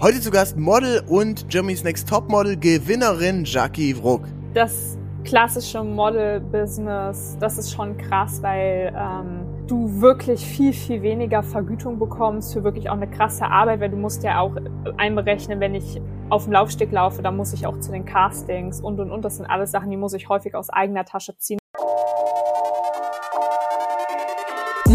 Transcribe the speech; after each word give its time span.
Heute 0.00 0.20
zu 0.20 0.30
Gast 0.30 0.56
Model 0.56 1.02
und 1.08 1.48
Germany's 1.48 1.82
Next 1.82 2.08
Top 2.08 2.28
Model 2.28 2.56
Gewinnerin 2.56 3.42
Jackie 3.44 4.00
Wruck. 4.00 4.22
Das 4.54 4.96
klassische 5.24 5.82
Model-Business, 5.82 7.36
das 7.40 7.58
ist 7.58 7.72
schon 7.74 7.98
krass, 7.98 8.40
weil 8.40 8.94
ähm, 8.96 9.66
du 9.66 10.00
wirklich 10.00 10.46
viel, 10.46 10.72
viel 10.72 11.02
weniger 11.02 11.42
Vergütung 11.42 11.98
bekommst 11.98 12.52
für 12.52 12.62
wirklich 12.62 12.88
auch 12.88 12.94
eine 12.94 13.10
krasse 13.10 13.46
Arbeit, 13.46 13.80
weil 13.80 13.90
du 13.90 13.96
musst 13.96 14.22
ja 14.22 14.38
auch 14.38 14.54
einberechnen, 14.98 15.58
wenn 15.58 15.74
ich 15.74 16.00
auf 16.30 16.44
dem 16.44 16.52
Laufsteg 16.52 16.92
laufe, 16.92 17.20
dann 17.20 17.36
muss 17.36 17.52
ich 17.52 17.66
auch 17.66 17.80
zu 17.80 17.90
den 17.90 18.04
Castings 18.04 18.80
und 18.80 19.00
und 19.00 19.10
und. 19.10 19.24
Das 19.24 19.38
sind 19.38 19.46
alles 19.46 19.72
Sachen, 19.72 19.90
die 19.90 19.96
muss 19.96 20.12
ich 20.12 20.28
häufig 20.28 20.54
aus 20.54 20.70
eigener 20.70 21.06
Tasche 21.06 21.36
ziehen. 21.38 21.58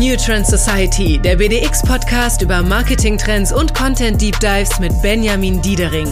New 0.04 0.18
Trend 0.18 0.46
Society, 0.46 1.18
der 1.18 1.38
BDX-Podcast 1.38 2.42
über 2.42 2.62
Marketing-Trends 2.62 3.54
und 3.54 3.74
Content-Deep 3.74 4.38
Dives 4.42 4.78
mit 4.82 4.92
Benjamin 5.02 5.62
Diedering. 5.62 6.10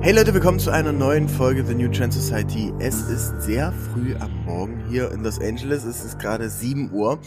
Hey 0.00 0.12
Leute, 0.12 0.34
willkommen 0.34 0.58
zu 0.58 0.72
einer 0.72 0.90
neuen 0.90 1.28
Folge 1.28 1.64
The 1.64 1.76
New 1.76 1.92
Trend 1.92 2.12
Society. 2.12 2.72
Es 2.80 3.02
ist 3.02 3.40
sehr 3.42 3.72
früh 3.72 4.16
am 4.16 4.44
Morgen 4.46 4.82
hier 4.90 5.12
in 5.12 5.22
Los 5.22 5.40
Angeles. 5.40 5.84
Es 5.84 6.04
ist 6.04 6.18
gerade 6.18 6.50
7 6.50 6.90
Uhr 6.92 7.20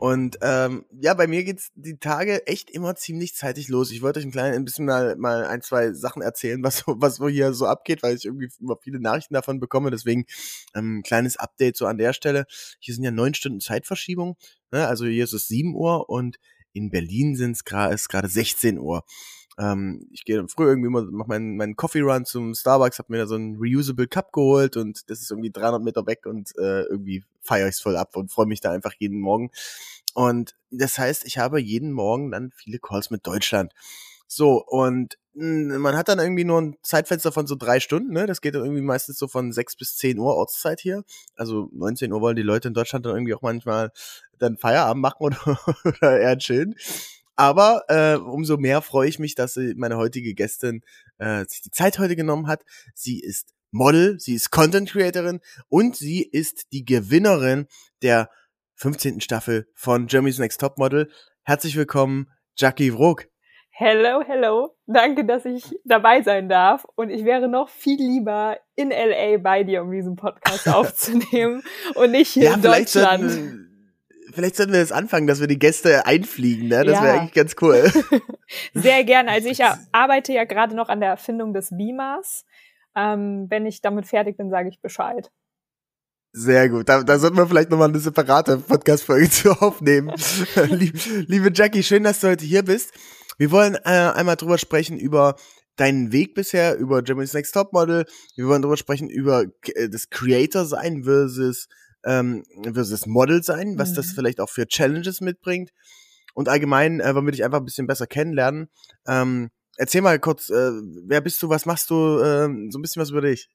und 0.00 0.38
ähm, 0.40 0.86
ja, 0.98 1.12
bei 1.12 1.26
mir 1.26 1.44
geht's 1.44 1.70
die 1.74 1.98
Tage 1.98 2.46
echt 2.46 2.70
immer 2.70 2.96
ziemlich 2.96 3.34
zeitig 3.34 3.68
los. 3.68 3.90
Ich 3.90 4.00
wollte 4.00 4.18
euch 4.18 4.24
ein 4.24 4.32
kleines 4.32 4.56
ein 4.56 4.64
bisschen 4.64 4.86
mal, 4.86 5.14
mal 5.16 5.44
ein, 5.44 5.60
zwei 5.60 5.92
Sachen 5.92 6.22
erzählen, 6.22 6.62
was, 6.64 6.84
was 6.86 7.16
so 7.16 7.28
hier 7.28 7.52
so 7.52 7.66
abgeht, 7.66 8.02
weil 8.02 8.16
ich 8.16 8.24
irgendwie 8.24 8.48
immer 8.60 8.78
viele 8.82 8.98
Nachrichten 8.98 9.34
davon 9.34 9.60
bekomme. 9.60 9.90
Deswegen 9.90 10.24
ähm, 10.74 10.98
ein 10.98 11.02
kleines 11.02 11.36
Update 11.36 11.76
so 11.76 11.84
an 11.84 11.98
der 11.98 12.14
Stelle. 12.14 12.46
Hier 12.78 12.94
sind 12.94 13.04
ja 13.04 13.10
neun 13.10 13.34
Stunden 13.34 13.60
Zeitverschiebung. 13.60 14.38
Ne? 14.72 14.88
Also 14.88 15.04
hier 15.04 15.24
ist 15.24 15.34
es 15.34 15.48
sieben 15.48 15.74
Uhr 15.74 16.08
und 16.08 16.38
in 16.72 16.90
Berlin 16.90 17.36
sind 17.36 17.52
es 17.52 17.64
gerade 17.64 17.94
ist 17.94 18.08
gerade 18.08 18.28
16 18.28 18.78
Uhr. 18.78 19.04
Ähm, 19.60 20.08
ich 20.10 20.24
gehe 20.24 20.46
früh 20.48 20.66
irgendwie 20.66 20.86
immer, 20.86 21.02
mach 21.10 21.26
meinen, 21.26 21.56
meinen 21.56 21.76
Coffee 21.76 22.00
Run 22.00 22.24
zum 22.24 22.54
Starbucks, 22.54 22.98
hab 22.98 23.10
mir 23.10 23.18
da 23.18 23.26
so 23.26 23.34
einen 23.34 23.56
Reusable 23.60 24.08
Cup 24.08 24.32
geholt 24.32 24.76
und 24.78 25.10
das 25.10 25.20
ist 25.20 25.30
irgendwie 25.30 25.50
300 25.50 25.82
Meter 25.82 26.06
weg 26.06 26.24
und 26.24 26.56
äh, 26.58 26.84
irgendwie 26.84 27.24
feiere 27.42 27.68
ich 27.68 27.74
es 27.74 27.80
voll 27.80 27.96
ab 27.96 28.16
und 28.16 28.32
freue 28.32 28.46
mich 28.46 28.60
da 28.60 28.70
einfach 28.70 28.94
jeden 28.98 29.20
Morgen. 29.20 29.50
Und 30.14 30.56
das 30.70 30.98
heißt, 30.98 31.26
ich 31.26 31.38
habe 31.38 31.60
jeden 31.60 31.92
Morgen 31.92 32.30
dann 32.30 32.52
viele 32.52 32.78
Calls 32.78 33.10
mit 33.10 33.26
Deutschland. 33.26 33.72
So, 34.26 34.64
und 34.64 35.18
hm, 35.34 35.76
man 35.78 35.96
hat 35.96 36.08
dann 36.08 36.20
irgendwie 36.20 36.44
nur 36.44 36.60
ein 36.60 36.76
Zeitfenster 36.82 37.32
von 37.32 37.46
so 37.46 37.56
drei 37.56 37.80
Stunden, 37.80 38.12
ne? 38.12 38.26
Das 38.26 38.40
geht 38.40 38.54
dann 38.54 38.62
irgendwie 38.62 38.82
meistens 38.82 39.18
so 39.18 39.28
von 39.28 39.52
sechs 39.52 39.76
bis 39.76 39.96
zehn 39.96 40.18
Uhr 40.18 40.36
Ortszeit 40.36 40.80
hier. 40.80 41.04
Also 41.36 41.68
19 41.72 42.12
Uhr 42.12 42.20
wollen 42.20 42.36
die 42.36 42.42
Leute 42.42 42.68
in 42.68 42.74
Deutschland 42.74 43.04
dann 43.06 43.14
irgendwie 43.14 43.34
auch 43.34 43.42
manchmal 43.42 43.92
dann 44.38 44.56
Feierabend 44.56 45.02
machen 45.02 45.16
oder, 45.20 45.58
oder 45.84 46.20
eher 46.20 46.38
chillen. 46.38 46.74
Aber 47.40 47.84
äh, 47.88 48.16
umso 48.16 48.58
mehr 48.58 48.82
freue 48.82 49.08
ich 49.08 49.18
mich, 49.18 49.34
dass 49.34 49.58
meine 49.74 49.96
heutige 49.96 50.34
Gästin 50.34 50.82
äh, 51.16 51.46
sich 51.46 51.62
die 51.62 51.70
Zeit 51.70 51.98
heute 51.98 52.14
genommen 52.14 52.48
hat. 52.48 52.66
Sie 52.92 53.18
ist 53.18 53.54
Model, 53.70 54.20
sie 54.20 54.34
ist 54.34 54.50
Content 54.50 54.90
Creatorin 54.90 55.40
und 55.70 55.96
sie 55.96 56.22
ist 56.22 56.70
die 56.74 56.84
Gewinnerin 56.84 57.66
der 58.02 58.28
15. 58.74 59.22
Staffel 59.22 59.66
von 59.72 60.06
Germany's 60.06 60.38
Next 60.38 60.60
Top 60.60 60.76
Model. 60.76 61.10
Herzlich 61.42 61.76
willkommen, 61.76 62.30
Jackie 62.58 62.92
Wrook. 62.92 63.26
Hello, 63.70 64.22
hello. 64.22 64.76
Danke, 64.86 65.24
dass 65.24 65.46
ich 65.46 65.64
dabei 65.86 66.20
sein 66.20 66.50
darf. 66.50 66.84
Und 66.94 67.08
ich 67.08 67.24
wäre 67.24 67.48
noch 67.48 67.70
viel 67.70 67.96
lieber 67.96 68.58
in 68.76 68.90
LA 68.90 69.38
bei 69.38 69.64
dir, 69.64 69.80
um 69.80 69.90
diesen 69.90 70.14
Podcast 70.14 70.68
aufzunehmen 70.74 71.62
und 71.94 72.10
nicht 72.10 72.32
hier 72.32 72.50
ja, 72.50 72.54
in 72.56 72.60
Deutschland 72.60 73.69
vielleicht 74.32 74.56
sollten 74.56 74.72
wir 74.72 74.80
das 74.80 74.92
anfangen, 74.92 75.26
dass 75.26 75.40
wir 75.40 75.46
die 75.46 75.58
Gäste 75.58 76.06
einfliegen, 76.06 76.68
ne? 76.68 76.84
Das 76.84 76.96
ja. 76.96 77.02
wäre 77.02 77.20
eigentlich 77.20 77.34
ganz 77.34 77.56
cool. 77.60 77.90
Sehr 78.74 79.04
gerne. 79.04 79.30
Also 79.30 79.48
ich 79.48 79.60
arbeite 79.92 80.32
ja 80.32 80.44
gerade 80.44 80.74
noch 80.74 80.88
an 80.88 81.00
der 81.00 81.10
Erfindung 81.10 81.52
des 81.52 81.70
Beamers. 81.70 82.44
Ähm, 82.96 83.46
wenn 83.48 83.66
ich 83.66 83.80
damit 83.80 84.06
fertig 84.06 84.36
bin, 84.36 84.50
sage 84.50 84.68
ich 84.68 84.80
Bescheid. 84.80 85.30
Sehr 86.32 86.68
gut. 86.68 86.88
Da, 86.88 87.02
da 87.02 87.18
sollten 87.18 87.36
wir 87.36 87.46
vielleicht 87.46 87.70
nochmal 87.70 87.88
eine 87.88 87.98
separate 87.98 88.58
Podcast-Folge 88.58 89.30
zu 89.30 89.50
aufnehmen. 89.50 90.12
Liebe 91.26 91.50
Jackie, 91.52 91.82
schön, 91.82 92.04
dass 92.04 92.20
du 92.20 92.28
heute 92.28 92.44
hier 92.44 92.62
bist. 92.62 92.92
Wir 93.36 93.50
wollen 93.50 93.74
äh, 93.74 94.12
einmal 94.14 94.36
drüber 94.36 94.58
sprechen 94.58 94.98
über 94.98 95.34
deinen 95.76 96.12
Weg 96.12 96.34
bisher, 96.34 96.76
über 96.76 97.02
Germany's 97.02 97.32
Next 97.32 97.54
Top 97.54 97.72
Model. 97.72 98.04
Wir 98.36 98.46
wollen 98.46 98.62
drüber 98.62 98.76
sprechen 98.76 99.08
über 99.08 99.44
äh, 99.74 99.88
das 99.88 100.10
Creator 100.10 100.66
sein 100.66 101.02
versus 101.02 101.68
ähm, 102.04 102.44
versus 102.72 103.06
Model 103.06 103.42
sein, 103.42 103.78
was 103.78 103.90
mhm. 103.90 103.94
das 103.96 104.12
vielleicht 104.12 104.40
auch 104.40 104.48
für 104.48 104.66
Challenges 104.66 105.20
mitbringt. 105.20 105.70
Und 106.34 106.48
allgemein 106.48 107.00
äh, 107.00 107.14
wir 107.14 107.32
dich 107.32 107.44
einfach 107.44 107.58
ein 107.58 107.64
bisschen 107.64 107.86
besser 107.86 108.06
kennenlernen. 108.06 108.70
Ähm, 109.06 109.50
erzähl 109.76 110.02
mal 110.02 110.18
kurz, 110.18 110.50
äh, 110.50 110.70
wer 111.06 111.20
bist 111.20 111.42
du, 111.42 111.48
was 111.48 111.66
machst 111.66 111.90
du, 111.90 112.18
äh, 112.18 112.48
so 112.70 112.78
ein 112.78 112.82
bisschen 112.82 113.02
was 113.02 113.10
über 113.10 113.22
dich. 113.22 113.48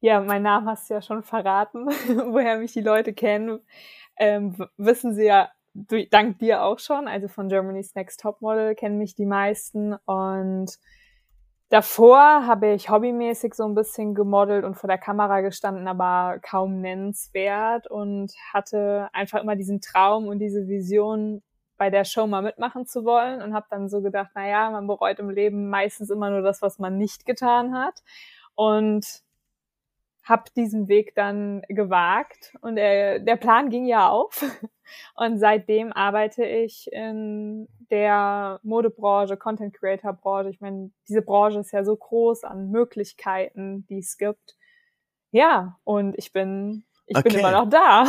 Ja, 0.00 0.20
mein 0.20 0.42
Name 0.42 0.70
hast 0.70 0.88
du 0.88 0.94
ja 0.94 1.02
schon 1.02 1.22
verraten, 1.22 1.86
woher 2.32 2.58
mich 2.58 2.72
die 2.72 2.80
Leute 2.80 3.12
kennen. 3.12 3.60
Ähm, 4.16 4.54
wissen 4.76 5.14
sie 5.14 5.26
ja 5.26 5.48
dank 6.10 6.38
dir 6.38 6.62
auch 6.62 6.78
schon, 6.78 7.08
also 7.08 7.28
von 7.28 7.48
Germany's 7.48 7.94
Next 7.94 8.20
Top 8.20 8.40
Model 8.40 8.74
kennen 8.74 8.98
mich 8.98 9.14
die 9.14 9.26
meisten 9.26 9.94
und 10.06 10.78
Davor 11.70 12.46
habe 12.46 12.72
ich 12.72 12.88
hobbymäßig 12.88 13.54
so 13.54 13.64
ein 13.64 13.74
bisschen 13.74 14.14
gemodelt 14.14 14.64
und 14.64 14.74
vor 14.76 14.88
der 14.88 14.98
Kamera 14.98 15.42
gestanden, 15.42 15.86
aber 15.86 16.38
kaum 16.40 16.80
nennenswert 16.80 17.86
und 17.90 18.32
hatte 18.52 19.08
einfach 19.12 19.42
immer 19.42 19.54
diesen 19.54 19.80
Traum 19.82 20.28
und 20.28 20.38
diese 20.38 20.66
Vision, 20.66 21.42
bei 21.78 21.90
der 21.90 22.04
Show 22.04 22.26
mal 22.26 22.42
mitmachen 22.42 22.86
zu 22.86 23.04
wollen 23.04 23.40
und 23.40 23.54
habe 23.54 23.66
dann 23.70 23.88
so 23.88 24.02
gedacht, 24.02 24.30
na 24.34 24.46
ja, 24.46 24.70
man 24.70 24.86
bereut 24.86 25.18
im 25.20 25.30
Leben 25.30 25.70
meistens 25.70 26.10
immer 26.10 26.28
nur 26.28 26.42
das, 26.42 26.60
was 26.60 26.78
man 26.78 26.98
nicht 26.98 27.24
getan 27.24 27.74
hat 27.74 28.02
und 28.54 29.22
habe 30.24 30.44
diesen 30.56 30.88
Weg 30.88 31.14
dann 31.14 31.62
gewagt 31.68 32.54
und 32.60 32.76
der, 32.76 33.20
der 33.20 33.36
Plan 33.36 33.70
ging 33.70 33.86
ja 33.86 34.08
auf 34.08 34.44
und 35.14 35.38
seitdem 35.38 35.92
arbeite 35.92 36.44
ich 36.44 36.90
in 36.92 37.68
der 37.90 38.60
Modebranche, 38.62 39.36
Content 39.36 39.74
Creator 39.74 40.12
Branche. 40.12 40.50
Ich 40.50 40.60
meine, 40.60 40.90
diese 41.08 41.22
Branche 41.22 41.60
ist 41.60 41.72
ja 41.72 41.84
so 41.84 41.96
groß 41.96 42.44
an 42.44 42.70
Möglichkeiten, 42.70 43.86
die 43.88 43.98
es 43.98 44.18
gibt. 44.18 44.56
Ja, 45.30 45.78
und 45.84 46.16
ich 46.16 46.32
bin 46.32 46.84
ich 47.06 47.16
okay. 47.16 47.30
bin 47.30 47.38
immer 47.38 47.52
noch 47.52 47.68
da. 47.68 48.06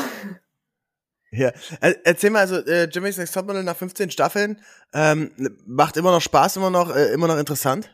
Ja, 1.32 1.52
erzähl 1.80 2.32
mal, 2.32 2.40
also 2.40 2.56
äh, 2.56 2.86
Jimmy's 2.86 3.18
Next 3.18 3.36
Topmodel 3.36 3.64
nach 3.64 3.76
15 3.76 4.10
Staffeln 4.10 4.60
ähm, 4.94 5.32
macht 5.68 5.96
immer 5.96 6.12
noch 6.12 6.22
Spaß, 6.22 6.58
immer 6.58 6.72
noch 6.72 6.96
äh, 6.96 7.14
immer 7.14 7.28
noch 7.28 7.38
interessant. 7.38 7.92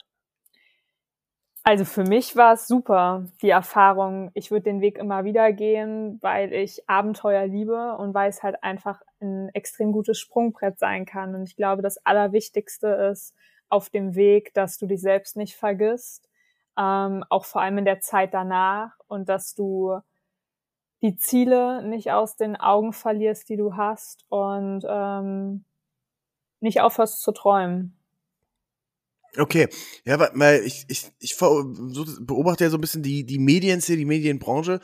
Also 1.67 1.83
für 1.83 2.03
mich 2.03 2.35
war 2.35 2.53
es 2.53 2.67
super, 2.67 3.25
die 3.41 3.49
Erfahrung. 3.49 4.29
Ich 4.35 4.51
würde 4.51 4.65
den 4.65 4.81
Weg 4.81 4.99
immer 4.99 5.23
wieder 5.23 5.51
gehen, 5.51 6.19
weil 6.21 6.53
ich 6.53 6.87
Abenteuer 6.87 7.47
liebe 7.47 7.97
und 7.97 8.13
weil 8.13 8.29
es 8.29 8.43
halt 8.43 8.63
einfach 8.63 9.01
ein 9.19 9.49
extrem 9.55 9.91
gutes 9.91 10.19
Sprungbrett 10.19 10.77
sein 10.77 11.07
kann. 11.07 11.33
Und 11.33 11.41
ich 11.41 11.55
glaube, 11.55 11.81
das 11.81 11.97
Allerwichtigste 12.05 12.87
ist 13.11 13.33
auf 13.67 13.89
dem 13.89 14.13
Weg, 14.13 14.53
dass 14.53 14.77
du 14.77 14.85
dich 14.85 15.01
selbst 15.01 15.37
nicht 15.37 15.55
vergisst, 15.55 16.29
ähm, 16.77 17.23
auch 17.29 17.45
vor 17.45 17.63
allem 17.63 17.79
in 17.79 17.85
der 17.85 17.99
Zeit 17.99 18.35
danach 18.35 18.91
und 19.07 19.27
dass 19.27 19.55
du 19.55 19.97
die 21.01 21.17
Ziele 21.17 21.81
nicht 21.81 22.11
aus 22.11 22.35
den 22.35 22.55
Augen 22.55 22.93
verlierst, 22.93 23.49
die 23.49 23.57
du 23.57 23.75
hast 23.75 24.23
und 24.29 24.85
ähm, 24.87 25.65
nicht 26.59 26.81
aufhörst 26.81 27.23
zu 27.23 27.31
träumen. 27.31 27.97
Okay, 29.37 29.67
ja, 30.05 30.19
weil 30.33 30.63
ich, 30.63 30.85
ich, 30.87 31.11
ich 31.19 31.37
beobachte 31.37 32.63
ja 32.63 32.69
so 32.69 32.77
ein 32.77 32.81
bisschen 32.81 33.03
die, 33.03 33.25
die 33.25 33.39
Medienszene, 33.39 33.97
die 33.97 34.05
Medienbranche. 34.05 34.79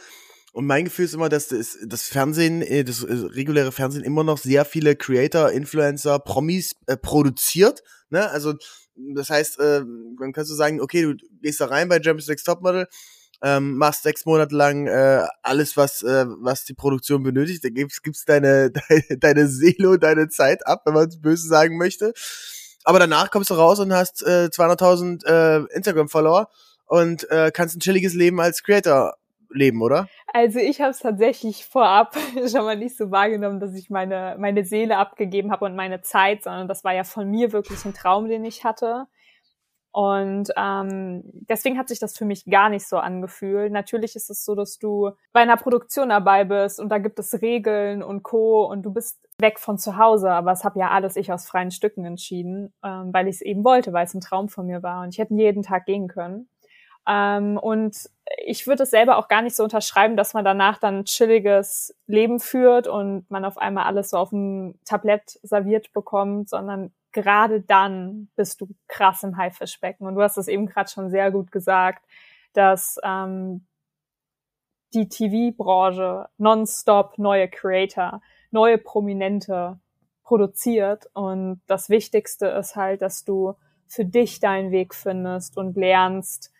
Und 0.53 0.65
mein 0.65 0.83
Gefühl 0.83 1.05
ist 1.05 1.13
immer, 1.13 1.29
dass 1.29 1.47
das, 1.47 1.77
das 1.85 2.07
Fernsehen, 2.09 2.61
äh, 2.61 2.83
das 2.83 3.03
äh, 3.03 3.13
reguläre 3.13 3.71
Fernsehen 3.71 4.03
immer 4.03 4.23
noch 4.23 4.37
sehr 4.37 4.65
viele 4.65 4.97
Creator, 4.97 5.51
Influencer, 5.51 6.19
Promis 6.19 6.75
äh, 6.87 6.97
produziert. 6.97 7.81
Ne? 8.09 8.29
Also 8.29 8.55
das 8.95 9.29
heißt, 9.29 9.59
äh, 9.59 9.83
dann 10.19 10.33
kannst 10.33 10.51
du 10.51 10.55
sagen, 10.55 10.81
okay, 10.81 11.03
du 11.03 11.15
gehst 11.41 11.61
da 11.61 11.67
rein 11.67 11.87
bei 11.87 12.03
Champions 12.03 12.27
Next 12.27 12.45
Topmodel, 12.45 12.87
ähm, 13.41 13.77
machst 13.77 14.03
sechs 14.03 14.25
Monate 14.25 14.53
lang 14.53 14.87
äh, 14.87 15.25
alles, 15.41 15.77
was 15.77 16.03
äh, 16.03 16.25
was 16.27 16.65
die 16.65 16.73
Produktion 16.73 17.23
benötigt. 17.23 17.63
Da 17.63 17.69
gibst, 17.69 18.03
gibst 18.03 18.27
deine, 18.27 18.71
deine 18.89 19.17
deine 19.17 19.47
Seele 19.47 19.91
und 19.91 20.03
deine 20.03 20.27
Zeit 20.27 20.67
ab, 20.67 20.81
wenn 20.85 20.93
man 20.93 21.07
es 21.07 21.21
böse 21.21 21.47
sagen 21.47 21.77
möchte 21.77 22.13
aber 22.83 22.99
danach 22.99 23.31
kommst 23.31 23.49
du 23.49 23.53
raus 23.53 23.79
und 23.79 23.93
hast 23.93 24.23
äh, 24.23 24.49
200.000 24.51 25.25
äh, 25.25 25.75
Instagram-Follower 25.75 26.49
und 26.85 27.29
äh, 27.29 27.51
kannst 27.53 27.75
ein 27.77 27.79
chilliges 27.79 28.13
Leben 28.13 28.39
als 28.39 28.63
Creator 28.63 29.15
leben, 29.53 29.81
oder? 29.81 30.07
Also 30.33 30.59
ich 30.59 30.79
habe 30.81 30.91
es 30.91 30.99
tatsächlich 30.99 31.65
vorab 31.65 32.15
schon 32.47 32.63
mal 32.63 32.77
nicht 32.77 32.97
so 32.97 33.11
wahrgenommen, 33.11 33.59
dass 33.59 33.73
ich 33.75 33.89
meine 33.89 34.35
meine 34.39 34.63
Seele 34.65 34.97
abgegeben 34.97 35.51
habe 35.51 35.65
und 35.65 35.75
meine 35.75 36.01
Zeit, 36.01 36.43
sondern 36.43 36.67
das 36.67 36.83
war 36.83 36.93
ja 36.93 37.03
von 37.03 37.29
mir 37.29 37.51
wirklich 37.51 37.83
ein 37.85 37.93
Traum, 37.93 38.27
den 38.27 38.45
ich 38.45 38.63
hatte. 38.63 39.07
Und 39.93 40.49
ähm, 40.55 41.21
deswegen 41.49 41.77
hat 41.77 41.89
sich 41.89 41.99
das 41.99 42.17
für 42.17 42.23
mich 42.23 42.45
gar 42.45 42.69
nicht 42.69 42.87
so 42.87 42.97
angefühlt. 42.97 43.73
Natürlich 43.73 44.15
ist 44.15 44.29
es 44.29 44.45
so, 44.45 44.55
dass 44.55 44.79
du 44.79 45.11
bei 45.33 45.41
einer 45.41 45.57
Produktion 45.57 46.09
dabei 46.09 46.45
bist 46.45 46.79
und 46.79 46.87
da 46.87 46.97
gibt 46.97 47.19
es 47.19 47.41
Regeln 47.41 48.01
und 48.01 48.23
Co. 48.23 48.65
und 48.65 48.83
du 48.83 48.93
bist 48.93 49.19
weg 49.41 49.59
von 49.59 49.77
zu 49.77 49.97
Hause, 49.97 50.31
aber 50.31 50.51
es 50.51 50.63
habe 50.63 50.79
ja 50.79 50.89
alles 50.89 51.15
ich 51.15 51.31
aus 51.31 51.47
freien 51.47 51.71
Stücken 51.71 52.05
entschieden, 52.05 52.73
ähm, 52.83 53.13
weil 53.13 53.27
ich 53.27 53.35
es 53.35 53.41
eben 53.41 53.63
wollte, 53.63 53.93
weil 53.93 54.05
es 54.05 54.13
ein 54.13 54.21
Traum 54.21 54.49
von 54.49 54.67
mir 54.67 54.83
war 54.83 55.03
und 55.03 55.09
ich 55.09 55.19
hätte 55.19 55.33
jeden 55.33 55.63
Tag 55.63 55.85
gehen 55.85 56.07
können. 56.07 56.47
Ähm, 57.07 57.57
und 57.57 58.09
ich 58.45 58.67
würde 58.67 58.83
es 58.83 58.91
selber 58.91 59.17
auch 59.17 59.27
gar 59.27 59.41
nicht 59.41 59.55
so 59.55 59.63
unterschreiben, 59.63 60.15
dass 60.15 60.33
man 60.33 60.45
danach 60.45 60.77
dann 60.77 60.99
ein 60.99 61.05
chilliges 61.05 61.95
Leben 62.07 62.39
führt 62.39 62.87
und 62.87 63.29
man 63.29 63.45
auf 63.45 63.57
einmal 63.57 63.85
alles 63.85 64.11
so 64.11 64.17
auf 64.17 64.29
dem 64.29 64.75
Tablett 64.85 65.39
serviert 65.43 65.91
bekommt, 65.93 66.49
sondern 66.49 66.91
gerade 67.11 67.61
dann 67.61 68.29
bist 68.35 68.61
du 68.61 68.67
krass 68.87 69.23
im 69.23 69.37
Haifischbecken. 69.37 70.07
Und 70.07 70.15
du 70.15 70.21
hast 70.21 70.37
es 70.37 70.47
eben 70.47 70.67
gerade 70.67 70.89
schon 70.89 71.09
sehr 71.09 71.31
gut 71.31 71.51
gesagt, 71.51 72.05
dass 72.53 72.99
ähm, 73.03 73.65
die 74.93 75.07
TV-Branche 75.09 76.27
nonstop 76.37 77.17
neue 77.17 77.47
Creator, 77.49 78.21
neue 78.51 78.77
Prominente 78.77 79.79
produziert. 80.23 81.09
Und 81.13 81.61
das 81.67 81.89
Wichtigste 81.89 82.47
ist 82.47 82.75
halt, 82.75 83.01
dass 83.01 83.23
du 83.23 83.53
für 83.87 84.05
dich 84.05 84.39
deinen 84.39 84.71
Weg 84.71 84.95
findest 84.95 85.57
und 85.57 85.75
lernst, 85.75 86.51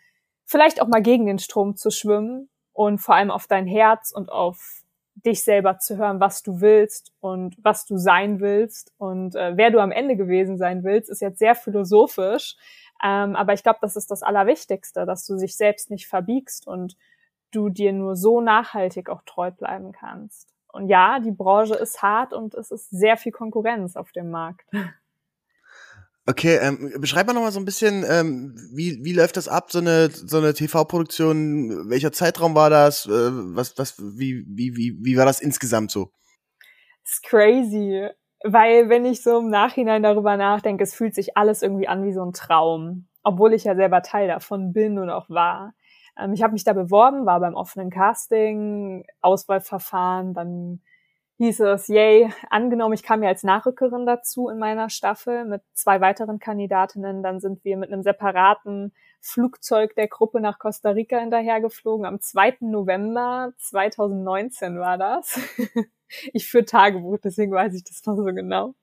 vielleicht 0.44 0.82
auch 0.82 0.88
mal 0.88 1.02
gegen 1.02 1.26
den 1.26 1.38
Strom 1.38 1.76
zu 1.76 1.90
schwimmen 1.90 2.50
und 2.72 2.98
vor 2.98 3.14
allem 3.14 3.30
auf 3.30 3.46
dein 3.46 3.66
Herz 3.66 4.12
und 4.12 4.30
auf 4.30 4.82
dich 5.14 5.44
selber 5.44 5.78
zu 5.78 5.96
hören, 5.96 6.20
was 6.20 6.42
du 6.42 6.60
willst 6.60 7.12
und 7.20 7.56
was 7.62 7.86
du 7.86 7.96
sein 7.96 8.40
willst 8.40 8.92
und 8.98 9.34
äh, 9.34 9.56
wer 9.56 9.70
du 9.70 9.78
am 9.78 9.92
Ende 9.92 10.16
gewesen 10.16 10.58
sein 10.58 10.84
willst, 10.84 11.10
ist 11.10 11.20
jetzt 11.20 11.38
sehr 11.38 11.54
philosophisch. 11.54 12.56
Ähm, 13.04 13.36
aber 13.36 13.52
ich 13.52 13.62
glaube, 13.62 13.78
das 13.82 13.96
ist 13.96 14.10
das 14.10 14.22
Allerwichtigste, 14.22 15.06
dass 15.06 15.26
du 15.26 15.36
sich 15.36 15.56
selbst 15.56 15.90
nicht 15.90 16.06
verbiegst 16.06 16.66
und 16.66 16.96
du 17.50 17.68
dir 17.68 17.92
nur 17.92 18.16
so 18.16 18.40
nachhaltig 18.40 19.08
auch 19.08 19.22
treu 19.24 19.50
bleiben 19.50 19.92
kannst. 19.92 20.51
Und 20.72 20.88
ja, 20.88 21.20
die 21.20 21.30
Branche 21.30 21.74
ist 21.74 22.02
hart 22.02 22.32
und 22.32 22.54
es 22.54 22.70
ist 22.70 22.90
sehr 22.90 23.16
viel 23.16 23.32
Konkurrenz 23.32 23.94
auf 23.94 24.10
dem 24.12 24.30
Markt. 24.30 24.66
Okay, 26.24 26.56
ähm, 26.62 26.92
beschreib 26.98 27.26
mal 27.26 27.32
noch 27.32 27.42
mal 27.42 27.50
so 27.50 27.58
ein 27.58 27.64
bisschen, 27.64 28.04
ähm, 28.08 28.54
wie, 28.72 29.00
wie 29.02 29.12
läuft 29.12 29.36
das 29.36 29.48
ab, 29.48 29.72
so 29.72 29.80
eine, 29.80 30.08
so 30.08 30.38
eine 30.38 30.54
TV-Produktion? 30.54 31.90
Welcher 31.90 32.12
Zeitraum 32.12 32.54
war 32.54 32.70
das? 32.70 33.06
Äh, 33.06 33.10
was, 33.10 33.76
was, 33.76 33.98
wie, 33.98 34.44
wie, 34.46 34.76
wie, 34.76 34.96
wie 35.02 35.16
war 35.16 35.26
das 35.26 35.40
insgesamt 35.40 35.90
so? 35.90 36.12
Ist 37.04 37.24
crazy, 37.24 38.08
weil 38.44 38.88
wenn 38.88 39.04
ich 39.04 39.22
so 39.22 39.40
im 39.40 39.48
Nachhinein 39.48 40.04
darüber 40.04 40.36
nachdenke, 40.36 40.84
es 40.84 40.94
fühlt 40.94 41.14
sich 41.14 41.36
alles 41.36 41.60
irgendwie 41.60 41.88
an 41.88 42.04
wie 42.04 42.12
so 42.12 42.24
ein 42.24 42.32
Traum, 42.32 43.08
obwohl 43.24 43.52
ich 43.52 43.64
ja 43.64 43.74
selber 43.74 44.02
Teil 44.02 44.28
davon 44.28 44.72
bin 44.72 44.98
und 44.98 45.10
auch 45.10 45.28
war. 45.28 45.74
Ähm, 46.18 46.32
ich 46.32 46.42
habe 46.42 46.52
mich 46.52 46.64
da 46.64 46.72
beworben, 46.72 47.26
war 47.26 47.40
beim 47.40 47.54
offenen 47.54 47.90
Casting, 47.90 49.04
Auswahlverfahren, 49.20 50.34
dann 50.34 50.80
hieß 51.38 51.60
es, 51.60 51.88
yay, 51.88 52.32
angenommen, 52.50 52.94
ich 52.94 53.02
kam 53.02 53.22
ja 53.22 53.28
als 53.28 53.42
Nachrückerin 53.42 54.06
dazu 54.06 54.48
in 54.48 54.58
meiner 54.58 54.90
Staffel 54.90 55.44
mit 55.44 55.62
zwei 55.72 56.00
weiteren 56.00 56.38
Kandidatinnen, 56.38 57.22
dann 57.22 57.40
sind 57.40 57.64
wir 57.64 57.76
mit 57.76 57.92
einem 57.92 58.02
separaten 58.02 58.92
Flugzeug 59.20 59.94
der 59.96 60.08
Gruppe 60.08 60.40
nach 60.40 60.58
Costa 60.58 60.90
Rica 60.90 61.18
hinterhergeflogen. 61.18 62.06
Am 62.06 62.20
2. 62.20 62.58
November 62.60 63.52
2019 63.58 64.78
war 64.78 64.98
das. 64.98 65.40
ich 66.32 66.48
führe 66.48 66.64
Tagebuch, 66.64 67.18
deswegen 67.22 67.52
weiß 67.52 67.74
ich 67.74 67.84
das 67.84 68.04
noch 68.06 68.16
so 68.16 68.24
genau. 68.24 68.74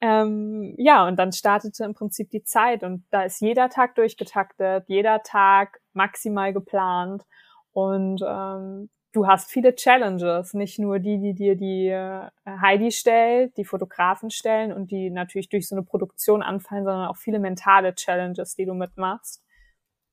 Ähm, 0.00 0.74
ja, 0.78 1.06
und 1.06 1.16
dann 1.16 1.32
startete 1.32 1.84
im 1.84 1.94
Prinzip 1.94 2.30
die 2.30 2.44
Zeit 2.44 2.82
und 2.82 3.04
da 3.10 3.22
ist 3.24 3.40
jeder 3.40 3.68
Tag 3.70 3.94
durchgetaktet, 3.94 4.84
jeder 4.88 5.22
Tag 5.22 5.80
maximal 5.94 6.52
geplant 6.52 7.24
und 7.72 8.22
ähm, 8.26 8.88
du 9.14 9.26
hast 9.26 9.50
viele 9.50 9.74
Challenges, 9.74 10.54
nicht 10.54 10.78
nur 10.78 10.98
die, 10.98 11.18
die 11.18 11.34
dir 11.34 11.56
die 11.56 11.88
äh, 11.88 12.28
Heidi 12.46 12.90
stellt, 12.90 13.56
die 13.56 13.64
Fotografen 13.64 14.30
stellen 14.30 14.72
und 14.72 14.90
die 14.90 15.10
natürlich 15.10 15.48
durch 15.48 15.68
so 15.68 15.76
eine 15.76 15.84
Produktion 15.84 16.42
anfallen, 16.42 16.84
sondern 16.84 17.08
auch 17.08 17.16
viele 17.16 17.38
mentale 17.38 17.94
Challenges, 17.94 18.56
die 18.56 18.66
du 18.66 18.74
mitmachst. 18.74 19.42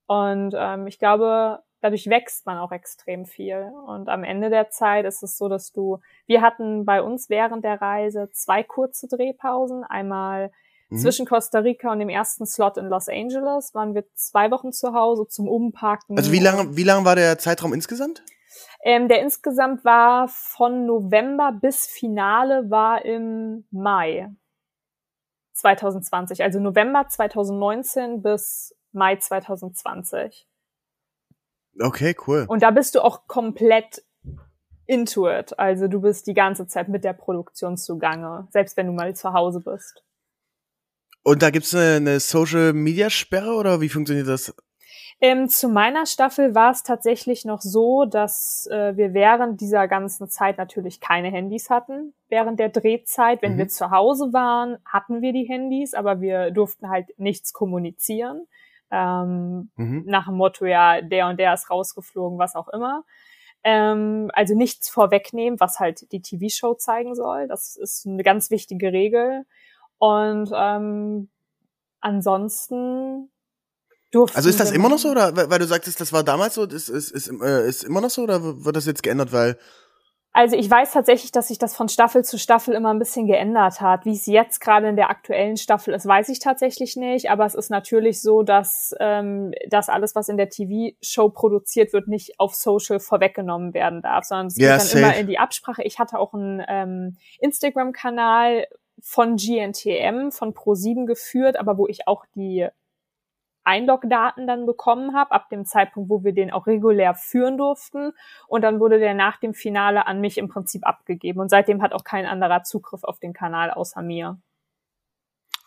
Und 0.08 0.54
ähm, 0.58 0.88
ich 0.88 1.00
glaube, 1.00 1.60
dadurch 1.82 2.08
wächst 2.08 2.46
man 2.46 2.58
auch 2.58 2.72
extrem 2.72 3.26
viel. 3.26 3.72
Und 3.88 4.08
am 4.08 4.24
Ende 4.24 4.50
der 4.50 4.70
Zeit 4.70 5.06
ist 5.06 5.24
es 5.24 5.38
so, 5.38 5.50
dass 5.50 5.72
du, 5.72 6.00
wir 6.28 6.42
hatten 6.42 6.86
bei 6.86 7.02
uns 7.02 7.30
während 7.30 7.66
der 7.66 7.82
Reise 7.82 8.30
zwei 8.32 8.62
kurze 8.64 9.08
Drehpausen. 9.08 9.84
Einmal 9.84 10.52
mhm. 10.92 10.98
zwischen 10.98 11.26
Costa 11.26 11.60
Rica 11.60 11.92
und 11.92 12.00
dem 12.00 12.10
ersten 12.10 12.46
Slot 12.46 12.78
in 12.78 12.86
Los 12.86 13.10
Angeles 13.10 13.74
waren 13.74 13.96
wir 13.96 14.06
zwei 14.14 14.52
Wochen 14.52 14.72
zu 14.72 14.94
Hause 14.94 15.28
zum 15.28 15.48
Umparken. 15.48 16.18
Also 16.18 16.32
wie 16.32 16.40
lange, 16.40 16.76
wie 16.76 16.84
lange 16.84 17.06
war 17.06 17.16
der 17.16 17.38
Zeitraum 17.38 17.74
insgesamt? 17.74 18.24
Ähm, 18.84 19.08
der 19.08 19.22
insgesamt 19.22 19.86
war 19.86 20.28
von 20.28 20.86
November 20.86 21.52
bis 21.52 21.86
Finale 21.86 22.70
war 22.70 23.06
im 23.06 23.66
Mai 23.72 24.30
2020. 25.54 26.44
Also 26.44 26.60
November 26.60 27.08
2019 27.08 28.22
bis 28.22 28.76
Mai 28.92 29.16
2020. 29.16 30.48
Okay, 31.80 32.16
cool. 32.28 32.46
Und 32.48 32.64
da 32.64 32.72
bist 32.72 32.96
du 32.96 33.02
auch 33.02 33.28
komplett 33.28 34.04
into 34.86 35.30
it. 35.30 35.58
Also 35.58 35.88
du 35.88 36.02
bist 36.02 36.28
die 36.28 36.34
ganze 36.34 36.68
Zeit 36.68 36.90
mit 36.90 37.04
der 37.04 37.14
Produktion 37.14 37.78
zugange, 37.78 38.48
selbst 38.52 38.76
wenn 38.76 38.88
du 38.88 38.94
mal 38.94 39.16
zu 39.16 39.34
Hause 39.34 39.62
bist. 39.62 40.04
Und 41.24 41.42
da 41.42 41.50
gibt's 41.50 41.76
eine, 41.76 41.96
eine 41.98 42.20
Social 42.20 42.74
Media 42.74 43.10
Sperre 43.10 43.54
oder 43.54 43.82
wie 43.82 43.90
funktioniert 43.90 44.28
das? 44.28 44.54
Ähm, 45.24 45.50
zu 45.50 45.70
meiner 45.70 46.08
Staffel 46.08 46.56
war 46.56 46.72
es 46.72 46.82
tatsächlich 46.82 47.46
noch 47.46 47.62
so, 47.62 48.06
dass 48.06 48.68
äh, 48.72 48.98
wir 48.98 49.14
während 49.14 49.62
dieser 49.62 49.88
ganzen 49.88 50.28
Zeit 50.30 50.58
natürlich 50.58 51.00
keine 51.00 51.30
Handys 51.30 51.70
hatten. 51.70 52.16
Während 52.28 52.60
der 52.60 52.70
Drehzeit, 52.70 53.44
wenn 53.44 53.54
mhm. 53.54 53.58
wir 53.60 53.68
zu 53.68 53.92
Hause 53.92 54.34
waren, 54.34 54.78
hatten 54.84 55.22
wir 55.22 55.32
die 55.32 55.48
Handys, 55.48 55.94
aber 55.94 56.22
wir 56.22 56.50
durften 56.50 56.90
halt 56.90 57.08
nichts 57.20 57.54
kommunizieren. 57.54 58.48
Ähm, 58.90 59.70
mhm. 59.76 60.04
Nach 60.08 60.26
dem 60.26 60.38
Motto, 60.38 60.66
ja, 60.66 61.02
der 61.02 61.28
und 61.28 61.40
der 61.40 61.54
ist 61.54 61.70
rausgeflogen, 61.70 62.40
was 62.40 62.56
auch 62.56 62.70
immer. 62.70 63.04
Ähm, 63.64 64.32
also 64.34 64.56
nichts 64.56 64.90
vorwegnehmen, 64.90 65.60
was 65.60 65.80
halt 65.80 66.12
die 66.12 66.22
TV-Show 66.24 66.74
zeigen 66.74 67.14
soll. 67.14 67.48
Das 67.48 67.76
ist 67.76 68.08
eine 68.08 68.24
ganz 68.24 68.50
wichtige 68.50 68.92
Regel. 68.92 69.46
Und 70.02 70.50
ähm, 70.52 71.30
ansonsten 72.00 73.30
durften. 74.10 74.36
Also 74.36 74.50
ist 74.50 74.60
das 74.60 74.72
immer 74.72 74.90
noch 74.90 74.98
so 74.98 75.10
oder 75.10 75.36
weil, 75.36 75.48
weil 75.52 75.60
du 75.60 75.68
sagtest, 75.68 76.02
das 76.02 76.12
war 76.12 76.24
damals 76.24 76.56
so, 76.56 76.64
ist, 76.64 76.90
ist, 76.90 77.12
ist, 77.12 77.32
äh, 77.40 77.70
ist 77.70 77.84
immer 77.84 78.02
noch 78.02 78.10
so 78.10 78.24
oder 78.24 78.42
wird 78.66 78.76
das 78.76 78.88
jetzt 78.88 79.04
geändert, 79.04 79.32
weil 79.32 79.60
also 80.34 80.56
ich 80.56 80.70
weiß 80.72 80.94
tatsächlich, 80.94 81.34
dass 81.34 81.50
sich 81.50 81.58
das 81.58 81.76
von 81.76 81.90
Staffel 81.90 82.24
zu 82.24 82.40
Staffel 82.40 82.74
immer 82.74 82.94
ein 82.94 83.00
bisschen 83.00 83.28
geändert 83.28 83.82
hat. 83.82 84.06
Wie 84.06 84.14
es 84.14 84.26
jetzt 84.28 84.62
gerade 84.62 84.88
in 84.88 84.96
der 84.96 85.10
aktuellen 85.10 85.58
Staffel 85.58 85.94
ist, 85.94 86.06
weiß 86.06 86.30
ich 86.30 86.40
tatsächlich 86.40 86.96
nicht. 86.96 87.30
Aber 87.30 87.46
es 87.46 87.54
ist 87.54 87.70
natürlich 87.70 88.22
so, 88.22 88.42
dass 88.42 88.96
ähm, 89.02 89.54
das 89.70 89.90
alles, 89.90 90.16
was 90.16 90.30
in 90.30 90.38
der 90.38 90.50
TV-Show 90.50 91.30
produziert 91.30 91.92
wird, 91.92 92.08
nicht 92.08 92.40
auf 92.40 92.56
Social 92.56 93.02
vorweggenommen 93.02 93.74
werden 93.74 94.02
darf, 94.02 94.24
sondern 94.24 94.48
es 94.48 94.58
yeah, 94.58 94.78
geht 94.78 94.80
dann 94.80 94.88
safe. 94.88 95.00
immer 95.00 95.16
in 95.18 95.28
die 95.28 95.38
Absprache. 95.38 95.84
Ich 95.84 96.00
hatte 96.00 96.18
auch 96.18 96.34
einen 96.34 96.64
ähm, 96.66 97.18
Instagram-Kanal 97.40 98.68
von 99.02 99.36
GNTM, 99.36 100.32
von 100.32 100.54
Pro7 100.54 101.06
geführt, 101.06 101.58
aber 101.58 101.78
wo 101.78 101.88
ich 101.88 102.08
auch 102.08 102.26
die 102.36 102.68
Einlogdaten 103.64 104.48
dann 104.48 104.66
bekommen 104.66 105.16
habe, 105.16 105.32
ab 105.32 105.50
dem 105.50 105.66
Zeitpunkt, 105.66 106.10
wo 106.10 106.24
wir 106.24 106.34
den 106.34 106.52
auch 106.52 106.68
regulär 106.68 107.14
führen 107.14 107.58
durften. 107.58 108.14
Und 108.48 108.64
dann 108.64 108.80
wurde 108.80 109.00
der 109.00 109.14
nach 109.14 109.38
dem 109.38 109.54
Finale 109.54 110.08
an 110.08 110.20
mich 110.20 110.38
im 110.38 110.48
Prinzip 110.48 110.86
abgegeben. 110.86 111.40
Und 111.40 111.50
seitdem 111.50 111.82
hat 111.82 111.94
auch 111.94 112.04
kein 112.04 112.26
anderer 112.26 112.64
Zugriff 112.64 113.04
auf 113.04 113.20
den 113.20 113.34
Kanal 113.34 113.72
außer 113.72 114.02
mir. 114.02 114.40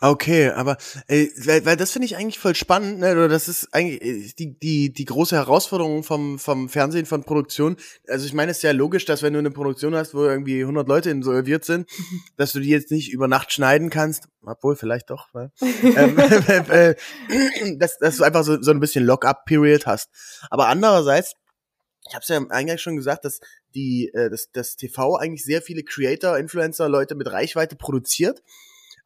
Okay, 0.06 0.50
aber 0.50 0.76
äh, 1.08 1.28
weil, 1.46 1.64
weil 1.64 1.76
das 1.78 1.92
finde 1.92 2.04
ich 2.04 2.18
eigentlich 2.18 2.38
voll 2.38 2.54
spannend, 2.54 2.98
ne? 2.98 3.12
Oder 3.12 3.26
das 3.26 3.48
ist 3.48 3.72
eigentlich 3.72 4.02
äh, 4.02 4.34
die 4.38 4.58
die 4.58 4.92
die 4.92 5.04
große 5.06 5.34
Herausforderung 5.34 6.02
vom 6.04 6.38
vom 6.38 6.68
Fernsehen 6.68 7.06
von 7.06 7.24
Produktion. 7.24 7.78
Also 8.06 8.26
ich 8.26 8.34
meine, 8.34 8.50
es 8.50 8.58
ist 8.58 8.64
ja 8.64 8.72
logisch, 8.72 9.06
dass 9.06 9.22
wenn 9.22 9.32
du 9.32 9.38
eine 9.38 9.50
Produktion 9.50 9.94
hast, 9.94 10.12
wo 10.12 10.24
irgendwie 10.24 10.60
100 10.60 10.86
Leute 10.88 11.08
involviert 11.08 11.64
sind, 11.64 11.88
dass 12.36 12.52
du 12.52 12.60
die 12.60 12.68
jetzt 12.68 12.90
nicht 12.90 13.12
über 13.12 13.28
Nacht 13.28 13.50
schneiden 13.50 13.88
kannst, 13.88 14.28
obwohl 14.44 14.76
vielleicht 14.76 15.08
doch, 15.08 15.32
ne? 15.32 15.50
ähm, 15.62 16.18
äh, 16.68 16.94
dass, 17.78 17.96
dass 17.96 18.18
du 18.18 18.24
einfach 18.24 18.44
so 18.44 18.60
so 18.60 18.72
ein 18.72 18.80
bisschen 18.80 19.06
Lock-up-Period 19.06 19.86
hast. 19.86 20.10
Aber 20.50 20.68
andererseits 20.68 21.32
ich 22.06 22.14
habe 22.14 22.20
es 22.20 22.28
ja 22.28 22.44
eingangs 22.50 22.82
schon 22.82 22.96
gesagt, 22.96 23.24
dass 23.24 23.40
die 23.74 24.10
äh, 24.12 24.28
das, 24.28 24.50
das 24.52 24.76
TV 24.76 25.16
eigentlich 25.16 25.44
sehr 25.44 25.62
viele 25.62 25.82
Creator, 25.82 26.36
Influencer, 26.36 26.90
Leute 26.90 27.14
mit 27.14 27.32
Reichweite 27.32 27.76
produziert 27.76 28.42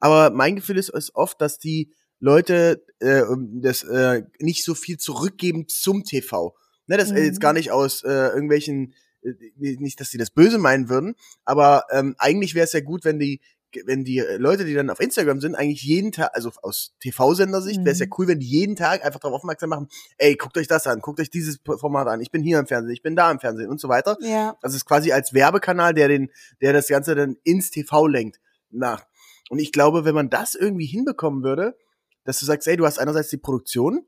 aber 0.01 0.31
mein 0.35 0.57
Gefühl 0.57 0.79
ist, 0.79 0.91
ist 0.91 1.15
oft, 1.15 1.41
dass 1.41 1.59
die 1.59 1.93
Leute 2.21 2.85
äh, 3.01 3.23
das 3.61 3.85
äh, 3.85 4.23
nicht 4.41 4.65
so 4.65 4.75
viel 4.75 4.99
zurückgeben 4.99 5.69
zum 5.69 6.05
TV. 6.05 6.55
Ne, 6.87 6.97
das 6.97 7.11
mhm. 7.11 7.19
jetzt 7.19 7.41
gar 7.41 7.53
nicht 7.53 7.71
aus 7.71 8.03
äh, 8.03 8.09
irgendwelchen, 8.09 8.95
äh, 9.23 9.33
nicht, 9.57 10.01
dass 10.01 10.11
sie 10.11 10.19
das 10.19 10.31
böse 10.31 10.59
meinen 10.59 10.89
würden, 10.89 11.15
aber 11.45 11.85
ähm, 11.91 12.15
eigentlich 12.19 12.55
wäre 12.55 12.65
es 12.65 12.73
ja 12.73 12.81
gut, 12.81 13.05
wenn 13.05 13.19
die 13.19 13.41
wenn 13.85 14.05
die 14.05 14.21
Leute, 14.39 14.65
die 14.65 14.75
dann 14.75 14.91
auf 14.91 15.01
Instagram 15.01 15.41
sind, 15.41 15.55
eigentlich 15.55 15.83
jeden 15.83 16.13
Tag, 16.13 16.31
also 16.33 16.51
aus 16.63 16.95
TV-Sendersicht, 17.01 17.81
mhm. 17.81 17.85
wäre 17.85 17.93
es 17.93 18.01
ja 18.01 18.07
cool, 18.17 18.27
wenn 18.27 18.41
die 18.41 18.49
jeden 18.49 18.77
Tag 18.77 19.05
einfach 19.05 19.21
darauf 19.21 19.41
aufmerksam 19.41 19.71
machen, 19.71 19.89
ey, 20.17 20.37
guckt 20.37 20.57
euch 20.57 20.69
das 20.69 20.87
an, 20.87 21.01
guckt 21.01 21.21
euch 21.21 21.31
dieses 21.31 21.59
Format 21.63 22.09
an, 22.09 22.21
ich 22.21 22.31
bin 22.31 22.43
hier 22.43 22.59
im 22.59 22.67
Fernsehen, 22.67 22.95
ich 22.95 23.03
bin 23.03 23.15
da 23.15 23.31
im 23.31 23.41
Fernsehen 23.41 23.69
und 23.69 23.81
so 23.81 23.89
weiter. 23.89 24.17
Ja. 24.21 24.57
Also 24.63 24.75
es 24.75 24.83
ist 24.83 24.87
quasi 24.87 25.13
als 25.13 25.35
Werbekanal, 25.35 25.93
der 25.93 26.09
den, 26.09 26.31
der 26.61 26.73
das 26.73 26.89
Ganze 26.89 27.15
dann 27.15 27.37
ins 27.45 27.71
TV 27.71 28.07
lenkt. 28.07 28.41
Nach. 28.71 29.05
Und 29.49 29.59
ich 29.59 29.73
glaube, 29.73 30.05
wenn 30.05 30.15
man 30.15 30.31
das 30.31 30.55
irgendwie 30.55 30.87
hinbekommen 30.87 31.43
würde, 31.43 31.77
dass 32.25 32.41
du 32.41 32.47
sagst, 32.47 32.69
ey, 32.69 32.77
du 32.77 32.87
hast 32.87 32.99
einerseits 32.99 33.31
die 33.31 33.39
Produktion, 33.39 34.07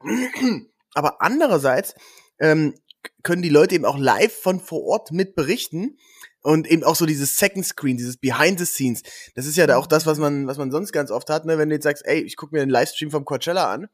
aber 0.94 1.22
andererseits 1.22 1.94
ähm, 2.40 2.74
können 3.22 3.42
die 3.42 3.48
Leute 3.48 3.74
eben 3.74 3.84
auch 3.84 3.98
live 3.98 4.32
von 4.32 4.60
vor 4.60 4.82
Ort 4.84 5.12
mit 5.12 5.34
berichten 5.34 5.96
und 6.42 6.68
eben 6.68 6.84
auch 6.84 6.96
so 6.96 7.06
dieses 7.06 7.36
Second 7.36 7.64
Screen, 7.64 7.96
dieses 7.96 8.16
Behind 8.16 8.58
the 8.58 8.64
Scenes. 8.64 9.02
Das 9.34 9.46
ist 9.46 9.56
ja 9.56 9.66
da 9.66 9.76
auch 9.76 9.86
das, 9.86 10.06
was 10.06 10.18
man, 10.18 10.46
was 10.46 10.58
man 10.58 10.70
sonst 10.70 10.92
ganz 10.92 11.10
oft 11.10 11.30
hat, 11.30 11.44
ne? 11.44 11.58
Wenn 11.58 11.68
du 11.68 11.74
jetzt 11.74 11.84
sagst, 11.84 12.04
ey, 12.06 12.20
ich 12.20 12.36
gucke 12.36 12.54
mir 12.54 12.60
den 12.60 12.70
Livestream 12.70 13.10
vom 13.10 13.24
Coachella 13.24 13.72
an 13.72 13.88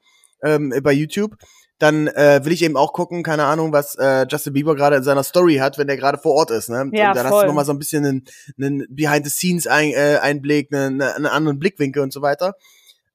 ähm, 0.44 0.72
bei 0.82 0.92
YouTube, 0.92 1.36
dann 1.78 2.06
äh, 2.06 2.44
will 2.44 2.52
ich 2.52 2.62
eben 2.62 2.76
auch 2.76 2.92
gucken, 2.92 3.22
keine 3.22 3.44
Ahnung, 3.44 3.72
was 3.72 3.96
äh, 3.96 4.26
Justin 4.28 4.52
Bieber 4.52 4.76
gerade 4.76 4.96
in 4.96 5.02
seiner 5.02 5.24
Story 5.24 5.56
hat, 5.56 5.76
wenn 5.76 5.88
der 5.88 5.96
gerade 5.96 6.18
vor 6.18 6.34
Ort 6.34 6.50
ist. 6.50 6.68
Ne? 6.68 6.88
Ja, 6.92 7.08
und 7.08 7.16
dann 7.16 7.26
voll. 7.26 7.36
hast 7.36 7.42
du 7.42 7.46
nochmal 7.48 7.64
so 7.64 7.72
ein 7.72 7.78
bisschen 7.78 8.04
einen, 8.04 8.24
einen 8.56 8.86
Behind-the-Scenes-Einblick, 8.88 10.70
-Ein, 10.70 10.74
äh, 10.74 10.86
einen, 10.86 11.02
einen 11.02 11.26
anderen 11.26 11.58
Blickwinkel 11.58 12.02
und 12.02 12.12
so 12.12 12.22
weiter. 12.22 12.54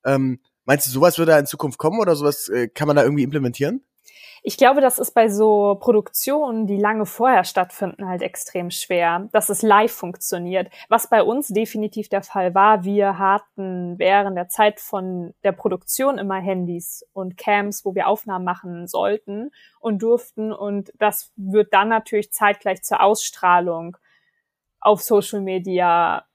Ähm, 0.03 0.39
meinst 0.65 0.87
du, 0.87 0.91
sowas 0.91 1.17
würde 1.17 1.31
da 1.31 1.39
in 1.39 1.45
Zukunft 1.45 1.79
kommen 1.79 1.99
oder 1.99 2.15
sowas 2.15 2.49
äh, 2.49 2.67
kann 2.67 2.87
man 2.87 2.95
da 2.95 3.03
irgendwie 3.03 3.23
implementieren? 3.23 3.81
Ich 4.43 4.57
glaube, 4.57 4.81
das 4.81 4.99
ist 4.99 5.11
bei 5.11 5.29
so 5.29 5.77
Produktionen, 5.79 6.65
die 6.67 6.77
lange 6.77 7.05
vorher 7.05 7.43
stattfinden, 7.43 8.07
halt 8.07 8.21
extrem 8.21 8.71
schwer, 8.71 9.27
dass 9.31 9.49
es 9.49 9.61
live 9.61 9.91
funktioniert. 9.91 10.69
Was 10.87 11.09
bei 11.09 11.23
uns 11.23 11.47
definitiv 11.47 12.09
der 12.09 12.23
Fall 12.23 12.55
war, 12.55 12.83
wir 12.83 13.17
hatten 13.17 13.97
während 13.97 14.37
der 14.37 14.49
Zeit 14.49 14.79
von 14.79 15.33
der 15.43 15.51
Produktion 15.51 16.17
immer 16.17 16.39
Handys 16.39 17.05
und 17.13 17.37
Cams, 17.37 17.83
wo 17.85 17.95
wir 17.95 18.07
Aufnahmen 18.07 18.45
machen 18.45 18.87
sollten 18.87 19.51
und 19.79 20.01
durften. 20.01 20.53
Und 20.53 20.91
das 20.99 21.31
wird 21.35 21.73
dann 21.73 21.89
natürlich 21.89 22.31
zeitgleich 22.31 22.83
zur 22.83 23.01
Ausstrahlung 23.01 23.97
auf 24.79 25.01
Social 25.01 25.41
Media 25.41 26.25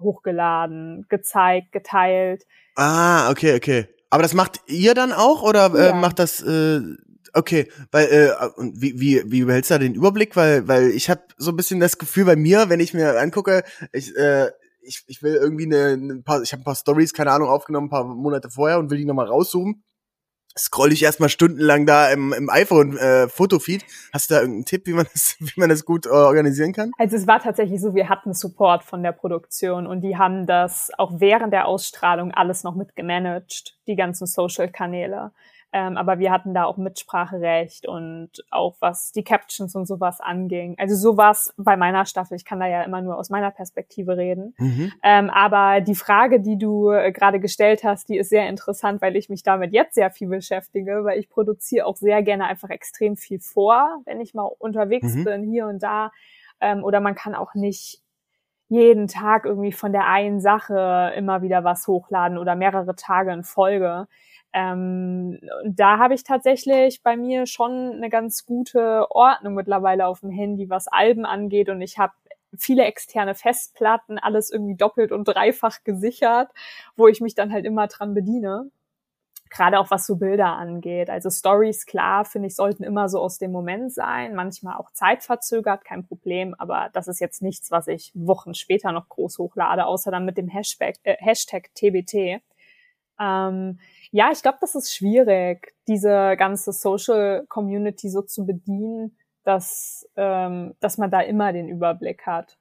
hochgeladen, 0.00 1.06
gezeigt, 1.08 1.72
geteilt. 1.72 2.46
Ah, 2.76 3.30
okay, 3.30 3.56
okay. 3.56 3.88
Aber 4.10 4.22
das 4.22 4.34
macht 4.34 4.60
ihr 4.66 4.94
dann 4.94 5.12
auch 5.12 5.42
oder 5.42 5.74
äh, 5.74 5.88
ja. 5.88 5.94
macht 5.94 6.18
das 6.18 6.40
äh, 6.40 6.80
okay, 7.34 7.70
weil 7.90 8.06
äh, 8.06 8.30
wie 8.58 8.98
wie 9.00 9.22
wie 9.26 9.44
behältst 9.44 9.70
du 9.70 9.74
da 9.74 9.78
den 9.78 9.94
Überblick, 9.94 10.36
weil 10.36 10.66
weil 10.68 10.90
ich 10.90 11.10
habe 11.10 11.22
so 11.36 11.50
ein 11.50 11.56
bisschen 11.56 11.80
das 11.80 11.98
Gefühl 11.98 12.24
bei 12.24 12.36
mir, 12.36 12.68
wenn 12.68 12.80
ich 12.80 12.94
mir 12.94 13.18
angucke, 13.20 13.64
ich 13.92 14.16
äh, 14.16 14.50
ich, 14.82 15.04
ich 15.06 15.22
will 15.22 15.34
irgendwie 15.34 15.66
eine, 15.66 15.88
eine 15.88 16.22
paar 16.22 16.42
ich 16.42 16.52
habe 16.52 16.62
ein 16.62 16.64
paar 16.64 16.76
Stories, 16.76 17.12
keine 17.12 17.32
Ahnung, 17.32 17.48
aufgenommen 17.48 17.86
ein 17.86 17.90
paar 17.90 18.04
Monate 18.04 18.50
vorher 18.50 18.78
und 18.78 18.90
will 18.90 18.98
die 18.98 19.04
nochmal 19.04 19.26
raussuchen 19.26 19.82
scroll 20.58 20.92
ich 20.92 21.02
erstmal 21.02 21.28
stundenlang 21.28 21.86
da 21.86 22.10
im, 22.10 22.32
im 22.32 22.50
iPhone 22.50 22.96
äh, 22.96 23.28
Fotofeed. 23.28 23.84
Hast 24.12 24.30
du 24.30 24.34
da 24.34 24.40
irgendeinen 24.40 24.64
Tipp, 24.64 24.86
wie 24.86 24.92
man 24.92 25.06
das, 25.12 25.36
wie 25.40 25.60
man 25.60 25.68
das 25.68 25.84
gut 25.84 26.06
äh, 26.06 26.10
organisieren 26.10 26.72
kann? 26.72 26.90
Also 26.98 27.16
es 27.16 27.26
war 27.26 27.40
tatsächlich 27.40 27.80
so, 27.80 27.94
wir 27.94 28.08
hatten 28.08 28.34
Support 28.34 28.84
von 28.84 29.02
der 29.02 29.12
Produktion 29.12 29.86
und 29.86 30.02
die 30.02 30.16
haben 30.16 30.46
das 30.46 30.90
auch 30.98 31.12
während 31.20 31.52
der 31.52 31.66
Ausstrahlung 31.66 32.32
alles 32.32 32.64
noch 32.64 32.74
mit 32.74 32.96
gemanagt, 32.96 33.78
die 33.86 33.96
ganzen 33.96 34.26
Social 34.26 34.70
Kanäle. 34.70 35.32
Ähm, 35.70 35.98
aber 35.98 36.18
wir 36.18 36.30
hatten 36.32 36.54
da 36.54 36.64
auch 36.64 36.78
Mitspracherecht 36.78 37.86
und 37.86 38.30
auch 38.50 38.76
was 38.80 39.12
die 39.12 39.22
Captions 39.22 39.74
und 39.74 39.86
sowas 39.86 40.18
anging. 40.18 40.76
Also 40.78 40.94
sowas 40.94 41.52
bei 41.58 41.76
meiner 41.76 42.06
Staffel. 42.06 42.36
Ich 42.36 42.46
kann 42.46 42.58
da 42.58 42.66
ja 42.66 42.82
immer 42.82 43.02
nur 43.02 43.18
aus 43.18 43.28
meiner 43.28 43.50
Perspektive 43.50 44.16
reden. 44.16 44.54
Mhm. 44.56 44.92
Ähm, 45.02 45.28
aber 45.28 45.82
die 45.82 45.94
Frage, 45.94 46.40
die 46.40 46.56
du 46.56 46.90
äh, 46.90 47.12
gerade 47.12 47.38
gestellt 47.38 47.84
hast, 47.84 48.08
die 48.08 48.16
ist 48.16 48.30
sehr 48.30 48.48
interessant, 48.48 49.02
weil 49.02 49.14
ich 49.14 49.28
mich 49.28 49.42
damit 49.42 49.74
jetzt 49.74 49.94
sehr 49.94 50.10
viel 50.10 50.28
beschäftige, 50.28 51.04
weil 51.04 51.18
ich 51.18 51.28
produziere 51.28 51.84
auch 51.84 51.96
sehr 51.96 52.22
gerne 52.22 52.46
einfach 52.46 52.70
extrem 52.70 53.18
viel 53.18 53.38
vor, 53.38 54.00
wenn 54.06 54.20
ich 54.22 54.32
mal 54.32 54.50
unterwegs 54.58 55.14
mhm. 55.14 55.24
bin, 55.24 55.42
hier 55.42 55.66
und 55.66 55.82
da. 55.82 56.12
Ähm, 56.60 56.82
oder 56.82 57.00
man 57.00 57.14
kann 57.14 57.34
auch 57.34 57.54
nicht 57.54 58.02
jeden 58.70 59.06
Tag 59.06 59.44
irgendwie 59.44 59.72
von 59.72 59.92
der 59.92 60.06
einen 60.06 60.40
Sache 60.40 61.12
immer 61.16 61.42
wieder 61.42 61.64
was 61.64 61.86
hochladen 61.86 62.38
oder 62.38 62.54
mehrere 62.54 62.94
Tage 62.96 63.32
in 63.32 63.44
Folge. 63.44 64.06
Ähm, 64.52 65.38
da 65.64 65.98
habe 65.98 66.14
ich 66.14 66.24
tatsächlich 66.24 67.02
bei 67.02 67.16
mir 67.16 67.46
schon 67.46 67.92
eine 67.92 68.08
ganz 68.08 68.46
gute 68.46 69.10
Ordnung 69.10 69.54
mittlerweile 69.54 70.06
auf 70.06 70.20
dem 70.20 70.30
Handy, 70.30 70.70
was 70.70 70.88
Alben 70.88 71.26
angeht. 71.26 71.68
Und 71.68 71.80
ich 71.82 71.98
habe 71.98 72.12
viele 72.56 72.84
externe 72.84 73.34
Festplatten, 73.34 74.18
alles 74.18 74.50
irgendwie 74.50 74.76
doppelt 74.76 75.12
und 75.12 75.24
dreifach 75.28 75.84
gesichert, 75.84 76.50
wo 76.96 77.08
ich 77.08 77.20
mich 77.20 77.34
dann 77.34 77.52
halt 77.52 77.66
immer 77.66 77.86
dran 77.88 78.14
bediene. 78.14 78.70
Gerade 79.50 79.78
auch 79.78 79.90
was 79.90 80.06
so 80.06 80.16
Bilder 80.16 80.56
angeht. 80.56 81.08
Also 81.08 81.30
Stories, 81.30 81.86
klar, 81.86 82.24
finde 82.26 82.48
ich, 82.48 82.56
sollten 82.56 82.84
immer 82.84 83.08
so 83.08 83.18
aus 83.18 83.38
dem 83.38 83.50
Moment 83.50 83.92
sein. 83.92 84.34
Manchmal 84.34 84.76
auch 84.76 84.90
zeitverzögert, 84.92 85.84
kein 85.84 86.06
Problem. 86.06 86.54
Aber 86.58 86.90
das 86.92 87.08
ist 87.08 87.18
jetzt 87.20 87.40
nichts, 87.40 87.70
was 87.70 87.88
ich 87.88 88.12
Wochen 88.14 88.54
später 88.54 88.92
noch 88.92 89.08
groß 89.08 89.38
hochlade, 89.38 89.86
außer 89.86 90.10
dann 90.10 90.26
mit 90.26 90.36
dem 90.36 90.48
Hashtag, 90.48 90.96
äh, 91.02 91.16
Hashtag 91.18 91.70
TBT. 91.74 92.42
Ähm, 93.20 93.78
ja, 94.10 94.30
ich 94.32 94.42
glaube, 94.42 94.58
das 94.60 94.74
ist 94.74 94.94
schwierig, 94.94 95.74
diese 95.86 96.36
ganze 96.38 96.72
Social 96.72 97.44
Community 97.48 98.08
so 98.08 98.22
zu 98.22 98.46
bedienen, 98.46 99.16
dass, 99.44 100.06
ähm, 100.16 100.74
dass 100.80 100.98
man 100.98 101.10
da 101.10 101.20
immer 101.20 101.52
den 101.52 101.68
Überblick 101.68 102.26
hat. 102.26 102.58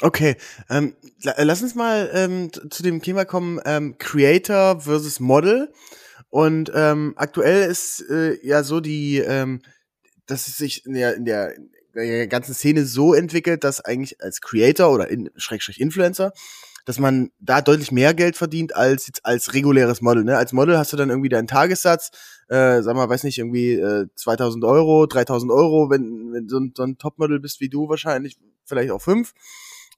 Okay, 0.00 0.36
ähm, 0.70 0.94
lass 1.38 1.62
uns 1.62 1.74
mal 1.74 2.08
ähm, 2.12 2.52
zu 2.52 2.82
dem 2.84 3.02
Thema 3.02 3.24
kommen, 3.24 3.60
ähm, 3.64 3.96
Creator 3.98 4.80
versus 4.80 5.18
Model. 5.18 5.72
Und 6.30 6.70
ähm, 6.74 7.14
aktuell 7.16 7.68
ist 7.68 8.04
äh, 8.08 8.38
ja 8.46 8.62
so 8.62 8.80
die, 8.80 9.18
ähm, 9.18 9.60
dass 10.26 10.46
es 10.46 10.56
sich 10.56 10.86
in 10.86 10.94
der, 10.94 11.16
in 11.16 11.24
der, 11.24 11.56
in 11.56 11.66
der 11.94 12.28
ganzen 12.28 12.54
Szene 12.54 12.84
so 12.84 13.12
entwickelt, 13.12 13.64
dass 13.64 13.80
eigentlich 13.80 14.22
als 14.22 14.40
Creator 14.40 14.92
oder 14.92 15.08
in, 15.08 15.30
Schrägstrich 15.36 15.80
Influencer 15.80 16.32
dass 16.88 16.98
man 16.98 17.30
da 17.38 17.60
deutlich 17.60 17.92
mehr 17.92 18.14
Geld 18.14 18.34
verdient 18.34 18.74
als 18.74 19.12
als 19.22 19.52
reguläres 19.52 20.00
Model. 20.00 20.24
Ne? 20.24 20.38
Als 20.38 20.54
Model 20.54 20.78
hast 20.78 20.90
du 20.90 20.96
dann 20.96 21.10
irgendwie 21.10 21.28
deinen 21.28 21.46
Tagessatz, 21.46 22.12
äh, 22.48 22.80
sag 22.80 22.96
mal, 22.96 23.10
weiß 23.10 23.24
nicht, 23.24 23.36
irgendwie 23.36 23.74
äh, 23.74 24.06
2000 24.14 24.64
Euro, 24.64 25.04
3000 25.04 25.52
Euro, 25.52 25.90
wenn, 25.90 26.32
wenn 26.32 26.48
so 26.48 26.58
ein, 26.58 26.72
so 26.74 26.84
ein 26.84 26.96
Topmodel 26.96 27.40
bist 27.40 27.60
wie 27.60 27.68
du 27.68 27.90
wahrscheinlich, 27.90 28.38
vielleicht 28.64 28.90
auch 28.90 29.02
fünf, 29.02 29.34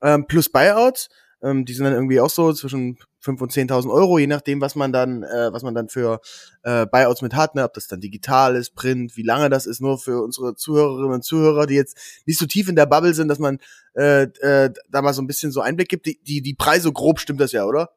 ähm, 0.02 0.26
plus 0.26 0.48
Buyouts. 0.48 1.10
Ähm, 1.44 1.64
die 1.64 1.74
sind 1.74 1.84
dann 1.84 1.94
irgendwie 1.94 2.18
auch 2.18 2.28
so 2.28 2.52
zwischen 2.52 2.98
5.000 3.22 3.42
und 3.42 3.52
10.000 3.52 3.90
Euro, 3.90 4.18
je 4.18 4.26
nachdem, 4.26 4.60
was 4.60 4.74
man 4.74 4.92
dann, 4.92 5.22
äh, 5.22 5.52
was 5.52 5.62
man 5.62 5.74
dann 5.74 5.88
für 5.88 6.20
äh, 6.62 6.86
Buyouts 6.86 7.22
mit 7.22 7.34
hat, 7.34 7.54
ne? 7.54 7.64
ob 7.64 7.74
das 7.74 7.86
dann 7.86 8.00
digital 8.00 8.56
ist, 8.56 8.74
Print, 8.74 9.16
wie 9.16 9.22
lange 9.22 9.50
das 9.50 9.66
ist, 9.66 9.80
nur 9.80 9.98
für 9.98 10.22
unsere 10.22 10.54
Zuhörerinnen 10.54 11.12
und 11.12 11.24
Zuhörer, 11.24 11.66
die 11.66 11.74
jetzt 11.74 11.96
nicht 12.26 12.38
so 12.38 12.46
tief 12.46 12.68
in 12.68 12.76
der 12.76 12.86
Bubble 12.86 13.14
sind, 13.14 13.28
dass 13.28 13.38
man 13.38 13.58
äh, 13.94 14.22
äh, 14.22 14.72
da 14.88 15.02
mal 15.02 15.12
so 15.12 15.22
ein 15.22 15.26
bisschen 15.26 15.52
so 15.52 15.60
Einblick 15.60 15.88
gibt. 15.88 16.06
Die, 16.06 16.20
die, 16.22 16.42
die 16.42 16.54
Preise 16.54 16.92
grob 16.92 17.20
stimmt 17.20 17.40
das 17.40 17.52
ja, 17.52 17.64
oder? 17.64 17.90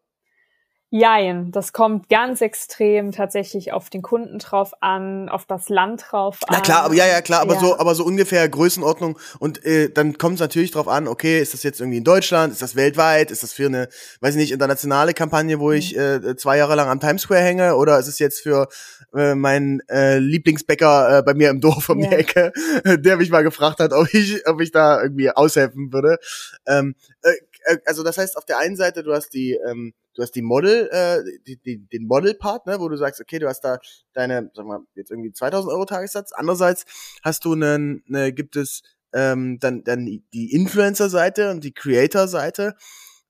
Jein, 0.95 1.51
das 1.51 1.73
kommt 1.73 2.07
ganz 2.07 2.41
extrem 2.41 3.11
tatsächlich 3.11 3.73
auf 3.73 3.89
den 3.89 4.03
Kunden 4.03 4.37
drauf 4.37 4.73
an, 4.79 5.27
auf 5.27 5.43
das 5.45 5.67
Land 5.69 6.05
drauf 6.11 6.37
an. 6.45 6.49
Na 6.51 6.61
klar, 6.61 6.83
aber 6.83 6.93
ja, 6.93 7.07
ja, 7.07 7.19
klar, 7.21 7.41
aber 7.41 7.55
ja. 7.55 7.61
so, 7.61 7.79
aber 7.79 7.95
so 7.95 8.05
ungefähr 8.05 8.47
Größenordnung 8.47 9.17
und 9.39 9.65
äh, 9.65 9.89
dann 9.89 10.19
kommt 10.19 10.35
es 10.35 10.39
natürlich 10.39 10.69
drauf 10.69 10.87
an, 10.87 11.07
okay, 11.07 11.41
ist 11.41 11.55
das 11.55 11.63
jetzt 11.63 11.81
irgendwie 11.81 11.97
in 11.97 12.03
Deutschland, 12.03 12.53
ist 12.53 12.61
das 12.61 12.75
weltweit, 12.75 13.31
ist 13.31 13.41
das 13.41 13.53
für 13.53 13.65
eine, 13.65 13.89
weiß 14.21 14.35
ich 14.35 14.41
nicht, 14.41 14.51
internationale 14.51 15.15
Kampagne, 15.15 15.59
wo 15.59 15.71
ich 15.71 15.95
mhm. 15.95 15.99
äh, 15.99 16.35
zwei 16.35 16.57
Jahre 16.57 16.75
lang 16.75 16.87
am 16.87 16.99
Times 16.99 17.23
Square 17.23 17.41
hänge, 17.41 17.75
oder 17.75 17.97
ist 17.97 18.07
es 18.07 18.19
jetzt 18.19 18.41
für 18.41 18.67
äh, 19.15 19.33
meinen 19.33 19.79
äh, 19.89 20.19
Lieblingsbäcker 20.19 21.17
äh, 21.17 21.23
bei 21.23 21.33
mir 21.33 21.49
im 21.49 21.59
Dorf 21.59 21.89
um 21.89 22.01
yeah. 22.01 22.09
die 22.09 22.15
Ecke, 22.17 22.53
der 22.99 23.17
mich 23.17 23.31
mal 23.31 23.41
gefragt 23.41 23.79
hat, 23.79 23.93
ob 23.93 24.13
ich, 24.13 24.47
ob 24.47 24.61
ich 24.61 24.71
da 24.71 25.01
irgendwie 25.01 25.31
aushelfen 25.31 25.91
würde. 25.91 26.19
Ähm, 26.67 26.93
äh, 27.23 27.31
äh 27.63 27.77
also 27.87 28.03
das 28.03 28.19
heißt, 28.19 28.37
auf 28.37 28.45
der 28.45 28.59
einen 28.59 28.75
Seite, 28.75 29.01
du 29.01 29.11
hast 29.11 29.33
die 29.33 29.57
ähm, 29.67 29.95
du 30.13 30.21
hast 30.21 30.31
die 30.31 30.41
Model, 30.41 30.89
äh, 30.91 31.23
die, 31.45 31.57
die, 31.57 31.87
den 31.87 32.07
Model-Part, 32.07 32.67
ne, 32.67 32.79
wo 32.79 32.89
du 32.89 32.97
sagst, 32.97 33.21
okay, 33.21 33.39
du 33.39 33.47
hast 33.47 33.61
da 33.61 33.79
deine, 34.13 34.51
sag 34.53 34.65
mal, 34.65 34.79
jetzt 34.95 35.11
irgendwie 35.11 35.31
2000 35.31 35.71
Euro 35.71 35.85
Tagessatz. 35.85 36.31
Andererseits 36.33 36.85
hast 37.23 37.45
du 37.45 37.53
einen, 37.53 38.03
ne, 38.07 38.33
gibt 38.33 38.55
es 38.55 38.83
ähm, 39.13 39.59
dann, 39.59 39.83
dann 39.83 40.05
die 40.05 40.51
Influencer-Seite 40.51 41.51
und 41.51 41.63
die 41.63 41.73
Creator-Seite, 41.73 42.75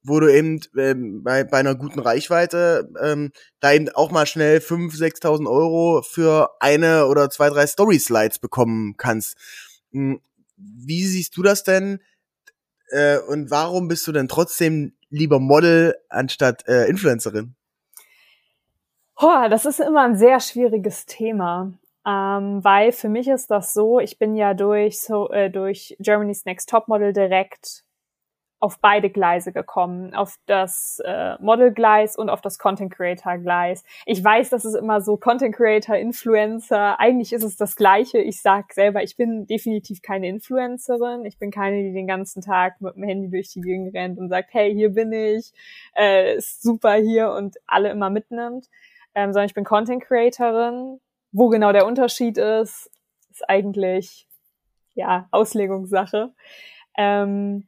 wo 0.03 0.19
du 0.19 0.33
eben 0.33 0.59
ähm, 0.77 1.23
bei, 1.23 1.43
bei 1.43 1.57
einer 1.59 1.75
guten 1.75 1.99
Reichweite 1.99 2.89
ähm, 3.01 3.31
da 3.59 3.73
eben 3.73 3.89
auch 3.89 4.11
mal 4.11 4.25
schnell 4.25 4.57
5.000, 4.57 5.21
6.000 5.21 5.49
Euro 5.49 6.01
für 6.01 6.51
eine 6.59 7.07
oder 7.07 7.29
zwei, 7.29 7.49
drei 7.49 7.65
Story-Slides 7.67 8.39
bekommen 8.39 8.95
kannst. 8.97 9.37
Hm, 9.91 10.19
wie 10.57 11.05
siehst 11.05 11.37
du 11.37 11.43
das 11.43 11.63
denn? 11.63 11.99
Äh, 12.89 13.17
und 13.19 13.49
warum 13.49 13.87
bist 13.87 14.05
du 14.07 14.11
denn 14.11 14.27
trotzdem 14.27 14.93
lieber 15.13 15.39
Model 15.39 15.95
anstatt 16.09 16.67
äh, 16.67 16.87
Influencerin? 16.89 17.55
Oh, 19.17 19.47
das 19.49 19.65
ist 19.65 19.79
immer 19.79 20.01
ein 20.01 20.15
sehr 20.15 20.39
schwieriges 20.39 21.05
Thema. 21.05 21.71
Ähm, 22.05 22.61
weil 22.63 22.91
für 22.91 23.07
mich 23.07 23.29
ist 23.29 23.49
das 23.49 23.73
so, 23.73 23.99
ich 23.99 24.19
bin 24.19 24.35
ja 24.35 24.53
durch 24.53 24.99
so 24.99 25.29
äh, 25.29 25.49
durch 25.49 25.95
Germany's 25.99 26.43
Next 26.43 26.69
Top 26.69 26.89
Model 26.89 27.13
direkt 27.13 27.82
auf 28.63 28.79
beide 28.79 29.09
Gleise 29.09 29.51
gekommen, 29.51 30.13
auf 30.15 30.37
das 30.45 31.01
äh, 31.03 31.35
Model-Gleis 31.41 32.15
und 32.15 32.29
auf 32.29 32.39
das 32.39 32.57
Content-Creator-Gleis. 32.57 33.83
Ich 34.05 34.23
weiß, 34.23 34.49
das 34.51 34.63
ist 34.63 34.75
immer 34.75 35.01
so 35.01 35.17
Content-Creator, 35.17 35.97
Influencer. 35.97 36.97
Eigentlich 36.97 37.33
ist 37.33 37.43
es 37.43 37.57
das 37.57 37.75
Gleiche. 37.75 38.19
Ich 38.19 38.41
sag 38.41 38.71
selber, 38.71 39.03
ich 39.03 39.17
bin 39.17 39.47
definitiv 39.47 40.01
keine 40.01 40.29
Influencerin. 40.29 41.25
Ich 41.25 41.37
bin 41.37 41.51
keine, 41.51 41.83
die 41.83 41.91
den 41.91 42.07
ganzen 42.07 42.41
Tag 42.41 42.79
mit 42.79 42.95
dem 42.95 43.03
Handy 43.03 43.29
durch 43.29 43.49
die 43.49 43.59
Gegend 43.59 43.93
rennt 43.93 44.17
und 44.17 44.29
sagt, 44.29 44.53
hey, 44.53 44.73
hier 44.73 44.91
bin 44.91 45.11
ich, 45.11 45.51
äh, 45.97 46.37
ist 46.37 46.63
super 46.63 46.93
hier 46.93 47.31
und 47.31 47.57
alle 47.67 47.89
immer 47.89 48.09
mitnimmt. 48.09 48.69
Ähm, 49.13 49.33
sondern 49.33 49.47
ich 49.47 49.55
bin 49.55 49.65
Content-Creatorin. 49.65 51.01
Wo 51.33 51.49
genau 51.49 51.73
der 51.73 51.85
Unterschied 51.85 52.37
ist, 52.37 52.89
ist 53.29 53.49
eigentlich 53.49 54.25
ja 54.93 55.27
Auslegungssache. 55.31 56.31
Ähm, 56.95 57.67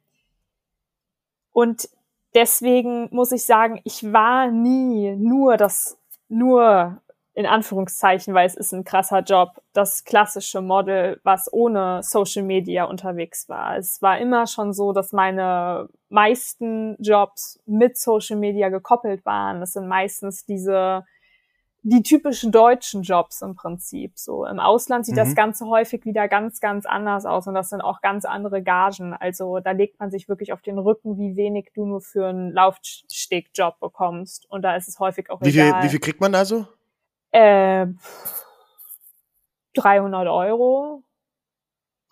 und 1.56 1.88
deswegen 2.34 3.08
muss 3.12 3.32
ich 3.32 3.46
sagen, 3.46 3.80
ich 3.84 4.12
war 4.12 4.50
nie 4.50 5.16
nur 5.16 5.56
das, 5.56 5.98
nur 6.28 7.00
in 7.32 7.46
Anführungszeichen, 7.46 8.34
weil 8.34 8.46
es 8.46 8.54
ist 8.54 8.74
ein 8.74 8.84
krasser 8.84 9.20
Job, 9.20 9.62
das 9.72 10.04
klassische 10.04 10.60
Model, 10.60 11.18
was 11.24 11.50
ohne 11.50 12.02
Social 12.02 12.42
Media 12.42 12.84
unterwegs 12.84 13.48
war. 13.48 13.78
Es 13.78 14.02
war 14.02 14.18
immer 14.18 14.46
schon 14.46 14.74
so, 14.74 14.92
dass 14.92 15.12
meine 15.12 15.88
meisten 16.10 17.02
Jobs 17.02 17.58
mit 17.64 17.96
Social 17.96 18.36
Media 18.36 18.68
gekoppelt 18.68 19.24
waren. 19.24 19.60
Das 19.60 19.72
sind 19.72 19.88
meistens 19.88 20.44
diese 20.44 21.06
die 21.88 22.02
typischen 22.02 22.50
deutschen 22.50 23.02
Jobs 23.02 23.42
im 23.42 23.54
Prinzip. 23.54 24.18
So 24.18 24.44
im 24.44 24.58
Ausland 24.58 25.06
sieht 25.06 25.14
mhm. 25.14 25.20
das 25.20 25.34
Ganze 25.36 25.66
häufig 25.66 26.04
wieder 26.04 26.26
ganz, 26.26 26.60
ganz 26.60 26.84
anders 26.84 27.26
aus 27.26 27.46
und 27.46 27.54
das 27.54 27.68
sind 27.68 27.80
auch 27.80 28.00
ganz 28.00 28.24
andere 28.24 28.60
Gagen. 28.60 29.14
Also 29.14 29.60
da 29.60 29.70
legt 29.70 30.00
man 30.00 30.10
sich 30.10 30.28
wirklich 30.28 30.52
auf 30.52 30.62
den 30.62 30.78
Rücken, 30.78 31.16
wie 31.16 31.36
wenig 31.36 31.70
du 31.74 31.86
nur 31.86 32.00
für 32.00 32.26
einen 32.26 32.52
Laufstegjob 32.52 33.78
bekommst. 33.78 34.50
Und 34.50 34.62
da 34.62 34.74
ist 34.74 34.88
es 34.88 34.98
häufig 34.98 35.30
auch 35.30 35.40
wie 35.42 35.48
egal. 35.50 35.74
Viel, 35.74 35.82
wie 35.84 35.88
viel 35.90 36.00
kriegt 36.00 36.20
man 36.20 36.32
da 36.32 36.44
so? 36.44 36.66
Äh, 37.30 37.86
300 39.74 40.26
Euro. 40.26 41.04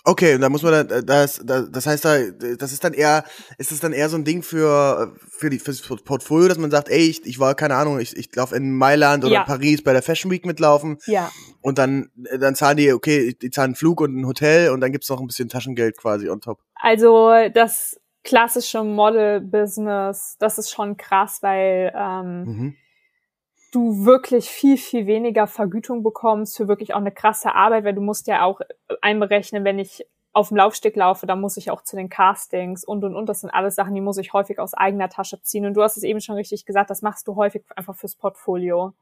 Okay, 0.06 0.34
und 0.34 0.42
da 0.42 0.50
muss 0.50 0.62
man 0.62 0.72
dann, 0.72 0.90
äh, 0.90 1.02
das, 1.02 1.40
das, 1.42 1.70
das 1.70 1.86
heißt 1.86 2.04
da, 2.04 2.18
das 2.58 2.72
ist 2.72 2.84
dann 2.84 2.92
eher, 2.92 3.24
ist 3.56 3.72
es 3.72 3.80
dann 3.80 3.94
eher 3.94 4.10
so 4.10 4.16
ein 4.16 4.24
Ding 4.24 4.42
für, 4.42 5.14
für 5.26 5.48
die, 5.48 5.58
fürs 5.58 5.80
Portfolio, 5.80 6.48
dass 6.48 6.58
man 6.58 6.70
sagt, 6.70 6.90
ey, 6.90 7.08
ich, 7.08 7.24
ich 7.24 7.40
war, 7.40 7.54
keine 7.54 7.76
Ahnung, 7.76 7.98
ich, 7.98 8.14
ich 8.14 8.34
laufe 8.36 8.54
in 8.54 8.76
Mailand 8.76 9.24
oder 9.24 9.32
ja. 9.32 9.44
Paris 9.44 9.82
bei 9.82 9.94
der 9.94 10.02
Fashion 10.02 10.30
Week 10.30 10.44
mitlaufen. 10.44 10.98
Ja. 11.06 11.30
Und 11.62 11.78
dann, 11.78 12.10
dann 12.38 12.54
zahlen 12.54 12.76
die, 12.76 12.92
okay, 12.92 13.34
die 13.40 13.50
zahlen 13.50 13.68
einen 13.68 13.74
Flug 13.76 14.02
und 14.02 14.14
ein 14.14 14.26
Hotel 14.26 14.70
und 14.70 14.82
dann 14.82 14.92
gibt's 14.92 15.08
noch 15.08 15.20
ein 15.20 15.26
bisschen 15.26 15.48
Taschengeld 15.48 15.96
quasi 15.96 16.28
on 16.28 16.42
top. 16.42 16.60
Also, 16.74 17.32
das 17.54 17.98
klassische 18.24 18.84
Model-Business, 18.84 20.36
das 20.38 20.58
ist 20.58 20.70
schon 20.70 20.98
krass, 20.98 21.38
weil, 21.40 21.92
ähm, 21.96 22.44
mhm 22.44 22.76
du 23.74 24.04
wirklich 24.04 24.48
viel, 24.48 24.76
viel 24.76 25.06
weniger 25.06 25.46
Vergütung 25.46 26.02
bekommst 26.02 26.56
für 26.56 26.68
wirklich 26.68 26.94
auch 26.94 26.98
eine 26.98 27.12
krasse 27.12 27.54
Arbeit, 27.54 27.84
weil 27.84 27.94
du 27.94 28.00
musst 28.00 28.26
ja 28.26 28.44
auch 28.44 28.60
einberechnen, 29.00 29.64
wenn 29.64 29.78
ich 29.78 30.06
auf 30.32 30.48
dem 30.48 30.56
Laufsteg 30.56 30.96
laufe, 30.96 31.26
dann 31.26 31.40
muss 31.40 31.56
ich 31.56 31.70
auch 31.70 31.82
zu 31.82 31.96
den 31.96 32.08
Castings 32.08 32.84
und 32.84 33.04
und 33.04 33.14
und. 33.14 33.28
Das 33.28 33.40
sind 33.40 33.50
alles 33.50 33.76
Sachen, 33.76 33.94
die 33.94 34.00
muss 34.00 34.18
ich 34.18 34.32
häufig 34.32 34.58
aus 34.58 34.74
eigener 34.74 35.08
Tasche 35.08 35.40
ziehen. 35.40 35.64
Und 35.64 35.74
du 35.74 35.82
hast 35.82 35.96
es 35.96 36.02
eben 36.02 36.20
schon 36.20 36.34
richtig 36.34 36.66
gesagt, 36.66 36.90
das 36.90 37.02
machst 37.02 37.28
du 37.28 37.36
häufig 37.36 37.64
einfach 37.76 37.94
fürs 37.94 38.16
Portfolio. 38.16 38.94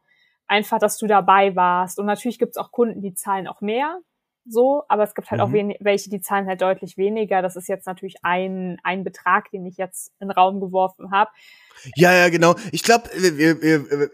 Einfach, 0.47 0.79
dass 0.79 0.99
du 0.99 1.07
dabei 1.07 1.57
warst. 1.57 1.99
Und 1.99 2.07
natürlich 2.07 2.39
gibt 2.39 2.51
es 2.51 2.57
auch 2.59 2.71
Kunden, 2.71 3.01
die 3.01 3.15
zahlen 3.15 3.49
auch 3.49 3.63
mehr 3.63 3.99
so, 4.45 4.83
aber 4.89 5.05
es 5.05 5.15
gibt 5.15 5.31
halt 5.31 5.41
mhm. 5.41 5.47
auch 5.47 5.53
wen 5.53 5.75
welche, 5.81 6.11
die 6.11 6.21
zahlen 6.21 6.47
halt 6.47 6.61
deutlich 6.61 6.97
weniger. 6.97 7.43
Das 7.43 7.57
ist 7.57 7.69
jetzt 7.69 7.87
natürlich 7.87 8.17
ein, 8.23 8.79
ein 8.83 9.05
Betrag, 9.05 9.51
den 9.51 9.65
ich 9.67 9.77
jetzt 9.77 10.13
in 10.21 10.29
den 10.29 10.33
Raum 10.33 10.61
geworfen 10.61 11.11
habe. 11.13 11.31
Ja, 11.97 12.13
ja, 12.13 12.29
genau. 12.29 12.55
Ich 12.71 12.83
glaube, 12.83 13.11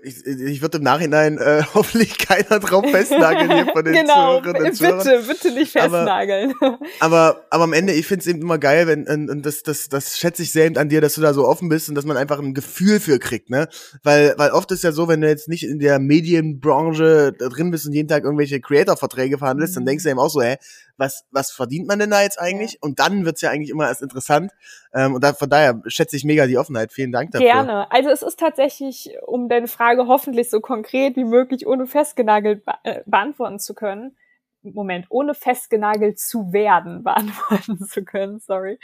ich, 0.03 0.27
ich 0.27 0.63
würde 0.63 0.79
im 0.79 0.85
Nachhinein 0.85 1.39
äh, 1.39 1.63
hoffentlich 1.75 2.19
keiner 2.19 2.61
drauf 2.61 2.85
festnageln 2.89 3.51
hier 3.51 3.67
von 3.73 3.85
den 3.85 3.95
genau, 4.07 4.39
Zuhörerinnen 4.39 4.71
und 4.71 4.75
Zuhörern. 4.75 4.99
Bitte, 5.05 5.23
bitte 5.27 5.51
nicht 5.53 5.73
festnageln. 5.73 6.55
Aber, 6.61 6.79
aber, 7.01 7.47
aber 7.51 7.65
am 7.65 7.73
Ende, 7.73 7.93
ich 7.93 8.07
finde 8.07 8.23
es 8.23 8.27
eben 8.27 8.41
immer 8.41 8.59
geil, 8.59 8.87
wenn, 8.87 9.07
und, 9.07 9.31
und 9.31 9.45
das, 9.45 9.63
das, 9.63 9.89
das 9.89 10.19
schätze 10.19 10.43
ich 10.43 10.53
sehr 10.53 10.67
eben 10.67 10.77
an 10.77 10.89
dir, 10.89 11.01
dass 11.01 11.15
du 11.15 11.21
da 11.21 11.35
so 11.35 11.47
offen 11.47 11.69
bist 11.69 11.89
und 11.89 11.95
dass 11.95 12.07
man 12.07 12.17
einfach 12.17 12.39
ein 12.39 12.55
Gefühl 12.55 13.01
für 13.01 13.19
kriegt, 13.19 13.51
ne? 13.51 13.69
Weil, 14.03 14.35
weil 14.39 14.51
oft 14.51 14.71
ist 14.73 14.85
ja 14.85 14.93
so, 14.93 15.09
wenn 15.09 15.21
du 15.21 15.29
jetzt 15.29 15.49
nicht 15.49 15.65
in 15.65 15.79
der 15.79 15.99
Medienbranche 15.99 17.33
drin 17.33 17.71
bist 17.71 17.87
und 17.87 17.93
jeden 17.93 18.09
Tag 18.09 18.25
irgendwelche 18.25 18.61
Creator-Verträge 18.61 19.39
verhandelst, 19.39 19.75
mhm. 19.75 19.81
dann 19.81 19.87
denkst 19.87 20.05
du 20.05 20.11
eben 20.19 20.25
auch 20.25 20.31
so, 20.31 20.43
hä, 20.43 20.57
was, 20.97 21.27
was 21.31 21.51
verdient 21.51 21.87
man 21.87 21.99
denn 21.99 22.11
da 22.11 22.23
jetzt 22.23 22.41
eigentlich? 22.41 22.73
Ja. 22.75 22.79
Und 22.83 22.99
dann 22.99 23.25
wird's 23.25 23.41
ja 23.41 23.51
eigentlich 23.51 23.71
immer 23.71 23.89
erst 23.89 24.03
interessant. 24.03 24.53
Ähm, 24.93 25.15
und 25.15 25.25
da, 25.25 25.33
von 25.33 25.49
daher 25.49 25.81
schätze 25.87 26.17
ich 26.17 26.25
mega 26.25 26.47
die 26.47 26.59
Offenheit. 26.59 26.93
Vielen 26.93 27.13
Dank 27.13 27.31
dafür. 27.31 27.47
Gerne. 27.47 27.91
Also 27.91 28.11
es 28.11 28.23
ist 28.23 28.39
tatsächlich, 28.39 29.11
um 29.27 29.49
deine 29.49 29.69
Frage 29.69 30.07
hoffentlich 30.07 30.51
so 30.51 30.61
konkret 30.61 31.17
wie 31.17 31.25
möglich 31.25 31.67
ohne 31.67 31.87
festgenagelt 31.87 32.65
be 32.65 32.75
äh, 32.83 33.03
beantworten 33.07 33.59
zu 33.59 33.75
können. 33.75 34.17
Moment, 34.63 35.07
ohne 35.09 35.35
festgenagelt 35.35 36.19
zu 36.19 36.53
werden 36.53 37.03
beantworten 37.05 37.79
zu 37.85 38.05
können, 38.05 38.41
sorry. 38.41 38.79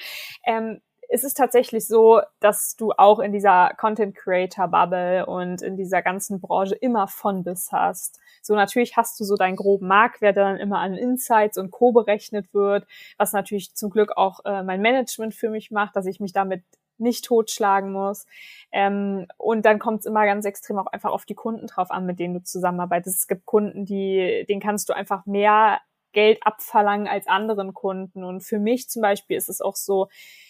Ähm, 0.46 0.80
es 1.08 1.24
ist 1.24 1.36
tatsächlich 1.36 1.86
so, 1.86 2.20
dass 2.40 2.76
du 2.76 2.92
auch 2.92 3.18
in 3.18 3.32
dieser 3.32 3.72
Content 3.76 4.14
Creator 4.14 4.68
Bubble 4.68 5.26
und 5.26 5.62
in 5.62 5.76
dieser 5.76 6.02
ganzen 6.02 6.40
Branche 6.40 6.74
immer 6.74 7.08
von 7.08 7.44
bis 7.44 7.72
hast. 7.72 8.20
So 8.42 8.54
natürlich 8.54 8.96
hast 8.96 9.18
du 9.20 9.24
so 9.24 9.36
deinen 9.36 9.56
groben 9.56 9.86
Marktwert, 9.86 10.36
der 10.36 10.44
dann 10.44 10.56
immer 10.58 10.78
an 10.78 10.94
Insights 10.94 11.58
und 11.58 11.70
Co. 11.70 11.92
berechnet 11.92 12.52
wird, 12.52 12.86
was 13.16 13.32
natürlich 13.32 13.74
zum 13.74 13.90
Glück 13.90 14.16
auch 14.16 14.44
äh, 14.44 14.62
mein 14.62 14.80
Management 14.80 15.34
für 15.34 15.50
mich 15.50 15.70
macht, 15.70 15.96
dass 15.96 16.06
ich 16.06 16.20
mich 16.20 16.32
damit 16.32 16.62
nicht 16.98 17.24
totschlagen 17.24 17.92
muss. 17.92 18.26
Ähm, 18.72 19.26
und 19.36 19.64
dann 19.64 19.78
kommt 19.78 20.00
es 20.00 20.06
immer 20.06 20.24
ganz 20.26 20.44
extrem 20.44 20.78
auch 20.78 20.86
einfach 20.86 21.10
auf 21.10 21.24
die 21.24 21.34
Kunden 21.34 21.66
drauf 21.66 21.90
an, 21.90 22.06
mit 22.06 22.18
denen 22.18 22.34
du 22.34 22.42
zusammenarbeitest. 22.42 23.18
Es 23.18 23.26
gibt 23.26 23.46
Kunden, 23.46 23.84
die, 23.84 24.44
denen 24.48 24.60
kannst 24.60 24.88
du 24.88 24.92
einfach 24.92 25.26
mehr 25.26 25.80
Geld 26.12 26.38
abverlangen 26.46 27.08
als 27.08 27.26
anderen 27.26 27.74
Kunden. 27.74 28.24
Und 28.24 28.42
für 28.42 28.58
mich 28.58 28.88
zum 28.88 29.02
Beispiel 29.02 29.36
ist 29.36 29.48
es 29.48 29.60
auch 29.60 29.76
so, 29.76 30.08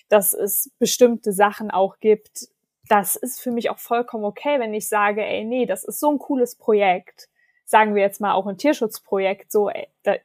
dass 0.09 0.33
es 0.33 0.71
bestimmte 0.79 1.33
Sachen 1.33 1.71
auch 1.71 1.99
gibt. 2.01 2.49
Das 2.89 3.17
ist 3.17 3.41
für 3.41 3.51
mich 3.51 3.71
auch 3.71 3.79
vollkommen 3.79 4.25
okay, 4.25 4.61
wenn 4.61 4.75
ich 4.75 4.89
sage, 4.89 5.25
ey, 5.25 5.45
nee, 5.45 5.67
das 5.67 5.85
ist 5.85 6.01
so 6.01 6.11
ein 6.11 6.19
cooles 6.19 6.57
Projekt 6.57 7.29
sagen 7.65 7.95
wir 7.95 8.03
jetzt 8.03 8.21
mal 8.21 8.33
auch 8.33 8.47
ein 8.47 8.59
Tierschutzprojekt, 8.59 9.51
so, 9.51 9.69
ey, 9.69 9.89
da, 10.03 10.17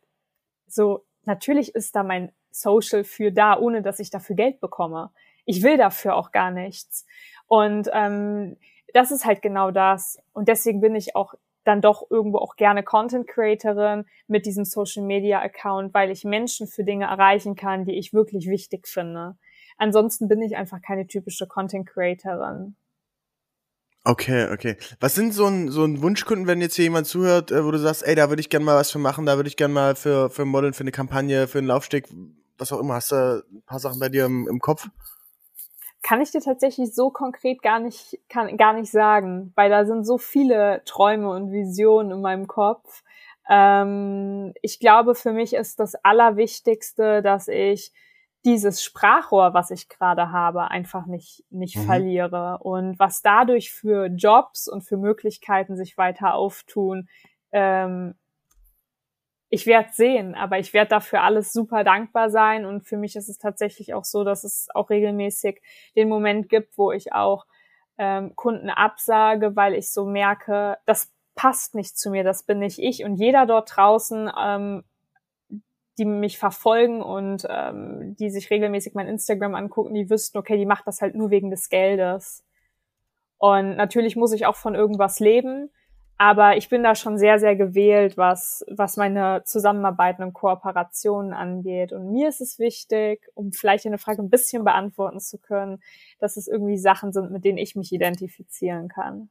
so, 0.67 1.03
natürlich 1.23 1.73
ist 1.75 1.95
da 1.95 2.03
mein 2.03 2.31
Social 2.51 3.03
für 3.03 3.31
da, 3.31 3.57
ohne 3.57 3.81
dass 3.81 3.99
ich 3.99 4.09
dafür 4.09 4.35
Geld 4.35 4.59
bekomme. 4.59 5.11
Ich 5.45 5.63
will 5.63 5.77
dafür 5.77 6.15
auch 6.15 6.31
gar 6.31 6.51
nichts. 6.51 7.05
Und 7.47 7.89
ähm, 7.93 8.57
das 8.93 9.11
ist 9.11 9.25
halt 9.25 9.41
genau 9.41 9.71
das. 9.71 10.19
Und 10.33 10.47
deswegen 10.47 10.81
bin 10.81 10.95
ich 10.95 11.15
auch 11.15 11.33
dann 11.63 11.81
doch 11.81 12.09
irgendwo 12.09 12.39
auch 12.39 12.55
gerne 12.55 12.83
Content 12.83 13.27
Creatorin 13.27 14.05
mit 14.27 14.45
diesem 14.45 14.65
Social 14.65 15.03
Media 15.03 15.39
Account, 15.41 15.93
weil 15.93 16.11
ich 16.11 16.23
Menschen 16.23 16.67
für 16.67 16.83
Dinge 16.83 17.05
erreichen 17.05 17.55
kann, 17.55 17.85
die 17.85 17.97
ich 17.97 18.13
wirklich 18.13 18.47
wichtig 18.47 18.87
finde. 18.87 19.37
Ansonsten 19.79 20.27
bin 20.27 20.41
ich 20.41 20.55
einfach 20.55 20.81
keine 20.81 21.07
typische 21.07 21.47
Content 21.47 21.87
Creatorin. 21.87 22.75
Okay, 24.05 24.51
okay. 24.51 24.77
Was 24.99 25.15
sind 25.15 25.33
so 25.33 25.45
ein, 25.45 25.69
so 25.69 25.83
ein 25.83 26.01
Wunschkunden, 26.01 26.47
wenn 26.47 26.61
jetzt 26.61 26.75
hier 26.75 26.85
jemand 26.85 27.07
zuhört, 27.07 27.51
äh, 27.51 27.65
wo 27.65 27.71
du 27.71 27.79
sagst, 27.79 28.05
ey, 28.05 28.15
da 28.15 28.29
würde 28.29 28.41
ich 28.41 28.49
gerne 28.49 28.65
mal 28.65 28.75
was 28.75 28.91
für 28.91 28.99
machen, 28.99 29.25
da 29.25 29.37
würde 29.37 29.49
ich 29.49 29.57
gerne 29.57 29.73
mal 29.73 29.95
für, 29.95 30.29
für 30.29 30.45
Modeln, 30.45 30.73
für 30.73 30.81
eine 30.81 30.91
Kampagne, 30.91 31.47
für 31.47 31.57
einen 31.57 31.67
Laufsteg, 31.67 32.07
was 32.57 32.71
auch 32.71 32.79
immer, 32.79 32.95
hast 32.95 33.11
du 33.11 33.43
ein 33.51 33.61
paar 33.65 33.79
Sachen 33.79 33.99
bei 33.99 34.09
dir 34.09 34.25
im, 34.25 34.47
im 34.47 34.59
Kopf? 34.59 34.87
Kann 36.01 36.21
ich 36.21 36.31
dir 36.31 36.41
tatsächlich 36.41 36.93
so 36.93 37.09
konkret 37.09 37.61
gar 37.61 37.79
nicht, 37.79 38.19
kann, 38.29 38.55
gar 38.57 38.73
nicht 38.73 38.91
sagen, 38.91 39.51
weil 39.55 39.69
da 39.69 39.85
sind 39.85 40.05
so 40.05 40.17
viele 40.17 40.81
Träume 40.85 41.29
und 41.29 41.51
Visionen 41.51 42.11
in 42.11 42.21
meinem 42.21 42.47
Kopf. 42.47 43.03
Ähm, 43.49 44.53
ich 44.61 44.79
glaube, 44.79 45.13
für 45.13 45.33
mich 45.33 45.53
ist 45.53 45.79
das 45.79 45.95
Allerwichtigste, 45.95 47.21
dass 47.21 47.47
ich 47.47 47.91
dieses 48.45 48.83
Sprachrohr, 48.83 49.53
was 49.53 49.71
ich 49.71 49.89
gerade 49.89 50.31
habe, 50.31 50.71
einfach 50.71 51.05
nicht, 51.05 51.43
nicht 51.49 51.75
mhm. 51.77 51.85
verliere. 51.85 52.59
Und 52.61 52.97
was 52.97 53.21
dadurch 53.21 53.71
für 53.71 54.07
Jobs 54.07 54.67
und 54.67 54.81
für 54.81 54.97
Möglichkeiten 54.97 55.75
sich 55.75 55.97
weiter 55.97 56.33
auftun, 56.33 57.09
ähm, 57.51 58.15
ich 59.49 59.65
werde 59.65 59.89
sehen, 59.91 60.35
aber 60.35 60.59
ich 60.59 60.73
werde 60.73 60.89
dafür 60.89 61.23
alles 61.23 61.51
super 61.51 61.83
dankbar 61.83 62.29
sein. 62.29 62.65
Und 62.65 62.85
für 62.85 62.97
mich 62.97 63.15
ist 63.15 63.29
es 63.29 63.39
tatsächlich 63.39 63.93
auch 63.93 64.05
so, 64.05 64.23
dass 64.23 64.43
es 64.43 64.67
auch 64.73 64.89
regelmäßig 64.89 65.61
den 65.95 66.07
Moment 66.07 66.49
gibt, 66.49 66.77
wo 66.77 66.91
ich 66.91 67.13
auch 67.13 67.45
ähm, 67.97 68.35
Kunden 68.35 68.69
absage, 68.69 69.55
weil 69.55 69.73
ich 69.73 69.91
so 69.91 70.05
merke, 70.05 70.77
das 70.85 71.11
passt 71.35 71.73
nicht 71.73 71.97
zu 71.97 72.11
mir, 72.11 72.23
das 72.23 72.43
bin 72.43 72.59
nicht 72.59 72.79
ich. 72.79 73.03
Und 73.03 73.15
jeder 73.15 73.45
dort 73.47 73.75
draußen 73.75 74.31
ähm, 74.39 74.83
die 75.99 76.05
mich 76.05 76.39
verfolgen 76.39 77.01
und 77.01 77.45
ähm, 77.49 78.15
die 78.17 78.29
sich 78.31 78.49
regelmäßig 78.49 78.93
mein 78.95 79.07
Instagram 79.07 79.53
angucken, 79.53 79.93
die 79.93 80.09
wüssten, 80.09 80.37
okay, 80.39 80.57
die 80.57 80.65
macht 80.65 80.87
das 80.87 81.01
halt 81.01 81.13
nur 81.13 81.29
wegen 81.29 81.51
des 81.51 81.69
Geldes. 81.69 82.43
Und 83.37 83.75
natürlich 83.77 84.15
muss 84.15 84.31
ich 84.33 84.45
auch 84.45 84.55
von 84.55 84.75
irgendwas 84.75 85.19
leben, 85.19 85.69
Aber 86.21 86.57
ich 86.57 86.67
bin 86.67 86.83
da 86.83 86.95
schon 86.95 87.17
sehr, 87.17 87.39
sehr 87.39 87.55
gewählt, 87.55 88.17
was, 88.17 88.65
was 88.67 88.97
meine 88.97 89.43
Zusammenarbeiten 89.45 90.21
und 90.21 90.33
Kooperationen 90.33 91.31
angeht. 91.31 91.93
Und 91.93 92.11
mir 92.11 92.27
ist 92.27 92.41
es 92.41 92.59
wichtig, 92.59 93.25
um 93.35 93.53
vielleicht 93.53 93.85
eine 93.85 93.97
Frage 93.97 94.21
ein 94.21 94.29
bisschen 94.29 94.65
beantworten 94.65 95.21
zu 95.21 95.37
können, 95.37 95.81
dass 96.19 96.35
es 96.35 96.49
irgendwie 96.49 96.77
Sachen 96.77 97.13
sind, 97.13 97.31
mit 97.31 97.45
denen 97.45 97.57
ich 97.57 97.77
mich 97.77 97.93
identifizieren 97.93 98.89
kann. 98.89 99.29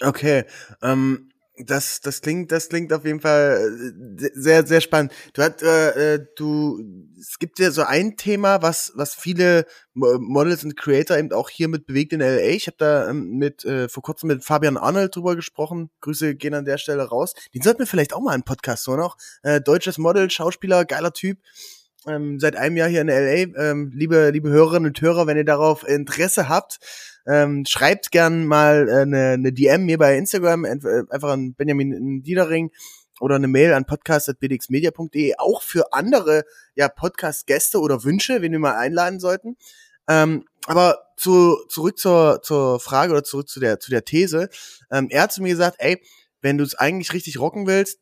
Okay. 0.00 0.44
Ähm, 0.80 1.32
das, 1.64 2.00
das 2.00 2.20
klingt, 2.20 2.52
das 2.52 2.68
klingt 2.68 2.92
auf 2.92 3.04
jeden 3.04 3.20
Fall 3.20 3.92
äh, 4.18 4.30
sehr, 4.34 4.66
sehr 4.66 4.80
spannend. 4.80 5.12
Du 5.32 5.42
hast, 5.42 5.62
äh, 5.62 6.14
äh, 6.14 6.26
du, 6.36 6.80
es 7.18 7.38
gibt 7.38 7.58
ja 7.58 7.70
so 7.70 7.82
ein 7.82 8.16
Thema, 8.16 8.62
was, 8.62 8.92
was 8.94 9.14
viele 9.14 9.66
Models 9.94 10.64
und 10.64 10.76
Creator 10.76 11.16
eben 11.16 11.32
auch 11.32 11.50
hier 11.50 11.68
mit 11.68 11.86
bewegt 11.86 12.12
in 12.12 12.20
LA. 12.20 12.50
Ich 12.50 12.66
habe 12.66 12.76
da 12.78 13.10
ähm, 13.10 13.38
mit 13.38 13.64
äh, 13.64 13.88
vor 13.88 14.02
kurzem 14.02 14.28
mit 14.28 14.44
Fabian 14.44 14.76
Arnold 14.76 15.14
drüber 15.14 15.36
gesprochen. 15.36 15.90
Grüße 16.00 16.34
gehen 16.36 16.54
an 16.54 16.64
der 16.64 16.78
Stelle 16.78 17.02
raus. 17.02 17.34
Den 17.54 17.62
sollten 17.62 17.80
wir 17.80 17.86
vielleicht 17.86 18.14
auch 18.14 18.20
mal 18.20 18.32
einen 18.32 18.44
Podcast 18.44 18.84
so 18.84 18.96
noch. 18.96 19.16
Äh, 19.42 19.60
deutsches 19.60 19.98
Model, 19.98 20.30
Schauspieler, 20.30 20.84
geiler 20.84 21.12
Typ. 21.12 21.38
Ähm, 22.06 22.38
seit 22.38 22.56
einem 22.56 22.76
Jahr 22.76 22.88
hier 22.88 23.00
in 23.00 23.08
LA. 23.08 23.60
Ähm, 23.60 23.90
liebe, 23.92 24.30
liebe 24.30 24.48
Hörerinnen 24.48 24.88
und 24.88 25.00
Hörer, 25.00 25.26
wenn 25.26 25.36
ihr 25.36 25.44
darauf 25.44 25.86
Interesse 25.86 26.48
habt, 26.48 26.78
ähm, 27.28 27.64
schreibt 27.66 28.10
gern 28.10 28.46
mal 28.46 28.88
äh, 28.88 29.02
eine, 29.02 29.30
eine 29.32 29.52
DM 29.52 29.84
mir 29.84 29.98
bei 29.98 30.16
Instagram, 30.16 30.64
äh, 30.64 30.78
einfach 31.10 31.30
an 31.30 31.54
Benjamin 31.54 32.22
Diedering 32.22 32.70
oder 33.20 33.36
eine 33.36 33.48
Mail 33.48 33.72
an 33.74 33.84
podcast.bdxmedia.de, 33.84 35.34
auch 35.36 35.62
für 35.62 35.92
andere 35.92 36.44
ja, 36.74 36.88
Podcast-Gäste 36.88 37.80
oder 37.80 38.04
Wünsche, 38.04 38.40
wenn 38.40 38.52
wir 38.52 38.58
mal 38.58 38.76
einladen 38.76 39.20
sollten. 39.20 39.56
Ähm, 40.08 40.44
aber 40.66 40.98
zu, 41.16 41.58
zurück 41.68 41.98
zur, 41.98 42.40
zur 42.42 42.80
Frage 42.80 43.12
oder 43.12 43.24
zurück 43.24 43.48
zu 43.48 43.60
der, 43.60 43.78
zu 43.78 43.90
der 43.90 44.04
These. 44.04 44.48
Ähm, 44.90 45.08
er 45.10 45.22
hat 45.22 45.32
zu 45.32 45.42
mir 45.42 45.50
gesagt, 45.50 45.76
ey, 45.80 46.02
wenn 46.40 46.56
du 46.56 46.64
es 46.64 46.76
eigentlich 46.76 47.12
richtig 47.12 47.38
rocken 47.40 47.66
willst, 47.66 47.98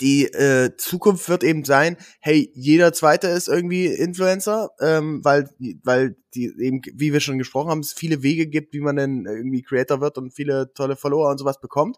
die 0.00 0.24
äh, 0.24 0.76
Zukunft 0.76 1.28
wird 1.28 1.44
eben 1.44 1.64
sein, 1.64 1.96
hey, 2.20 2.50
jeder 2.54 2.92
Zweite 2.92 3.28
ist 3.28 3.48
irgendwie 3.48 3.86
Influencer, 3.86 4.70
ähm, 4.80 5.24
weil, 5.24 5.48
weil 5.82 6.16
die 6.34 6.52
eben, 6.58 6.80
wie 6.94 7.12
wir 7.12 7.20
schon 7.20 7.38
gesprochen 7.38 7.70
haben, 7.70 7.80
es 7.80 7.92
viele 7.92 8.22
Wege 8.22 8.46
gibt, 8.46 8.74
wie 8.74 8.80
man 8.80 8.96
denn 8.96 9.26
irgendwie 9.26 9.62
Creator 9.62 10.00
wird 10.00 10.18
und 10.18 10.34
viele 10.34 10.72
tolle 10.74 10.96
Follower 10.96 11.30
und 11.30 11.38
sowas 11.38 11.60
bekommt. 11.60 11.96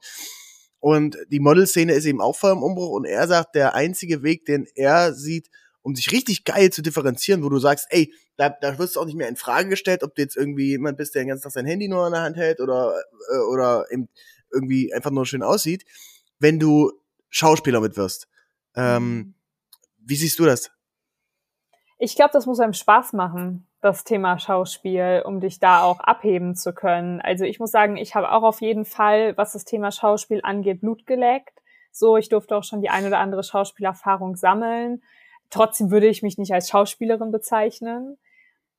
Und 0.81 1.17
die 1.31 1.41
Modelszene 1.41 1.93
ist 1.95 2.07
eben 2.07 2.21
auch 2.21 2.37
voll 2.37 2.53
im 2.53 2.63
Umbruch 2.63 2.91
und 2.91 3.05
er 3.05 3.27
sagt, 3.29 3.55
der 3.55 3.75
einzige 3.75 4.23
Weg, 4.23 4.45
den 4.45 4.67
er 4.75 5.15
sieht, 5.15 5.49
um 5.83 5.95
sich 5.95 6.11
richtig 6.13 6.45
geil 6.45 6.71
zu 6.71 6.83
differenzieren, 6.83 7.45
wo 7.45 7.49
du 7.49 7.59
sagst, 7.59 7.87
ey, 7.91 8.13
da, 8.37 8.51
da 8.51 8.79
wirst 8.79 8.97
du 8.97 9.01
auch 9.01 9.07
nicht 9.07 9.17
mehr 9.17 9.29
in 9.29 9.37
Frage 9.37 9.69
gestellt, 9.69 10.03
ob 10.03 10.15
du 10.15 10.23
jetzt 10.23 10.37
irgendwie 10.37 10.71
jemand 10.71 10.99
bist, 10.99 11.15
der 11.15 11.23
den 11.23 11.29
ganzen 11.29 11.45
Tag 11.45 11.53
sein 11.53 11.67
Handy 11.67 11.89
nur 11.89 12.07
in 12.07 12.13
der 12.13 12.23
Hand 12.23 12.37
hält 12.37 12.61
oder, 12.61 12.95
äh, 13.33 13.39
oder 13.53 13.87
eben 13.91 14.09
irgendwie 14.53 14.93
einfach 14.93 15.11
nur 15.11 15.27
schön 15.27 15.43
aussieht. 15.43 15.85
Wenn 16.39 16.59
du 16.59 16.93
Schauspieler 17.29 17.81
mit 17.81 17.97
wirst. 17.97 18.29
Ähm, 18.75 19.15
mhm. 19.15 19.35
wie 19.99 20.17
siehst 20.17 20.39
du 20.39 20.45
das? 20.45 20.71
Ich 21.99 22.15
glaube, 22.15 22.31
das 22.33 22.47
muss 22.47 22.61
einem 22.61 22.75
Spaß 22.75 23.15
machen, 23.15 23.67
das 23.81 24.05
Thema 24.05 24.39
Schauspiel, 24.39 25.23
um 25.25 25.41
dich 25.41 25.61
da 25.61 25.83
auch 25.83 26.01
abheben 26.01 26.55
zu 26.55 26.75
können. 26.75 27.21
Also 27.23 27.45
ich 27.45 27.59
muss 27.59 27.71
sagen, 27.71 27.97
ich 27.97 28.15
habe 28.15 28.33
auch 28.33 28.43
auf 28.43 28.61
jeden 28.61 28.85
Fall, 28.85 29.37
was 29.39 29.53
das 29.53 29.65
Thema 29.65 29.91
Schauspiel 29.91 30.41
angeht, 30.43 30.81
Blut 30.81 31.07
geleckt. 31.07 31.63
So, 31.93 32.19
ich 32.19 32.29
durfte 32.29 32.55
auch 32.57 32.65
schon 32.65 32.83
die 32.83 32.91
eine 32.91 33.07
oder 33.07 33.19
andere 33.19 33.43
Schauspielerfahrung 33.43 34.37
sammeln. 34.37 35.03
Trotzdem 35.49 35.91
würde 35.91 36.09
ich 36.09 36.23
mich 36.23 36.37
nicht 36.37 36.53
als 36.53 36.69
Schauspielerin 36.69 37.31
bezeichnen, 37.31 38.19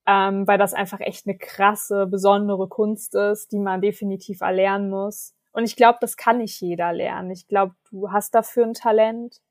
ähm, 0.06 0.46
weil 0.46 0.60
das 0.60 0.74
einfach 0.76 1.00
echt 1.00 1.26
eine 1.26 1.38
krasse, 1.38 2.06
besondere 2.06 2.68
Kunst 2.68 3.16
ist, 3.16 3.52
die 3.52 3.60
man 3.60 3.82
definitiv 3.82 4.42
erlernen 4.42 4.92
muss. 4.92 5.34
Und 5.58 5.64
ich 5.64 5.76
glaube, 5.76 5.98
das 6.02 6.18
kann 6.18 6.38
nicht 6.38 6.62
jeder 6.62 6.94
lernen. 6.94 7.32
Ich 7.32 7.48
glaube, 7.48 7.74
du 7.90 8.12
hast 8.12 8.36
dafür 8.36 8.64
ein 8.64 8.76
Talent 8.76 9.42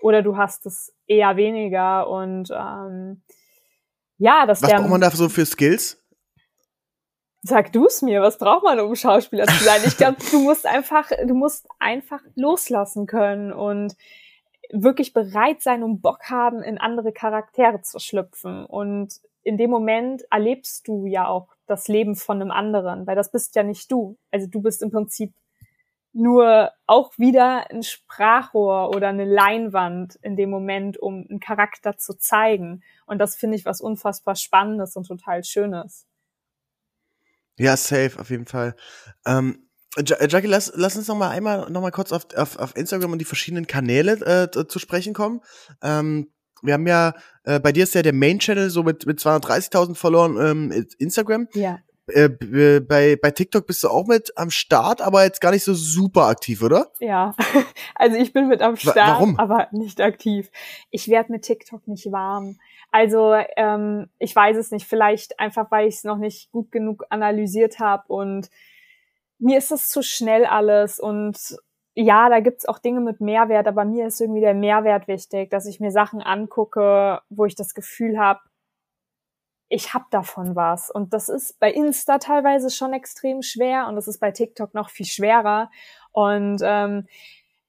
oder 0.00 0.22
du 0.22 0.36
hast 0.36 0.64
es 0.64 0.94
eher 1.08 1.36
weniger. 1.36 2.08
Und 2.08 2.52
ähm, 2.52 3.22
ja, 4.18 4.46
das 4.46 4.62
Was 4.62 4.70
braucht 4.70 4.88
man 4.88 5.00
da 5.00 5.10
so 5.10 5.28
für 5.28 5.44
Skills? 5.44 6.00
Sag 7.42 7.72
du 7.72 7.86
es 7.86 8.00
mir, 8.00 8.22
was 8.22 8.38
braucht 8.38 8.62
man, 8.62 8.78
um 8.78 8.94
Schauspieler 8.94 9.48
zu 9.48 9.64
sein? 9.64 9.80
Ich 9.84 9.96
glaube, 9.96 10.18
du 10.30 10.38
musst 10.38 10.66
einfach, 10.66 11.10
du 11.26 11.34
musst 11.34 11.66
einfach 11.80 12.20
loslassen 12.36 13.08
können 13.08 13.52
und 13.52 13.96
wirklich 14.70 15.12
bereit 15.12 15.62
sein 15.62 15.82
und 15.82 16.00
Bock 16.00 16.30
haben, 16.30 16.62
in 16.62 16.78
andere 16.78 17.10
Charaktere 17.10 17.82
zu 17.82 17.98
schlüpfen. 17.98 18.64
Und 18.66 19.14
in 19.42 19.56
dem 19.56 19.70
Moment 19.70 20.24
erlebst 20.30 20.86
du 20.88 21.06
ja 21.06 21.26
auch 21.26 21.48
das 21.66 21.88
Leben 21.88 22.16
von 22.16 22.40
einem 22.40 22.50
anderen, 22.50 23.06
weil 23.06 23.16
das 23.16 23.30
bist 23.30 23.54
ja 23.56 23.62
nicht 23.62 23.90
du. 23.90 24.18
Also 24.30 24.46
du 24.46 24.60
bist 24.60 24.82
im 24.82 24.90
Prinzip 24.90 25.32
nur 26.12 26.72
auch 26.86 27.16
wieder 27.18 27.70
ein 27.70 27.82
Sprachrohr 27.82 28.90
oder 28.90 29.08
eine 29.08 29.24
Leinwand 29.24 30.16
in 30.22 30.36
dem 30.36 30.50
Moment, 30.50 30.98
um 30.98 31.26
einen 31.28 31.40
Charakter 31.40 31.96
zu 31.96 32.14
zeigen. 32.14 32.82
Und 33.06 33.18
das 33.18 33.36
finde 33.36 33.56
ich 33.56 33.64
was 33.64 33.80
unfassbar 33.80 34.34
Spannendes 34.34 34.96
und 34.96 35.06
total 35.06 35.44
Schönes. 35.44 36.06
Ja, 37.58 37.76
safe, 37.76 38.18
auf 38.18 38.30
jeden 38.30 38.46
Fall. 38.46 38.74
Ähm, 39.26 39.68
Jackie, 39.98 40.46
lass, 40.46 40.72
lass 40.76 40.96
uns 40.96 41.08
noch 41.08 41.16
mal 41.16 41.30
einmal 41.30 41.68
noch 41.70 41.80
mal 41.80 41.90
kurz 41.90 42.12
auf, 42.12 42.26
auf, 42.36 42.58
auf 42.58 42.76
Instagram 42.76 43.12
und 43.12 43.18
die 43.18 43.24
verschiedenen 43.24 43.66
Kanäle 43.66 44.48
äh, 44.52 44.66
zu 44.66 44.78
sprechen 44.78 45.14
kommen. 45.14 45.40
Ähm, 45.82 46.32
wir 46.62 46.74
haben 46.74 46.86
ja, 46.86 47.14
äh, 47.44 47.60
bei 47.60 47.72
dir 47.72 47.84
ist 47.84 47.94
ja 47.94 48.02
der 48.02 48.12
Main-Channel 48.12 48.70
so 48.70 48.82
mit, 48.82 49.06
mit 49.06 49.18
230.000 49.18 49.94
Followern 49.94 50.36
ähm, 50.40 50.86
Instagram. 50.98 51.48
Ja. 51.54 51.78
Äh, 52.08 52.28
bei, 52.80 53.16
bei 53.16 53.30
TikTok 53.30 53.66
bist 53.66 53.82
du 53.82 53.88
auch 53.88 54.06
mit 54.06 54.32
am 54.36 54.50
Start, 54.50 55.00
aber 55.00 55.24
jetzt 55.24 55.40
gar 55.40 55.52
nicht 55.52 55.64
so 55.64 55.74
super 55.74 56.26
aktiv, 56.26 56.62
oder? 56.62 56.90
Ja, 56.98 57.34
also 57.94 58.16
ich 58.16 58.32
bin 58.32 58.48
mit 58.48 58.62
am 58.62 58.76
Start, 58.76 58.96
Warum? 58.96 59.38
aber 59.38 59.68
nicht 59.72 60.00
aktiv. 60.00 60.50
Ich 60.90 61.08
werde 61.08 61.32
mit 61.32 61.42
TikTok 61.42 61.86
nicht 61.86 62.10
warm. 62.10 62.58
Also 62.90 63.34
ähm, 63.56 64.08
ich 64.18 64.34
weiß 64.34 64.56
es 64.56 64.70
nicht, 64.70 64.86
vielleicht 64.86 65.38
einfach, 65.38 65.70
weil 65.70 65.88
ich 65.88 65.96
es 65.96 66.04
noch 66.04 66.18
nicht 66.18 66.50
gut 66.50 66.72
genug 66.72 67.04
analysiert 67.10 67.78
habe 67.78 68.04
und 68.08 68.48
mir 69.38 69.58
ist 69.58 69.70
es 69.70 69.88
zu 69.88 70.02
schnell 70.02 70.44
alles 70.44 70.98
und 70.98 71.56
ja, 72.00 72.30
da 72.30 72.40
gibt's 72.40 72.66
auch 72.66 72.78
Dinge 72.78 73.00
mit 73.00 73.20
Mehrwert, 73.20 73.66
aber 73.66 73.84
mir 73.84 74.06
ist 74.06 74.20
irgendwie 74.20 74.40
der 74.40 74.54
Mehrwert 74.54 75.06
wichtig, 75.06 75.50
dass 75.50 75.66
ich 75.66 75.80
mir 75.80 75.90
Sachen 75.90 76.22
angucke, 76.22 77.20
wo 77.28 77.44
ich 77.44 77.54
das 77.54 77.74
Gefühl 77.74 78.18
habe, 78.18 78.40
ich 79.68 79.92
hab 79.92 80.10
davon 80.10 80.56
was. 80.56 80.90
Und 80.90 81.12
das 81.12 81.28
ist 81.28 81.60
bei 81.60 81.70
Insta 81.70 82.18
teilweise 82.18 82.70
schon 82.70 82.94
extrem 82.94 83.42
schwer 83.42 83.86
und 83.86 83.96
das 83.96 84.08
ist 84.08 84.18
bei 84.18 84.30
TikTok 84.30 84.72
noch 84.72 84.88
viel 84.88 85.04
schwerer. 85.04 85.70
Und 86.12 86.60
ähm, 86.64 87.06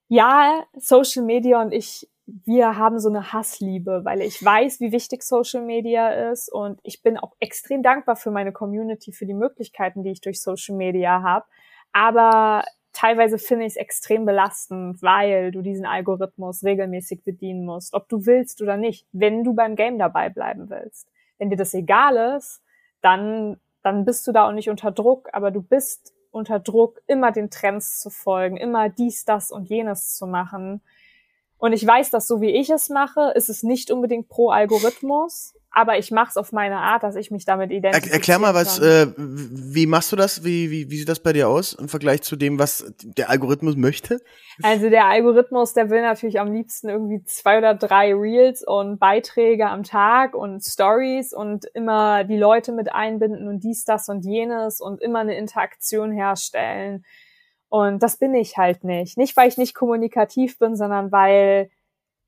ja, 0.07 0.63
Social 0.77 1.23
Media 1.23 1.61
und 1.61 1.73
ich, 1.73 2.09
wir 2.25 2.77
haben 2.77 2.99
so 2.99 3.09
eine 3.09 3.33
Hassliebe, 3.33 4.01
weil 4.05 4.21
ich 4.21 4.43
weiß, 4.43 4.79
wie 4.79 4.93
wichtig 4.93 5.23
Social 5.23 5.61
Media 5.61 6.31
ist 6.31 6.51
und 6.51 6.79
ich 6.83 7.01
bin 7.03 7.17
auch 7.17 7.35
extrem 7.39 7.83
dankbar 7.83 8.15
für 8.15 8.31
meine 8.31 8.53
Community, 8.53 9.11
für 9.11 9.25
die 9.25 9.33
Möglichkeiten, 9.33 10.03
die 10.03 10.11
ich 10.11 10.21
durch 10.21 10.41
Social 10.41 10.75
Media 10.75 11.21
habe. 11.21 11.45
Aber 11.91 12.63
teilweise 12.93 13.37
finde 13.37 13.65
ich 13.65 13.73
es 13.73 13.77
extrem 13.77 14.25
belastend, 14.25 15.01
weil 15.01 15.51
du 15.51 15.61
diesen 15.61 15.85
Algorithmus 15.85 16.63
regelmäßig 16.63 17.23
bedienen 17.23 17.65
musst, 17.65 17.93
ob 17.93 18.09
du 18.09 18.25
willst 18.25 18.61
oder 18.61 18.77
nicht, 18.77 19.07
wenn 19.11 19.43
du 19.43 19.53
beim 19.53 19.75
Game 19.75 19.97
dabei 19.97 20.29
bleiben 20.29 20.69
willst. 20.69 21.07
Wenn 21.37 21.49
dir 21.49 21.57
das 21.57 21.73
egal 21.73 22.35
ist, 22.37 22.61
dann, 23.01 23.57
dann 23.83 24.05
bist 24.05 24.27
du 24.27 24.31
da 24.31 24.47
auch 24.47 24.51
nicht 24.51 24.69
unter 24.69 24.91
Druck, 24.91 25.29
aber 25.33 25.51
du 25.51 25.61
bist 25.61 26.13
unter 26.31 26.59
Druck, 26.59 27.01
immer 27.07 27.31
den 27.31 27.49
Trends 27.49 27.99
zu 27.99 28.09
folgen, 28.09 28.57
immer 28.57 28.89
dies, 28.89 29.25
das 29.25 29.51
und 29.51 29.69
jenes 29.69 30.15
zu 30.15 30.27
machen. 30.27 30.81
Und 31.57 31.73
ich 31.73 31.85
weiß, 31.85 32.09
dass 32.09 32.27
so 32.27 32.41
wie 32.41 32.51
ich 32.51 32.69
es 32.69 32.89
mache, 32.89 33.31
ist 33.35 33.49
es 33.49 33.63
nicht 33.63 33.91
unbedingt 33.91 34.29
pro 34.29 34.49
Algorithmus, 34.49 35.53
aber 35.73 35.97
ich 35.97 36.11
mache 36.11 36.29
es 36.29 36.37
auf 36.37 36.51
meine 36.51 36.77
Art, 36.77 37.03
dass 37.03 37.15
ich 37.15 37.31
mich 37.31 37.45
damit 37.45 37.71
identifiziere. 37.71 38.13
Erklär 38.13 38.39
mal, 38.39 38.53
was, 38.53 38.77
äh, 38.79 39.07
wie 39.17 39.87
machst 39.87 40.11
du 40.11 40.17
das? 40.17 40.43
Wie, 40.43 40.69
wie, 40.69 40.91
wie 40.91 40.97
sieht 40.97 41.07
das 41.07 41.21
bei 41.21 41.31
dir 41.31 41.47
aus 41.47 41.73
im 41.73 41.87
Vergleich 41.87 42.21
zu 42.23 42.35
dem, 42.35 42.59
was 42.59 42.93
der 43.03 43.29
Algorithmus 43.29 43.77
möchte? 43.77 44.19
Also 44.63 44.89
der 44.89 45.05
Algorithmus, 45.05 45.73
der 45.73 45.89
will 45.89 46.01
natürlich 46.01 46.41
am 46.41 46.51
liebsten 46.51 46.89
irgendwie 46.89 47.23
zwei 47.23 47.57
oder 47.57 47.73
drei 47.73 48.13
Reels 48.13 48.63
und 48.67 48.99
Beiträge 48.99 49.67
am 49.67 49.83
Tag 49.83 50.35
und 50.35 50.61
Stories 50.61 51.33
und 51.33 51.65
immer 51.73 52.25
die 52.25 52.37
Leute 52.37 52.73
mit 52.73 52.93
einbinden 52.93 53.47
und 53.47 53.63
dies, 53.63 53.85
das 53.85 54.09
und 54.09 54.25
jenes 54.25 54.81
und 54.81 55.01
immer 55.01 55.19
eine 55.19 55.37
Interaktion 55.37 56.11
herstellen. 56.11 57.05
Und 57.69 58.03
das 58.03 58.17
bin 58.17 58.35
ich 58.35 58.57
halt 58.57 58.83
nicht. 58.83 59.17
Nicht, 59.17 59.37
weil 59.37 59.47
ich 59.47 59.57
nicht 59.57 59.73
kommunikativ 59.73 60.59
bin, 60.59 60.75
sondern 60.75 61.13
weil 61.13 61.69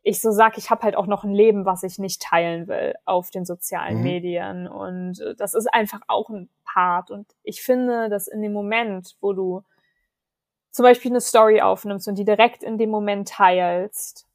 ich 0.03 0.21
so 0.21 0.31
sag, 0.31 0.57
ich 0.57 0.69
habe 0.69 0.83
halt 0.83 0.95
auch 0.95 1.07
noch 1.07 1.23
ein 1.23 1.33
Leben, 1.33 1.65
was 1.65 1.83
ich 1.83 1.97
nicht 1.97 2.21
teilen 2.21 2.67
will 2.67 2.93
auf 3.05 3.31
den 3.31 3.45
sozialen 3.45 3.97
mhm. 3.97 4.03
Medien. 4.03 4.67
Und 4.67 5.21
äh, 5.21 5.33
das 5.35 5.53
ist 5.53 5.73
einfach 5.73 6.01
auch 6.07 6.29
ein 6.29 6.49
Part. 6.65 7.09
Und 7.09 7.27
ich 7.43 7.63
finde, 7.63 8.09
dass 8.09 8.27
in 8.27 8.41
dem 8.41 8.51
Moment, 8.51 9.15
wo 9.21 9.31
du 9.31 9.63
zum 10.71 10.83
Beispiel 10.83 11.11
eine 11.11 11.21
Story 11.21 11.61
aufnimmst 11.61 12.07
und 12.07 12.15
die 12.15 12.25
direkt 12.25 12.63
in 12.63 12.77
dem 12.77 12.89
Moment 12.89 13.29
teilst, 13.29 14.27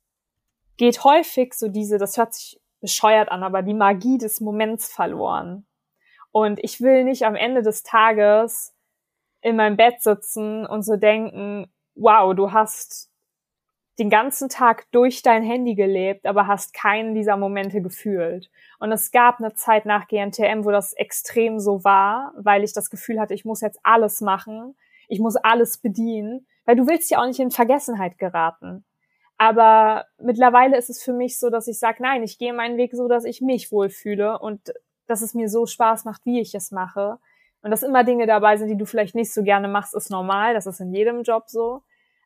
geht 0.78 1.04
häufig 1.04 1.52
so 1.52 1.68
diese, 1.68 1.98
das 1.98 2.16
hört 2.16 2.33
sich 2.33 2.61
bescheuert 2.81 3.31
an, 3.31 3.42
aber 3.42 3.62
die 3.62 3.74
Magie 3.74 4.18
des 4.18 4.40
Moments 4.40 4.90
verloren. 4.90 5.66
Und 6.31 6.61
ich 6.62 6.81
will 6.81 7.04
nicht 7.04 7.24
am 7.26 7.35
Ende 7.35 7.62
des 7.62 7.83
Tages 7.83 8.74
in 9.40 9.57
meinem 9.57 9.76
Bett 9.76 10.00
sitzen 10.00 10.64
und 10.64 10.83
so 10.83 10.96
denken, 10.96 11.70
wow, 11.94 12.35
du 12.35 12.52
hast 12.52 13.11
den 13.98 14.11
ganzen 14.11 14.48
Tag 14.48 14.87
durch 14.92 15.22
dein 15.22 15.42
Handy 15.42 15.74
gelebt, 15.74 16.26
aber 16.26 16.46
hast 16.46 16.72
keinen 16.72 17.14
dieser 17.14 17.37
Momente 17.37 17.82
gefühlt. 17.82 18.48
Und 18.78 18.92
es 18.92 19.11
gab 19.11 19.40
eine 19.40 19.54
Zeit 19.54 19.87
nach 19.87 20.06
GNTM, 20.06 20.64
wo 20.64 20.70
das 20.70 20.92
extrem 20.92 21.58
so 21.58 21.82
war, 21.82 22.32
weil 22.37 22.62
ich 22.62 22.72
das 22.72 22.90
Gefühl 22.90 23.18
hatte, 23.18 23.34
ich 23.34 23.44
muss 23.44 23.61
jetzt 23.61 23.80
alles 23.82 24.20
machen, 24.20 24.76
ich 25.08 25.18
muss 25.18 25.37
alles 25.37 25.78
bedienen, 25.78 26.46
weil 26.64 26.76
du 26.76 26.87
willst 26.87 27.11
ja 27.11 27.20
auch 27.20 27.26
nicht 27.26 27.40
in 27.40 27.50
Vergessenheit 27.50 28.18
geraten. 28.18 28.84
Aber 29.37 30.06
mittlerweile 30.18 30.76
ist 30.76 30.90
es 30.90 31.02
für 31.02 31.12
mich 31.12 31.38
so, 31.38 31.50
dass 31.50 31.68
ich 31.68 31.78
sage, 31.78 32.02
nein, 32.02 32.22
ich 32.22 32.38
gehe 32.38 32.52
meinen 32.52 32.76
Weg 32.76 32.92
so, 32.92 33.08
dass 33.08 33.24
ich 33.24 33.40
mich 33.40 33.72
wohlfühle 33.72 34.38
und 34.38 34.72
dass 35.06 35.22
es 35.22 35.34
mir 35.34 35.48
so 35.48 35.66
Spaß 35.66 36.04
macht, 36.04 36.24
wie 36.24 36.40
ich 36.40 36.54
es 36.54 36.70
mache. 36.70 37.18
Und 37.62 37.70
dass 37.70 37.82
immer 37.82 38.04
Dinge 38.04 38.26
dabei 38.26 38.56
sind, 38.56 38.68
die 38.68 38.76
du 38.76 38.84
vielleicht 38.84 39.14
nicht 39.14 39.32
so 39.32 39.42
gerne 39.42 39.66
machst, 39.66 39.94
ist 39.94 40.11
normal. 40.11 40.54
Das 40.54 40.66
ist 40.66 40.80
in 40.80 40.92
jedem 40.92 41.22
Job 41.22 41.44
so 41.46 41.82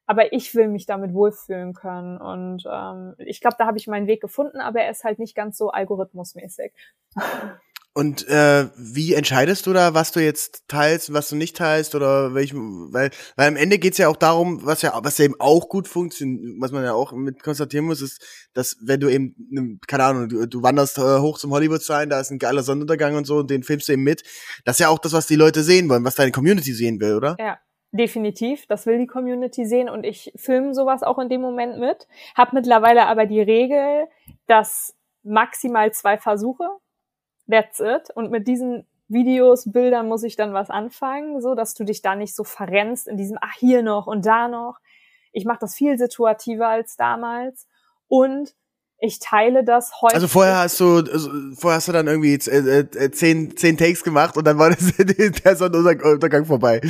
aber 0.07 0.33
ich 0.33 0.55
will 0.55 0.69
mich 0.69 0.87
damit 0.87 1.15
wohlfühlen 1.15 1.75
können. 1.75 2.19
Und 2.19 2.65
ähm, 2.71 3.15
ich 3.19 3.41
glaube, 3.41 3.57
da 3.59 3.67
habe 3.67 3.79
ich 3.79 3.87
meinen 3.87 4.07
Weg 4.07 4.21
gefunden, 4.21 4.61
aber 4.61 4.81
er 4.81 4.91
ist 4.91 5.05
halt 5.05 5.19
nicht 5.19 5.35
ganz 5.35 5.57
so 5.57 5.71
algorithmusmäßig. 5.71 6.73
Und 7.95 8.27
äh, 8.27 8.71
wie 8.75 9.13
entscheidest 9.13 9.67
du 9.67 9.75
da, 9.75 9.93
was 9.93 10.13
du 10.13 10.21
jetzt 10.21 10.65
teilst, 10.67 11.13
was 11.13 11.29
du 11.29 11.37
nicht 11.37 11.59
teilst 11.59 11.95
oder 11.95 12.33
welchem, 12.33 12.91
weil, 12.91 13.11
weil 13.37 13.49
am 13.49 13.57
Ende 13.57 13.79
geht's 13.79 13.99
ja 13.99 14.09
auch 14.09 14.17
darum, 14.17 14.65
was 14.65 14.81
ja, 14.81 14.99
was 15.03 15.19
ja 15.19 15.27
eben 15.27 15.39
auch 15.39 15.69
gut 15.69 15.89
funktioniert, 15.89 16.57
was 16.59 16.73
man 16.73 16.85
ja 16.85 16.95
auch 16.95 17.13
mit 17.13 17.43
konstatieren 17.43 17.85
muss, 17.85 18.01
ist, 18.01 18.49
dass 18.55 18.79
wenn 18.81 19.01
du 19.01 19.11
eben, 19.11 19.79
keine 19.87 20.05
Ahnung, 20.05 20.29
du, 20.31 20.47
du 20.47 20.63
wanderst 20.63 20.97
äh, 20.97 21.19
hoch 21.19 21.39
zum 21.39 21.51
Hollywood 21.51 21.83
sein, 21.83 22.09
da 22.09 22.19
ist 22.19 22.31
ein 22.31 22.39
geiler 22.39 22.63
Sonnenuntergang 22.63 23.15
und 23.15 23.27
so, 23.27 23.41
und 23.41 23.51
den 23.51 23.63
filmst 23.63 23.89
du 23.89 23.93
eben 23.93 24.05
mit. 24.05 24.23
Das 24.65 24.77
ist 24.77 24.81
ja 24.81 24.89
auch 24.89 24.99
das, 24.99 25.13
was 25.13 25.27
die 25.27 25.37
Leute 25.37 25.63
sehen 25.63 25.91
wollen, 25.91 26.05
was 26.05 26.15
deine 26.15 26.33
Community 26.33 26.73
sehen 26.73 26.99
will, 26.99 27.15
oder? 27.17 27.37
Ja, 27.39 27.59
Definitiv, 27.95 28.67
das 28.67 28.87
will 28.87 28.99
die 28.99 29.07
Community 29.07 29.67
sehen 29.67 29.91
und 29.91 30.05
ich 30.05 30.33
filme 30.35 30.73
sowas 30.73 31.03
auch 31.03 31.19
in 31.19 31.29
dem 31.29 31.43
Moment 31.43 31.79
mit. 31.79 32.09
Hab 32.35 32.55
mittlerweile 32.55 33.07
aber 33.07 33.27
die 33.27 33.43
Regel, 33.43 34.09
dass 34.47 34.97
maximal 35.23 35.93
zwei 35.93 36.17
Versuche, 36.17 36.69
that's 37.51 37.81
it. 37.81 38.09
Und 38.15 38.31
mit 38.31 38.49
diesen 38.49 38.87
Videos, 39.09 39.71
Bildern 39.71 40.09
muss 40.09 40.23
ich 40.23 40.37
dann 40.37 40.55
was 40.55 40.71
anfangen, 40.71 41.43
so 41.43 41.55
dass 41.55 41.75
du 41.75 41.85
dich 41.85 42.01
da 42.01 42.15
nicht 42.15 42.35
so 42.35 42.45
verrennst 42.45 43.07
in 43.07 43.19
diesem, 43.19 43.37
ach 43.43 43.53
hier 43.59 43.83
noch 43.83 44.07
und 44.07 44.25
da 44.25 44.49
noch. 44.49 44.79
Ich 45.33 45.45
mache 45.45 45.59
das 45.61 45.75
viel 45.75 45.99
situativer 45.99 46.69
als 46.69 46.97
damals 46.97 47.69
und 48.09 48.55
ich 49.03 49.19
teile 49.19 49.65
das 49.65 50.01
heute. 50.01 50.15
Also 50.15 50.29
vorher 50.29 50.59
hast 50.59 50.79
du, 50.79 50.99
also 50.99 51.29
vorher 51.57 51.79
hast 51.79 51.89
du 51.89 51.93
dann 51.93 52.07
irgendwie 52.07 52.35
äh, 52.35 52.79
äh, 52.79 53.11
zehn, 53.11 53.57
zehn 53.57 53.77
Takes 53.77 54.05
gemacht 54.05 54.37
und 54.37 54.47
dann 54.47 54.59
war 54.59 54.71
das, 54.71 54.95
der 54.97 55.57
Sonnenuntergang 55.57 56.45
vorbei. 56.45 56.81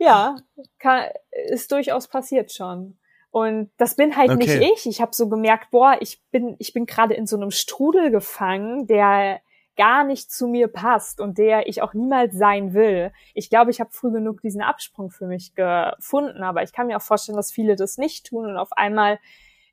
Ja, 0.00 0.36
kann, 0.80 1.04
ist 1.48 1.70
durchaus 1.70 2.08
passiert 2.08 2.52
schon. 2.52 2.98
Und 3.30 3.70
das 3.76 3.94
bin 3.94 4.16
halt 4.16 4.30
okay. 4.30 4.58
nicht 4.58 4.72
ich. 4.72 4.86
Ich 4.86 5.00
habe 5.00 5.14
so 5.14 5.28
gemerkt, 5.28 5.70
boah, 5.70 5.96
ich 6.00 6.20
bin, 6.32 6.56
ich 6.58 6.72
bin 6.72 6.86
gerade 6.86 7.14
in 7.14 7.28
so 7.28 7.36
einem 7.36 7.52
Strudel 7.52 8.10
gefangen, 8.10 8.88
der 8.88 9.40
gar 9.76 10.02
nicht 10.02 10.32
zu 10.32 10.48
mir 10.48 10.66
passt 10.66 11.20
und 11.20 11.38
der 11.38 11.68
ich 11.68 11.82
auch 11.82 11.94
niemals 11.94 12.34
sein 12.34 12.74
will. 12.74 13.12
Ich 13.32 13.48
glaube, 13.48 13.70
ich 13.70 13.78
habe 13.78 13.90
früh 13.92 14.10
genug 14.10 14.40
diesen 14.42 14.60
Absprung 14.60 15.10
für 15.10 15.26
mich 15.26 15.54
gefunden, 15.54 16.42
aber 16.42 16.64
ich 16.64 16.72
kann 16.72 16.88
mir 16.88 16.96
auch 16.96 17.02
vorstellen, 17.02 17.36
dass 17.36 17.52
viele 17.52 17.76
das 17.76 17.96
nicht 17.96 18.26
tun 18.26 18.46
und 18.46 18.56
auf 18.56 18.72
einmal 18.72 19.20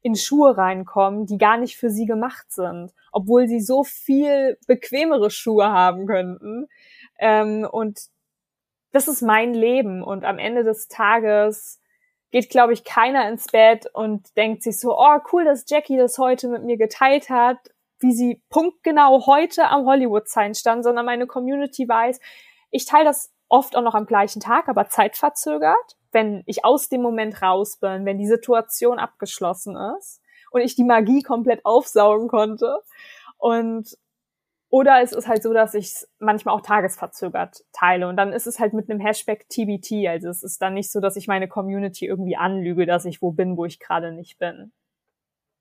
in 0.02 0.16
Schuhe 0.16 0.58
reinkommen, 0.58 1.26
die 1.26 1.38
gar 1.38 1.58
nicht 1.58 1.78
für 1.78 1.90
sie 1.90 2.06
gemacht 2.06 2.52
sind, 2.52 2.94
obwohl 3.12 3.48
sie 3.48 3.60
so 3.60 3.84
viel 3.84 4.58
bequemere 4.68 5.30
Schuhe 5.32 5.70
haben 5.70 6.08
könnten. 6.08 6.68
Ähm, 7.20 7.68
und 7.70 8.00
das 8.92 9.08
ist 9.08 9.22
mein 9.22 9.54
Leben. 9.54 10.04
Und 10.04 10.24
am 10.24 10.40
Ende 10.40 10.64
des 10.64 10.88
Tages 10.88 11.82
geht, 12.32 12.50
glaube 12.50 12.74
ich, 12.74 12.84
keiner 12.84 13.28
ins 13.30 13.48
Bett 13.48 13.88
und 13.94 14.36
denkt 14.36 14.64
sich 14.64 14.80
so, 14.80 14.98
oh, 14.98 15.18
cool, 15.32 15.46
dass 15.46 15.66
Jackie 15.68 15.98
das 15.98 16.18
heute 16.18 16.50
mit 16.50 16.64
mir 16.64 16.78
geteilt 16.78 17.30
hat, 17.30 17.58
wie 18.00 18.14
sie 18.14 18.42
punktgenau 18.50 19.26
heute 19.26 19.68
am 19.68 19.86
Hollywood-Sign 19.86 20.54
stand, 20.54 20.84
sondern 20.84 21.06
meine 21.06 21.26
Community 21.26 21.88
weiß, 21.88 22.20
ich 22.70 22.86
teile 22.86 23.06
das 23.06 23.34
oft 23.50 23.76
auch 23.76 23.82
noch 23.82 23.96
am 23.96 24.06
gleichen 24.06 24.42
Tag, 24.42 24.68
aber 24.68 24.90
zeitverzögert 24.90 25.96
wenn 26.12 26.43
ich 26.46 26.65
aus 26.65 26.89
dem 26.89 27.02
Moment 27.02 27.41
raus 27.41 27.78
bin, 27.78 28.06
wenn 28.06 28.17
die 28.17 28.28
Situation 28.28 29.00
abgeschlossen 29.00 29.78
ist 29.98 30.22
und 30.52 30.62
ich 30.62 30.76
die 30.76 30.84
Magie 30.84 31.22
komplett 31.22 31.65
aufsaugen 31.65 32.28
konnte. 32.28 32.80
Und 33.38 33.98
oder 34.70 35.02
es 35.02 35.13
ist 35.13 35.28
halt 35.28 35.43
so, 35.43 35.54
dass 35.54 35.74
ich 35.74 35.86
es 35.86 36.10
manchmal 36.20 36.54
auch 36.54 36.62
tagesverzögert 36.62 37.63
teile. 37.72 38.08
Und 38.10 38.17
dann 38.17 38.34
ist 38.34 38.48
es 38.48 38.60
halt 38.60 38.74
mit 38.74 38.89
einem 38.89 39.00
Hashtag 39.00 39.48
TBT. 39.48 40.08
Also 40.08 40.30
es 40.30 40.43
ist 40.43 40.62
dann 40.62 40.74
nicht 40.74 40.91
so, 40.91 41.00
dass 41.00 41.15
ich 41.15 41.28
meine 41.28 41.48
Community 41.48 42.06
irgendwie 42.06 42.36
anlüge, 42.36 42.86
dass 42.86 43.06
ich 43.06 43.22
wo 43.22 43.32
bin, 43.32 43.56
wo 43.56 43.65
ich 43.65 43.80
gerade 43.80 44.12
nicht 44.12 44.38
bin. 44.39 44.74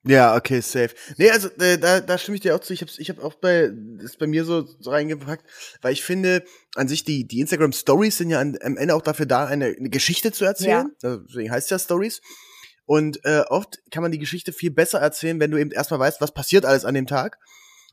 Ja, 0.06 0.36
okay, 0.36 0.60
safe. 0.60 0.90
Nee, 1.16 1.30
also 1.30 1.48
äh, 1.58 1.78
da, 1.78 2.00
da 2.00 2.16
stimme 2.16 2.36
ich 2.36 2.40
dir 2.40 2.54
auch 2.54 2.60
zu. 2.60 2.72
Ich 2.72 2.80
habe 2.80 2.90
ich 2.96 3.10
hab 3.10 3.22
auch 3.22 3.34
bei 3.34 3.70
ist 3.98 4.18
bei 4.18 4.26
mir 4.26 4.44
so, 4.44 4.62
so 4.62 4.90
reingepackt, 4.90 5.44
weil 5.82 5.92
ich 5.92 6.04
finde, 6.04 6.44
an 6.76 6.86
sich 6.86 7.04
die 7.04 7.26
die 7.26 7.40
Instagram 7.40 7.72
Stories 7.72 8.16
sind 8.16 8.30
ja 8.30 8.38
an, 8.38 8.56
am 8.62 8.76
Ende 8.76 8.94
auch 8.94 9.02
dafür 9.02 9.26
da, 9.26 9.46
eine, 9.46 9.66
eine 9.66 9.90
Geschichte 9.90 10.30
zu 10.32 10.44
erzählen. 10.44 10.90
Ja. 11.02 11.08
Also, 11.08 11.22
deswegen 11.24 11.50
heißt 11.50 11.70
ja 11.70 11.78
Stories. 11.78 12.20
Und 12.84 13.24
äh, 13.24 13.42
oft 13.48 13.80
kann 13.90 14.02
man 14.02 14.12
die 14.12 14.18
Geschichte 14.20 14.52
viel 14.52 14.70
besser 14.70 15.00
erzählen, 15.00 15.40
wenn 15.40 15.50
du 15.50 15.58
eben 15.58 15.72
erstmal 15.72 15.98
weißt, 15.98 16.20
was 16.20 16.32
passiert 16.32 16.64
alles 16.64 16.84
an 16.84 16.94
dem 16.94 17.08
Tag, 17.08 17.38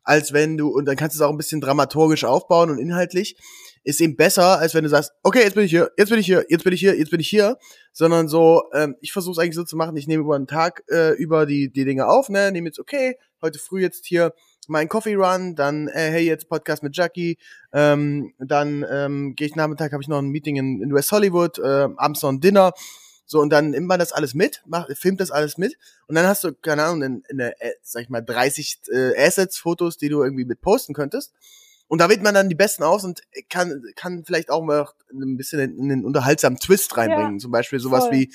als 0.04 0.34
wenn 0.34 0.56
du 0.56 0.70
und 0.70 0.86
dann 0.86 0.96
kannst 0.96 1.16
du 1.16 1.18
es 1.18 1.28
auch 1.28 1.32
ein 1.32 1.38
bisschen 1.38 1.62
dramaturgisch 1.62 2.26
aufbauen 2.26 2.70
und 2.70 2.78
inhaltlich 2.78 3.36
ist 3.84 4.02
eben 4.02 4.16
besser, 4.16 4.60
als 4.60 4.74
wenn 4.74 4.84
du 4.84 4.90
sagst, 4.90 5.12
okay, 5.24 5.42
jetzt 5.44 5.56
bin 5.56 5.66
ich 5.66 5.72
hier, 5.72 5.92
jetzt 5.98 6.10
bin 6.10 6.20
ich 6.20 6.26
hier, 6.26 6.46
jetzt 6.48 6.64
bin 6.64 6.74
ich 6.74 6.80
hier, 6.80 6.98
jetzt 6.98 7.12
bin 7.12 7.20
ich 7.20 7.28
hier, 7.28 7.58
sondern 7.92 8.28
so, 8.28 8.64
ähm, 8.74 8.96
ich 9.02 9.12
versuche 9.12 9.34
es 9.34 9.40
eigentlich 9.40 9.56
so 9.56 9.64
zu 9.64 9.76
machen, 9.76 9.98
ich 9.98 10.08
nehme 10.08 10.24
über 10.24 10.36
einen 10.36 10.48
Tag 10.48 10.84
äh, 10.90 11.12
über 11.14 11.46
die, 11.46 11.72
die 11.72 11.86
Dinge 11.86 12.08
auf, 12.08 12.30
ne, 12.30 12.52
nehme 12.52 12.68
jetzt, 12.68 12.80
okay, 12.80 13.18
heute 13.42 13.60
früh 13.60 13.82
jetzt 13.82 14.06
hier 14.06 14.34
mein 14.70 14.88
Coffee 14.88 15.16
Run, 15.16 15.56
dann, 15.56 15.90
äh, 15.90 16.10
hey, 16.10 16.26
jetzt 16.26 16.48
Podcast 16.48 16.84
mit 16.84 16.96
Jackie, 16.96 17.38
ähm, 17.74 18.34
dann 18.40 18.86
ähm, 18.90 19.36
gehe 19.36 19.48
ich 19.48 19.56
Nachmittag, 19.56 19.92
habe 19.92 20.02
ich 20.02 20.08
noch 20.08 20.20
ein 20.20 20.30
Meeting 20.30 20.56
in, 20.56 20.82
in 20.82 20.94
West 20.94 21.12
Hollywood, 21.12 21.60
äh, 21.60 21.90
abends 21.98 22.22
noch 22.22 22.30
ein 22.30 22.40
Dinner, 22.40 22.72
so, 23.26 23.40
und 23.40 23.50
dann 23.52 23.72
nimmt 23.72 23.88
man 23.88 24.00
das 24.00 24.12
alles 24.12 24.34
mit, 24.34 24.62
macht, 24.66 24.96
filmt 24.98 25.20
das 25.20 25.32
alles 25.32 25.58
mit. 25.58 25.78
Und 26.08 26.16
dann 26.16 26.28
hast 26.28 26.44
du, 26.44 26.54
keine 26.54 26.84
Ahnung, 26.84 27.02
in, 27.02 27.24
in 27.30 27.42
eine, 27.42 27.60
äh, 27.62 27.72
sag 27.82 28.04
ich 28.04 28.10
mal, 28.10 28.22
30 28.22 28.82
äh, 28.92 29.18
Assets, 29.18 29.58
Fotos, 29.58 29.98
die 29.98 30.10
du 30.10 30.22
irgendwie 30.22 30.46
mit 30.46 30.62
posten 30.62 30.94
könntest 30.94 31.34
und 31.94 32.00
da 32.00 32.10
wählt 32.10 32.24
man 32.24 32.34
dann 32.34 32.50
die 32.50 32.56
Besten 32.56 32.82
aus 32.82 33.04
und 33.04 33.22
kann, 33.52 33.84
kann 33.96 34.24
vielleicht 34.26 34.50
auch 34.50 34.64
mal 34.64 34.88
ein 35.12 35.38
bisschen 35.38 35.60
einen 35.62 36.04
unterhaltsamen 36.06 36.58
Twist 36.58 36.98
reinbringen. 36.98 37.34
Ja, 37.34 37.38
Zum 37.38 37.52
Beispiel 37.52 37.80
sowas 37.80 38.06
voll. 38.06 38.14
wie, 38.14 38.34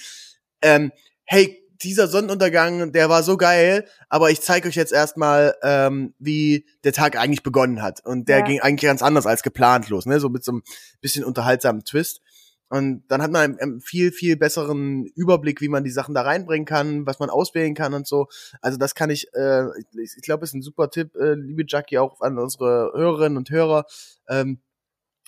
ähm, 0.63 0.93
hey, 1.25 1.67
dieser 1.83 2.07
Sonnenuntergang, 2.07 2.93
der 2.93 3.09
war 3.09 3.25
so 3.25 3.37
geil, 3.37 3.85
aber 4.09 4.31
ich 4.31 4.43
zeige 4.43 4.69
euch 4.69 4.77
jetzt 4.77 4.93
erstmal, 4.93 5.57
ähm, 5.65 6.15
wie 6.21 6.67
der 6.85 6.93
Tag 6.93 7.19
eigentlich 7.19 7.43
begonnen 7.43 7.83
hat. 7.83 7.99
Und 8.05 8.29
der 8.29 8.39
ja. 8.39 8.45
ging 8.45 8.61
eigentlich 8.61 8.89
ganz 8.89 9.03
anders 9.03 9.27
als 9.27 9.43
geplant 9.43 9.89
los, 9.89 10.07
ne? 10.07 10.21
So 10.21 10.29
mit 10.29 10.45
so 10.45 10.53
einem 10.53 10.63
bisschen 11.01 11.25
unterhaltsamen 11.25 11.83
Twist. 11.83 12.21
Und 12.71 13.05
dann 13.09 13.23
hat 13.23 13.31
man 13.31 13.59
einen, 13.59 13.81
viel, 13.81 14.13
viel 14.13 14.37
besseren 14.37 15.07
Überblick, 15.15 15.61
wie 15.61 15.69
man 15.69 15.85
die 15.85 15.91
Sachen 15.91 16.15
da 16.15 16.23
reinbringen 16.23 16.67
kann, 16.67 17.07
was 17.07 17.19
man 17.19 17.31
auswählen 17.31 17.75
kann 17.75 17.95
und 17.95 18.07
so. 18.07 18.29
Also 18.61 18.79
das 18.79 18.95
kann 18.95 19.11
ich, 19.11 19.33
äh, 19.35 19.67
ich, 20.03 20.15
ich 20.17 20.23
glaube, 20.23 20.45
ist 20.45 20.55
ein 20.55 20.63
super 20.63 20.91
Tipp, 20.91 21.15
äh, 21.17 21.35
liebe 21.35 21.65
Jackie, 21.67 21.99
auch 21.99 22.21
an 22.21 22.39
unsere 22.39 22.93
Hörerinnen 22.95 23.39
und 23.39 23.51
Hörer. 23.51 23.87
Ähm, 24.29 24.61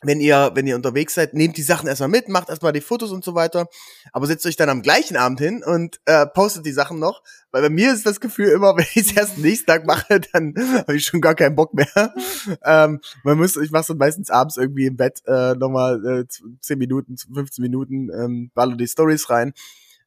wenn 0.03 0.21
ihr, 0.21 0.53
wenn 0.55 0.67
ihr 0.67 0.77
unterwegs 0.77 1.15
seid, 1.15 1.35
nehmt 1.35 1.57
die 1.57 1.63
Sachen 1.63 1.87
erstmal 1.87 2.09
mit, 2.09 2.29
macht 2.29 2.49
erstmal 2.49 2.73
die 2.73 2.81
Fotos 2.81 3.11
und 3.11 3.23
so 3.23 3.35
weiter, 3.35 3.69
aber 4.13 4.27
setzt 4.27 4.47
euch 4.47 4.57
dann 4.57 4.71
am 4.71 4.83
gleichen 4.83 5.17
Abend 5.17 5.41
hin 5.41 5.63
und 5.65 6.01
äh, 6.07 6.27
postet 6.27 6.65
die 6.65 6.73
Sachen 6.73 6.99
noch, 6.99 7.23
weil 7.51 7.63
bei 7.63 7.69
mir 7.69 7.93
ist 7.93 8.07
das 8.07 8.21
Gefühl 8.21 8.49
immer, 8.49 8.75
wenn 8.77 8.87
ich 8.95 9.11
es 9.11 9.13
erst 9.13 9.39
nächsten 9.39 9.67
Tag 9.67 9.87
mache, 9.87 10.21
dann 10.33 10.55
habe 10.57 10.97
ich 10.97 11.05
schon 11.05 11.21
gar 11.21 11.35
keinen 11.35 11.55
Bock 11.55 11.75
mehr. 11.75 12.15
ähm, 12.65 13.01
man 13.25 13.39
muss, 13.39 13.57
ich 13.57 13.71
mache 13.71 13.93
es 13.93 13.99
meistens 13.99 14.31
abends 14.31 14.57
irgendwie 14.57 14.87
im 14.87 14.97
Bett 14.97 15.21
äh, 15.27 15.55
nochmal 15.55 16.25
äh, 16.25 16.25
10 16.61 16.79
Minuten, 16.79 17.17
15 17.17 17.63
Minuten, 17.63 18.11
ähm, 18.11 18.51
baller 18.55 18.77
die 18.77 18.89
Stories 18.89 19.29
rein. 19.29 19.53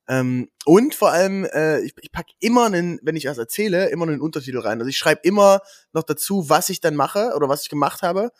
Ähm, 0.08 0.49
und 0.65 0.95
vor 0.95 1.12
allem, 1.12 1.45
äh, 1.45 1.79
ich, 1.82 1.93
ich 2.01 2.12
pack 2.12 2.25
immer 2.39 2.65
einen, 2.65 2.99
wenn 3.03 3.15
ich 3.15 3.25
was 3.25 3.38
erzähle, 3.38 3.89
immer 3.89 4.06
einen 4.06 4.19
Untertitel 4.19 4.60
rein. 4.60 4.79
Also 4.79 4.89
ich 4.89 4.97
schreibe 4.97 5.21
immer 5.23 5.62
noch 5.93 6.03
dazu, 6.03 6.49
was 6.49 6.69
ich 6.69 6.82
dann 6.82 6.95
mache 6.95 7.34
oder 7.38 7.47
was 7.47 7.63
ich 7.63 7.69
gemacht 7.69 8.01
habe 8.01 8.32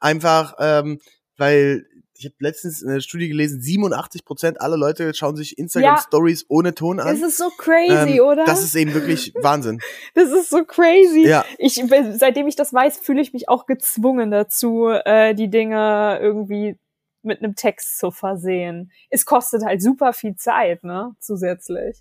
Einfach, 0.00 0.54
ähm, 0.58 1.00
weil 1.36 1.86
ich 2.18 2.24
habe 2.24 2.34
letztens 2.40 2.84
eine 2.84 3.00
Studie 3.00 3.28
gelesen, 3.28 3.60
87 3.60 4.24
Prozent 4.24 4.60
aller 4.60 4.76
Leute 4.76 5.14
schauen 5.14 5.36
sich 5.36 5.56
Instagram 5.56 5.96
ja, 5.96 6.02
Stories 6.02 6.46
ohne 6.48 6.74
Ton 6.74 6.98
an. 6.98 7.06
Das 7.06 7.22
ist 7.22 7.38
so 7.38 7.48
crazy, 7.56 8.18
ähm, 8.18 8.24
oder? 8.24 8.44
Das 8.44 8.62
ist 8.62 8.74
eben 8.74 8.92
wirklich 8.92 9.32
Wahnsinn. 9.40 9.80
Das 10.14 10.30
ist 10.30 10.50
so 10.50 10.64
crazy. 10.64 11.26
Ja. 11.26 11.44
Ich, 11.58 11.80
seitdem 12.14 12.48
ich 12.48 12.56
das 12.56 12.74
weiß, 12.74 12.98
fühle 12.98 13.20
ich 13.20 13.32
mich 13.32 13.48
auch 13.48 13.66
gezwungen 13.66 14.32
dazu, 14.32 14.88
äh, 14.88 15.34
die 15.34 15.48
Dinge 15.48 16.18
irgendwie 16.20 16.76
mit 17.22 17.38
einem 17.38 17.54
Text 17.54 17.98
zu 17.98 18.10
versehen. 18.10 18.90
Es 19.10 19.24
kostet 19.24 19.64
halt 19.64 19.80
super 19.80 20.12
viel 20.12 20.34
Zeit, 20.34 20.82
ne? 20.82 21.14
Zusätzlich. 21.20 21.98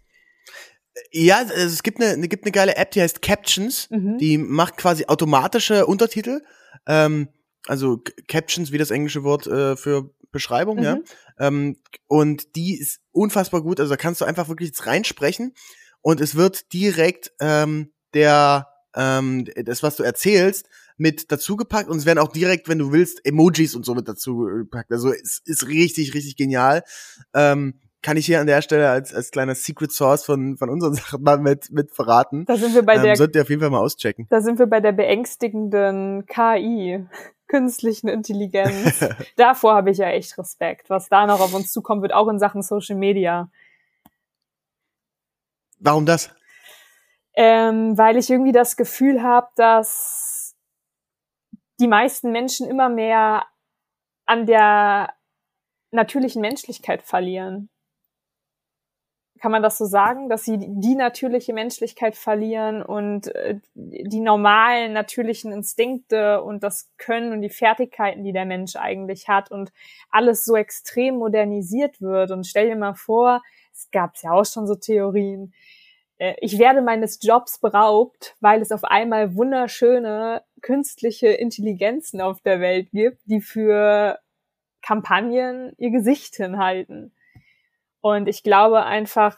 Ja, 1.12 1.41
es 1.43 1.83
gibt 1.83 2.01
eine, 2.01 2.27
gibt 2.27 2.45
eine 2.45 2.51
geile 2.51 2.75
App, 2.75 2.91
die 2.91 3.01
heißt 3.01 3.21
Captions. 3.21 3.88
Mhm. 3.91 4.17
Die 4.17 4.39
macht 4.39 4.77
quasi 4.77 5.05
automatische 5.05 5.86
Untertitel. 5.86 6.41
Ähm, 6.88 7.29
also 7.67 8.01
Captions, 8.27 8.71
wie 8.71 8.77
das 8.77 8.91
englische 8.91 9.23
Wort 9.23 9.47
äh, 9.47 9.75
für 9.75 10.10
Beschreibung, 10.32 10.77
mhm. 10.77 10.84
ja. 10.84 10.97
Ähm, 11.39 11.77
und 12.08 12.56
die 12.56 12.80
ist 12.80 12.99
unfassbar 13.12 13.62
gut. 13.62 13.80
Also 13.80 13.91
da 13.91 13.97
kannst 13.97 14.21
du 14.21 14.25
einfach 14.25 14.49
wirklich 14.49 14.69
jetzt 14.69 14.86
reinsprechen 14.86 15.53
und 16.01 16.21
es 16.21 16.36
wird 16.36 16.73
direkt 16.73 17.32
ähm, 17.39 17.91
der 18.13 18.67
ähm, 18.95 19.45
das, 19.63 19.84
was 19.84 19.95
du 19.95 20.03
erzählst, 20.03 20.67
mit 20.97 21.32
dazugepackt 21.32 21.89
und 21.89 21.97
es 21.97 22.06
werden 22.06 22.19
auch 22.19 22.32
direkt, 22.32 22.67
wenn 22.67 22.80
du 22.80 22.91
willst, 22.91 23.23
Emojis 23.25 23.75
und 23.75 23.86
so 23.86 23.93
mit 23.93 24.08
dazu 24.08 24.39
gepackt. 24.39 24.91
Also 24.91 25.12
es 25.12 25.41
ist 25.45 25.67
richtig, 25.67 26.15
richtig 26.15 26.36
genial. 26.36 26.84
Ähm, 27.36 27.80
kann 28.01 28.17
ich 28.17 28.25
hier 28.25 28.39
an 28.39 28.47
der 28.47 28.62
Stelle 28.62 28.89
als, 28.89 29.13
als 29.13 29.32
kleiner 29.32 29.53
Secret 29.56 29.91
Source 29.91 30.23
von, 30.23 30.58
von 30.58 30.69
unseren 30.69 30.93
Sachen 30.95 31.21
mal 31.21 31.38
mit, 31.39 31.71
mit 31.71 31.91
verraten. 31.93 32.45
Da 32.45 32.58
sind 32.58 32.73
wir 32.73 32.84
bei 32.84 32.95
ähm, 32.95 33.03
der, 33.03 33.15
solltet 33.15 33.36
ihr 33.36 33.41
auf 33.43 33.49
jeden 33.49 33.62
Fall 33.62 33.69
mal 33.69 33.80
auschecken. 33.80 34.27
Da 34.30 34.41
sind 34.41 34.60
wir 34.60 34.67
bei 34.67 34.80
der 34.80 34.93
beängstigenden 34.93 36.25
KI, 36.25 37.06
künstlichen 37.47 38.07
Intelligenz. 38.07 39.05
Davor 39.36 39.75
habe 39.75 39.91
ich 39.91 39.97
ja 39.97 40.10
echt 40.10 40.38
Respekt. 40.38 40.89
Was 40.89 41.10
da 41.10 41.25
noch 41.25 41.39
auf 41.39 41.53
uns 41.53 41.71
zukommt, 41.71 42.01
wird 42.01 42.13
auch 42.13 42.27
in 42.27 42.39
Sachen 42.39 42.62
Social 42.62 42.95
Media. 42.95 43.49
Warum 45.79 46.05
das? 46.05 46.29
Ähm, 47.36 47.97
weil 47.97 48.17
ich 48.17 48.29
irgendwie 48.29 48.51
das 48.51 48.77
Gefühl 48.77 49.21
habe, 49.21 49.47
dass 49.55 50.55
die 51.79 51.88
meisten 51.88 52.31
Menschen 52.31 52.67
immer 52.67 52.89
mehr 52.89 53.45
an 54.25 54.45
der 54.45 55.13
natürlichen 55.91 56.41
Menschlichkeit 56.41 57.03
verlieren. 57.03 57.69
Kann 59.39 59.52
man 59.52 59.62
das 59.62 59.78
so 59.78 59.86
sagen, 59.86 60.30
dass 60.30 60.45
sie 60.45 60.58
die 60.60 60.95
natürliche 60.95 61.54
Menschlichkeit 61.54 62.15
verlieren 62.15 62.82
und 62.82 63.34
äh, 63.36 63.60
die 63.76 64.19
normalen 64.19 64.93
natürlichen 64.93 65.52
Instinkte 65.52 66.41
und 66.41 66.63
das 66.63 66.89
Können 66.97 67.32
und 67.34 67.41
die 67.41 67.50
Fertigkeiten, 67.50 68.23
die 68.23 68.34
der 68.34 68.45
Mensch 68.45 68.76
eigentlich 68.76 69.28
hat 69.28 69.52
und 69.52 69.71
alles 70.10 70.45
so 70.45 70.56
extrem 70.56 71.17
modernisiert 71.17 72.02
wird. 72.02 72.32
Und 72.32 72.47
stell 72.47 72.69
dir 72.69 72.76
mal 72.76 72.95
vor, 72.95 73.41
es 73.73 73.91
gab 73.91 74.15
ja 74.23 74.32
auch 74.32 74.45
schon 74.45 74.67
so 74.67 74.76
Theorien, 74.76 75.54
äh, 76.17 76.36
ich 76.39 76.60
werde 76.60 76.82
meines 76.82 77.19
Jobs 77.21 77.60
beraubt, 77.60 78.36
weil 78.39 78.62
es 78.62 78.71
auf 78.71 78.84
einmal 78.84 79.36
wunderschöne 79.36 80.43
künstliche 80.62 81.28
Intelligenzen 81.28 82.21
auf 82.21 82.41
der 82.41 82.60
Welt 82.60 82.89
gibt, 82.91 83.21
die 83.26 83.41
für 83.41 84.19
Kampagnen 84.82 85.73
ihr 85.78 85.91
Gesicht 85.91 86.36
hinhalten. 86.36 87.13
Und 88.01 88.27
ich 88.27 88.43
glaube 88.43 88.83
einfach, 88.83 89.38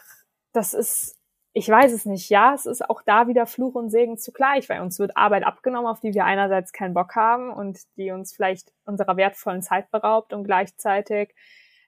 das 0.53 0.73
ist, 0.73 1.17
ich 1.53 1.67
weiß 1.67 1.91
es 1.91 2.05
nicht, 2.05 2.29
ja, 2.29 2.53
es 2.53 2.65
ist 2.65 2.87
auch 2.87 3.01
da 3.03 3.27
wieder 3.27 3.45
Fluch 3.45 3.75
und 3.75 3.89
Segen 3.89 4.17
zugleich, 4.17 4.69
weil 4.69 4.81
uns 4.81 4.99
wird 4.99 5.17
Arbeit 5.17 5.45
abgenommen, 5.45 5.87
auf 5.87 5.99
die 5.99 6.13
wir 6.13 6.25
einerseits 6.25 6.73
keinen 6.73 6.93
Bock 6.93 7.15
haben 7.15 7.51
und 7.51 7.79
die 7.97 8.11
uns 8.11 8.33
vielleicht 8.33 8.71
unserer 8.85 9.17
wertvollen 9.17 9.61
Zeit 9.61 9.89
beraubt 9.91 10.33
und 10.33 10.43
gleichzeitig 10.43 11.33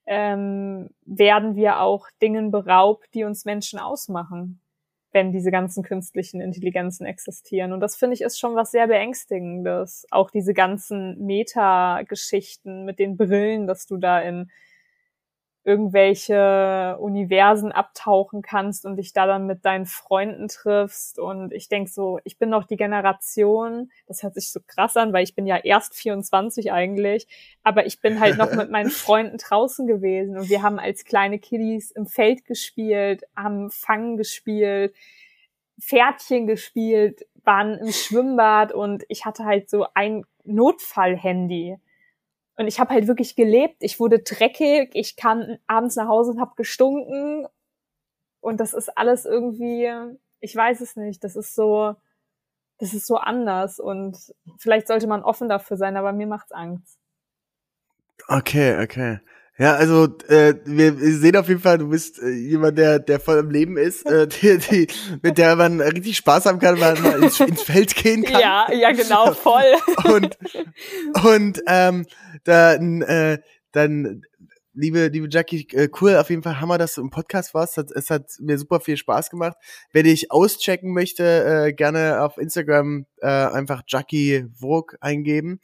ähm, 0.06 0.90
werden 1.06 1.56
wir 1.56 1.80
auch 1.80 2.08
Dingen 2.22 2.52
beraubt, 2.52 3.14
die 3.14 3.24
uns 3.24 3.46
Menschen 3.46 3.80
ausmachen 3.80 4.62
wenn 5.12 5.32
diese 5.32 5.52
ganzen 5.52 5.84
künstlichen 5.84 6.40
Intelligenzen 6.42 7.06
existieren. 7.06 7.74
Und 7.74 7.82
das 7.82 7.96
finde 7.96 8.14
ich 8.16 8.22
ist 8.22 8.40
schon 8.40 8.56
was 8.56 8.72
sehr 8.72 8.88
beängstigendes. 8.88 10.06
Auch 10.10 10.32
diese 10.32 10.54
ganzen 10.54 11.24
Meta-Geschichten 11.26 12.86
mit 12.86 13.00
den 13.00 13.18
Brillen, 13.18 13.68
dass 13.68 13.86
du 13.88 13.98
da 13.98 14.20
in 14.20 14.50
irgendwelche 15.64 16.98
Universen 17.00 17.72
abtauchen 17.72 18.42
kannst 18.42 18.86
und 18.86 18.96
dich 18.96 19.14
da 19.14 19.28
dann 19.28 19.46
mit 19.46 19.64
deinen 19.64 19.86
Freunden 19.86 20.48
triffst. 20.48 21.20
Und 21.20 21.54
ich 21.54 21.70
denk 21.70 21.88
so, 21.88 22.20
ich 22.24 22.40
bin 22.40 22.50
noch 22.50 22.64
die 22.64 22.78
Generation, 22.78 23.92
das 24.08 24.24
hört 24.24 24.34
sich 24.34 24.52
so 24.52 24.60
krass 24.66 24.98
an, 24.98 25.14
weil 25.14 25.24
ich 25.24 25.36
bin 25.36 25.46
ja 25.46 25.58
erst 25.58 25.94
24 25.96 26.72
eigentlich, 26.72 27.28
aber 27.62 27.86
ich 27.86 28.02
bin 28.02 28.20
halt 28.20 28.38
noch 28.38 28.54
mit 28.54 28.72
meinen 28.72 28.90
Freunden 28.90 29.38
draußen 29.38 29.86
gewesen 29.86 30.38
und 30.38 30.50
wir 30.50 30.64
haben 30.64 30.80
als 30.80 31.06
kleine 31.06 31.38
Kiddies 31.38 31.92
im 31.92 32.08
Feld 32.08 32.46
gespielt, 32.46 33.24
haben 33.36 33.70
Fangen 33.70 34.18
gespielt, 34.18 34.96
Pferdchen 35.80 36.48
gespielt, 36.48 37.28
waren 37.44 37.78
im 37.78 37.92
Schwimmbad 37.92 38.74
und 38.74 39.04
ich 39.10 39.26
hatte 39.26 39.46
halt 39.46 39.70
so 39.70 39.86
ein 39.94 40.24
Notfallhandy. 40.44 41.78
Und 42.62 42.68
ich 42.68 42.80
habe 42.80 42.94
halt 42.94 43.08
wirklich 43.08 43.36
gelebt. 43.36 43.78
Ich 43.80 44.00
wurde 44.00 44.20
dreckig. 44.20 44.92
Ich 44.94 45.16
kam 45.16 45.58
abends 45.66 45.96
nach 45.96 46.08
Hause 46.08 46.30
und 46.30 46.40
habe 46.40 46.54
gestunken. 46.56 47.48
Und 48.40 48.60
das 48.60 48.76
ist 48.76 48.96
alles 48.96 49.26
irgendwie, 49.26 49.92
ich 50.42 50.56
weiß 50.56 50.80
es 50.82 50.96
nicht. 50.96 51.24
Das 51.24 51.36
ist 51.36 51.56
so, 51.56 51.96
das 52.78 52.94
ist 52.94 53.08
so 53.08 53.18
anders. 53.18 53.80
Und 53.80 54.36
vielleicht 54.60 54.86
sollte 54.88 55.08
man 55.08 55.24
offen 55.24 55.50
dafür 55.50 55.76
sein, 55.76 55.98
aber 55.98 56.14
mir 56.14 56.28
macht's 56.28 56.52
Angst. 56.52 57.00
Okay, 58.28 58.84
okay. 58.84 59.22
Ja, 59.58 59.76
also 59.76 60.06
äh, 60.28 60.56
wir, 60.66 60.96
sehen 60.96 61.36
auf 61.36 61.48
jeden 61.48 61.60
Fall, 61.60 61.78
du 61.78 61.90
bist 61.90 62.20
äh, 62.20 62.30
jemand, 62.30 62.78
der 62.78 63.00
der 63.00 63.20
voll 63.20 63.38
im 63.38 63.52
Leben 63.52 63.78
ist, 63.78 64.06
äh, 64.10 64.28
die, 64.42 64.58
die, 64.58 64.88
mit 65.22 65.38
der 65.38 65.56
man 65.56 65.82
richtig 65.82 66.18
Spaß 66.18 66.46
haben 66.46 66.60
kann, 66.60 66.80
weil 66.80 67.00
man 67.00 67.24
ins, 67.24 67.40
ins 67.40 67.62
Feld 67.62 67.96
gehen 67.96 68.24
kann. 68.24 68.42
Ja, 68.42 68.72
ja, 68.72 68.92
genau, 68.92 69.34
voll. 69.34 69.64
und 70.06 70.38
und 71.24 71.62
ähm, 71.68 72.06
dann 72.44 73.02
äh, 73.02 73.40
dann 73.72 74.24
liebe, 74.74 75.08
liebe 75.08 75.28
Jackie, 75.30 75.68
äh, 75.74 75.90
cool, 76.00 76.16
auf 76.16 76.30
jeden 76.30 76.44
Fall 76.44 76.60
Hammer, 76.60 76.78
dass 76.78 76.96
du 76.96 77.02
im 77.02 77.10
Podcast 77.10 77.54
warst. 77.54 77.74
Es 77.74 77.78
hat, 77.78 77.92
es 77.92 78.10
hat 78.10 78.26
mir 78.40 78.58
super 78.58 78.80
viel 78.80 78.98
Spaß 78.98 79.30
gemacht. 79.30 79.58
Wer 79.92 80.04
dich 80.04 80.32
auschecken 80.32 80.94
möchte, 80.94 81.24
äh, 81.68 81.74
gerne 81.74 82.22
auf 82.22 82.38
Instagram 82.38 83.06
äh, 83.18 83.28
einfach 83.28 83.84
Jackie 83.88 84.46
Vogue 84.54 84.98
eingeben 85.02 85.60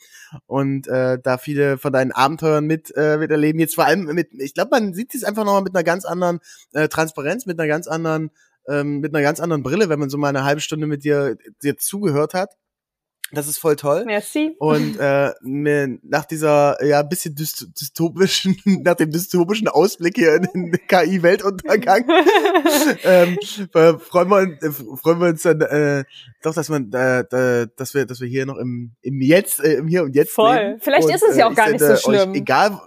und 0.46 0.88
äh, 0.88 1.18
da 1.22 1.38
viele 1.38 1.78
von 1.78 1.94
deinen 1.94 2.12
Abenteuern 2.12 2.66
mit, 2.66 2.94
äh, 2.96 3.18
miterleben. 3.18 3.60
Jetzt 3.60 3.76
vor 3.76 3.86
allem 3.86 4.06
mit, 4.06 4.30
ich 4.34 4.54
glaube, 4.54 4.72
man 4.72 4.94
sieht 4.94 5.16
es 5.16 5.24
einfach 5.24 5.46
nochmal 5.46 5.64
mit 5.64 5.76
einer 5.76 5.84
ganz 5.84 6.06
anderen 6.06 6.40
äh, 6.74 6.88
Transparenz, 6.88 7.46
mit 7.46 7.60
einer 7.60 7.68
ganz 7.68 7.88
anderen 7.88 8.32
ähm, 8.68 9.00
mit 9.00 9.14
einer 9.16 9.24
ganz 9.24 9.40
anderen 9.40 9.64
Brille, 9.64 9.90
wenn 9.90 10.00
man 10.00 10.10
so 10.10 10.18
mal 10.18 10.30
eine 10.30 10.44
halbe 10.44 10.62
Stunde 10.62 10.88
mit 10.88 11.04
dir, 11.04 11.38
dir 11.64 11.78
zugehört 11.78 12.34
hat. 12.34 12.56
Das 13.32 13.48
ist 13.48 13.58
voll 13.58 13.76
toll. 13.76 14.06
Merci. 14.06 14.56
Und 14.58 14.98
äh, 15.00 15.32
nach 15.42 16.26
dieser 16.26 16.84
ja 16.84 17.04
bisschen 17.04 17.36
dystopischen, 17.36 18.58
nach 18.84 18.96
dem 18.96 19.12
dystopischen 19.12 19.68
Ausblick 19.68 20.16
hier 20.16 20.36
in 20.36 20.44
den 20.44 20.72
KI-Weltuntergang, 20.88 22.06
ähm, 23.04 23.38
äh, 23.74 23.94
freuen 24.00 24.30
wir 24.30 24.38
uns, 24.38 24.64
äh, 24.64 24.72
freuen 24.72 25.20
wir 25.20 25.28
uns 25.28 25.42
dann 25.42 25.62
äh, 25.62 26.04
doch, 26.42 26.54
dass 26.54 26.70
man, 26.70 26.92
äh, 26.94 27.68
dass 27.76 27.94
wir, 27.94 28.06
dass 28.06 28.22
wir 28.22 28.28
hier 28.28 28.46
noch 28.46 28.58
im 28.58 28.94
im 29.02 29.22
Jetzt, 29.22 29.60
äh, 29.60 29.74
im 29.74 29.88
Hier 29.88 30.04
und 30.04 30.16
Jetzt 30.16 30.32
voll. 30.32 30.56
leben. 30.56 30.80
Vielleicht 30.80 31.08
und, 31.08 31.16
ist 31.16 31.24
es 31.24 31.38
ja 31.38 31.48
auch 31.48 31.52
äh, 31.52 31.56
gar 31.56 31.70
nicht 31.70 31.82
so 31.82 31.96
schlimm. 31.98 32.34
egal, 32.34 32.80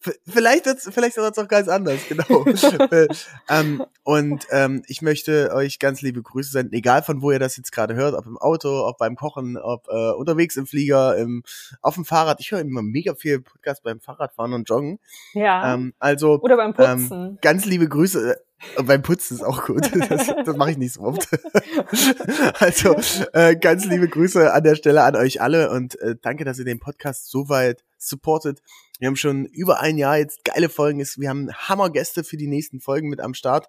Vielleicht 0.00 0.64
wird's, 0.64 0.88
vielleicht 0.90 1.16
wird's 1.18 1.38
auch 1.38 1.48
ganz 1.48 1.68
anders, 1.68 2.00
genau. 2.08 2.44
Äh, 2.90 3.08
ähm, 3.48 3.84
und 4.02 4.46
ähm, 4.50 4.82
ich 4.86 5.02
möchte 5.02 5.52
euch 5.54 5.78
ganz 5.78 6.00
liebe 6.00 6.22
Grüße 6.22 6.50
senden, 6.50 6.74
egal 6.74 7.02
von 7.02 7.20
wo 7.22 7.30
ihr 7.30 7.38
das 7.38 7.56
jetzt 7.56 7.72
gerade 7.72 7.94
hört, 7.94 8.14
ob 8.14 8.26
im 8.26 8.38
Auto, 8.38 8.86
ob 8.86 8.98
beim 8.98 9.16
Kochen, 9.16 9.56
ob 9.56 9.86
äh, 9.88 10.10
unterwegs 10.12 10.56
im 10.56 10.66
Flieger, 10.66 11.16
im, 11.16 11.42
auf 11.82 11.94
dem 11.94 12.04
Fahrrad. 12.04 12.40
Ich 12.40 12.50
höre 12.50 12.60
immer 12.60 12.82
mega 12.82 13.14
viel 13.14 13.40
Podcast 13.40 13.82
beim 13.82 14.00
Fahrradfahren 14.00 14.54
und 14.54 14.68
Joggen. 14.68 14.98
Ja. 15.34 15.74
Ähm, 15.74 15.94
also 15.98 16.40
oder 16.40 16.56
beim 16.56 16.74
ähm, 16.78 16.98
Putzen. 16.98 17.38
Ganz 17.42 17.66
liebe 17.66 17.88
Grüße. 17.88 18.36
Und 18.76 18.86
beim 18.86 19.02
Putzen 19.02 19.36
ist 19.36 19.42
auch 19.42 19.64
gut. 19.64 19.90
Das, 20.08 20.26
das 20.44 20.56
mache 20.56 20.72
ich 20.72 20.78
nicht 20.78 20.94
so 20.94 21.02
oft. 21.02 21.28
also 22.58 22.96
äh, 23.32 23.56
ganz 23.56 23.84
liebe 23.84 24.08
Grüße 24.08 24.52
an 24.52 24.64
der 24.64 24.74
Stelle 24.74 25.02
an 25.02 25.16
euch 25.16 25.40
alle 25.40 25.70
und 25.70 25.98
äh, 26.00 26.16
danke, 26.20 26.44
dass 26.44 26.58
ihr 26.58 26.64
den 26.64 26.80
Podcast 26.80 27.30
so 27.30 27.48
weit 27.48 27.84
supportet. 27.98 28.60
Wir 29.00 29.08
haben 29.08 29.16
schon 29.16 29.46
über 29.46 29.80
ein 29.80 29.98
Jahr 29.98 30.18
jetzt 30.18 30.44
geile 30.44 30.68
Folgen. 30.68 31.00
Wir 31.16 31.28
haben 31.30 31.50
Hammergäste 31.52 32.22
für 32.22 32.36
die 32.36 32.46
nächsten 32.46 32.80
Folgen 32.80 33.08
mit 33.08 33.20
am 33.20 33.34
Start. 33.34 33.68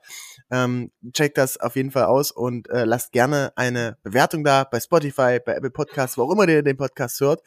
Ähm, 0.51 0.91
checkt 1.13 1.37
das 1.37 1.57
auf 1.57 1.75
jeden 1.75 1.91
Fall 1.91 2.03
aus 2.03 2.31
und 2.31 2.69
äh, 2.69 2.83
lasst 2.83 3.13
gerne 3.13 3.53
eine 3.55 3.97
Bewertung 4.03 4.43
da 4.43 4.65
bei 4.65 4.79
Spotify, 4.79 5.39
bei 5.43 5.55
Apple 5.55 5.71
Podcasts, 5.71 6.17
wo 6.17 6.23
auch 6.23 6.31
immer 6.31 6.47
ihr 6.47 6.63
den 6.63 6.77
Podcast 6.77 7.19
hört. 7.21 7.41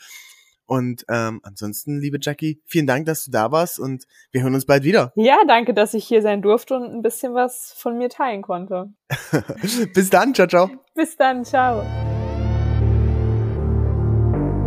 Und 0.67 1.05
ähm, 1.11 1.41
ansonsten, 1.43 2.01
liebe 2.01 2.19
Jackie, 2.21 2.63
vielen 2.65 2.87
Dank, 2.87 3.05
dass 3.05 3.27
du 3.27 3.31
da 3.31 3.53
warst 3.53 3.79
und 3.79 4.07
wir 4.33 4.43
hören 4.43 4.55
uns 4.55 4.65
bald 4.65 4.83
wieder. 4.83 5.13
Ja, 5.15 5.37
danke, 5.47 5.75
dass 5.75 5.93
ich 5.93 6.07
hier 6.07 6.23
sein 6.23 6.41
durfte 6.41 6.77
und 6.77 6.85
ein 6.85 7.03
bisschen 7.03 7.35
was 7.35 7.75
von 7.77 7.99
mir 7.99 8.09
teilen 8.09 8.41
konnte. 8.41 8.89
Bis 9.95 10.09
dann, 10.09 10.35
ciao, 10.35 10.49
ciao. 10.49 10.71
Bis 10.95 11.17
dann, 11.17 11.45
ciao. 11.45 11.85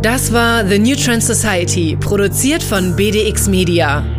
Das 0.02 0.32
war 0.32 0.64
The 0.64 0.78
New 0.78 0.94
Trend 0.94 1.24
Society, 1.24 1.96
produziert 2.00 2.62
von 2.62 2.94
BDX 2.94 3.48
Media. 3.48 4.17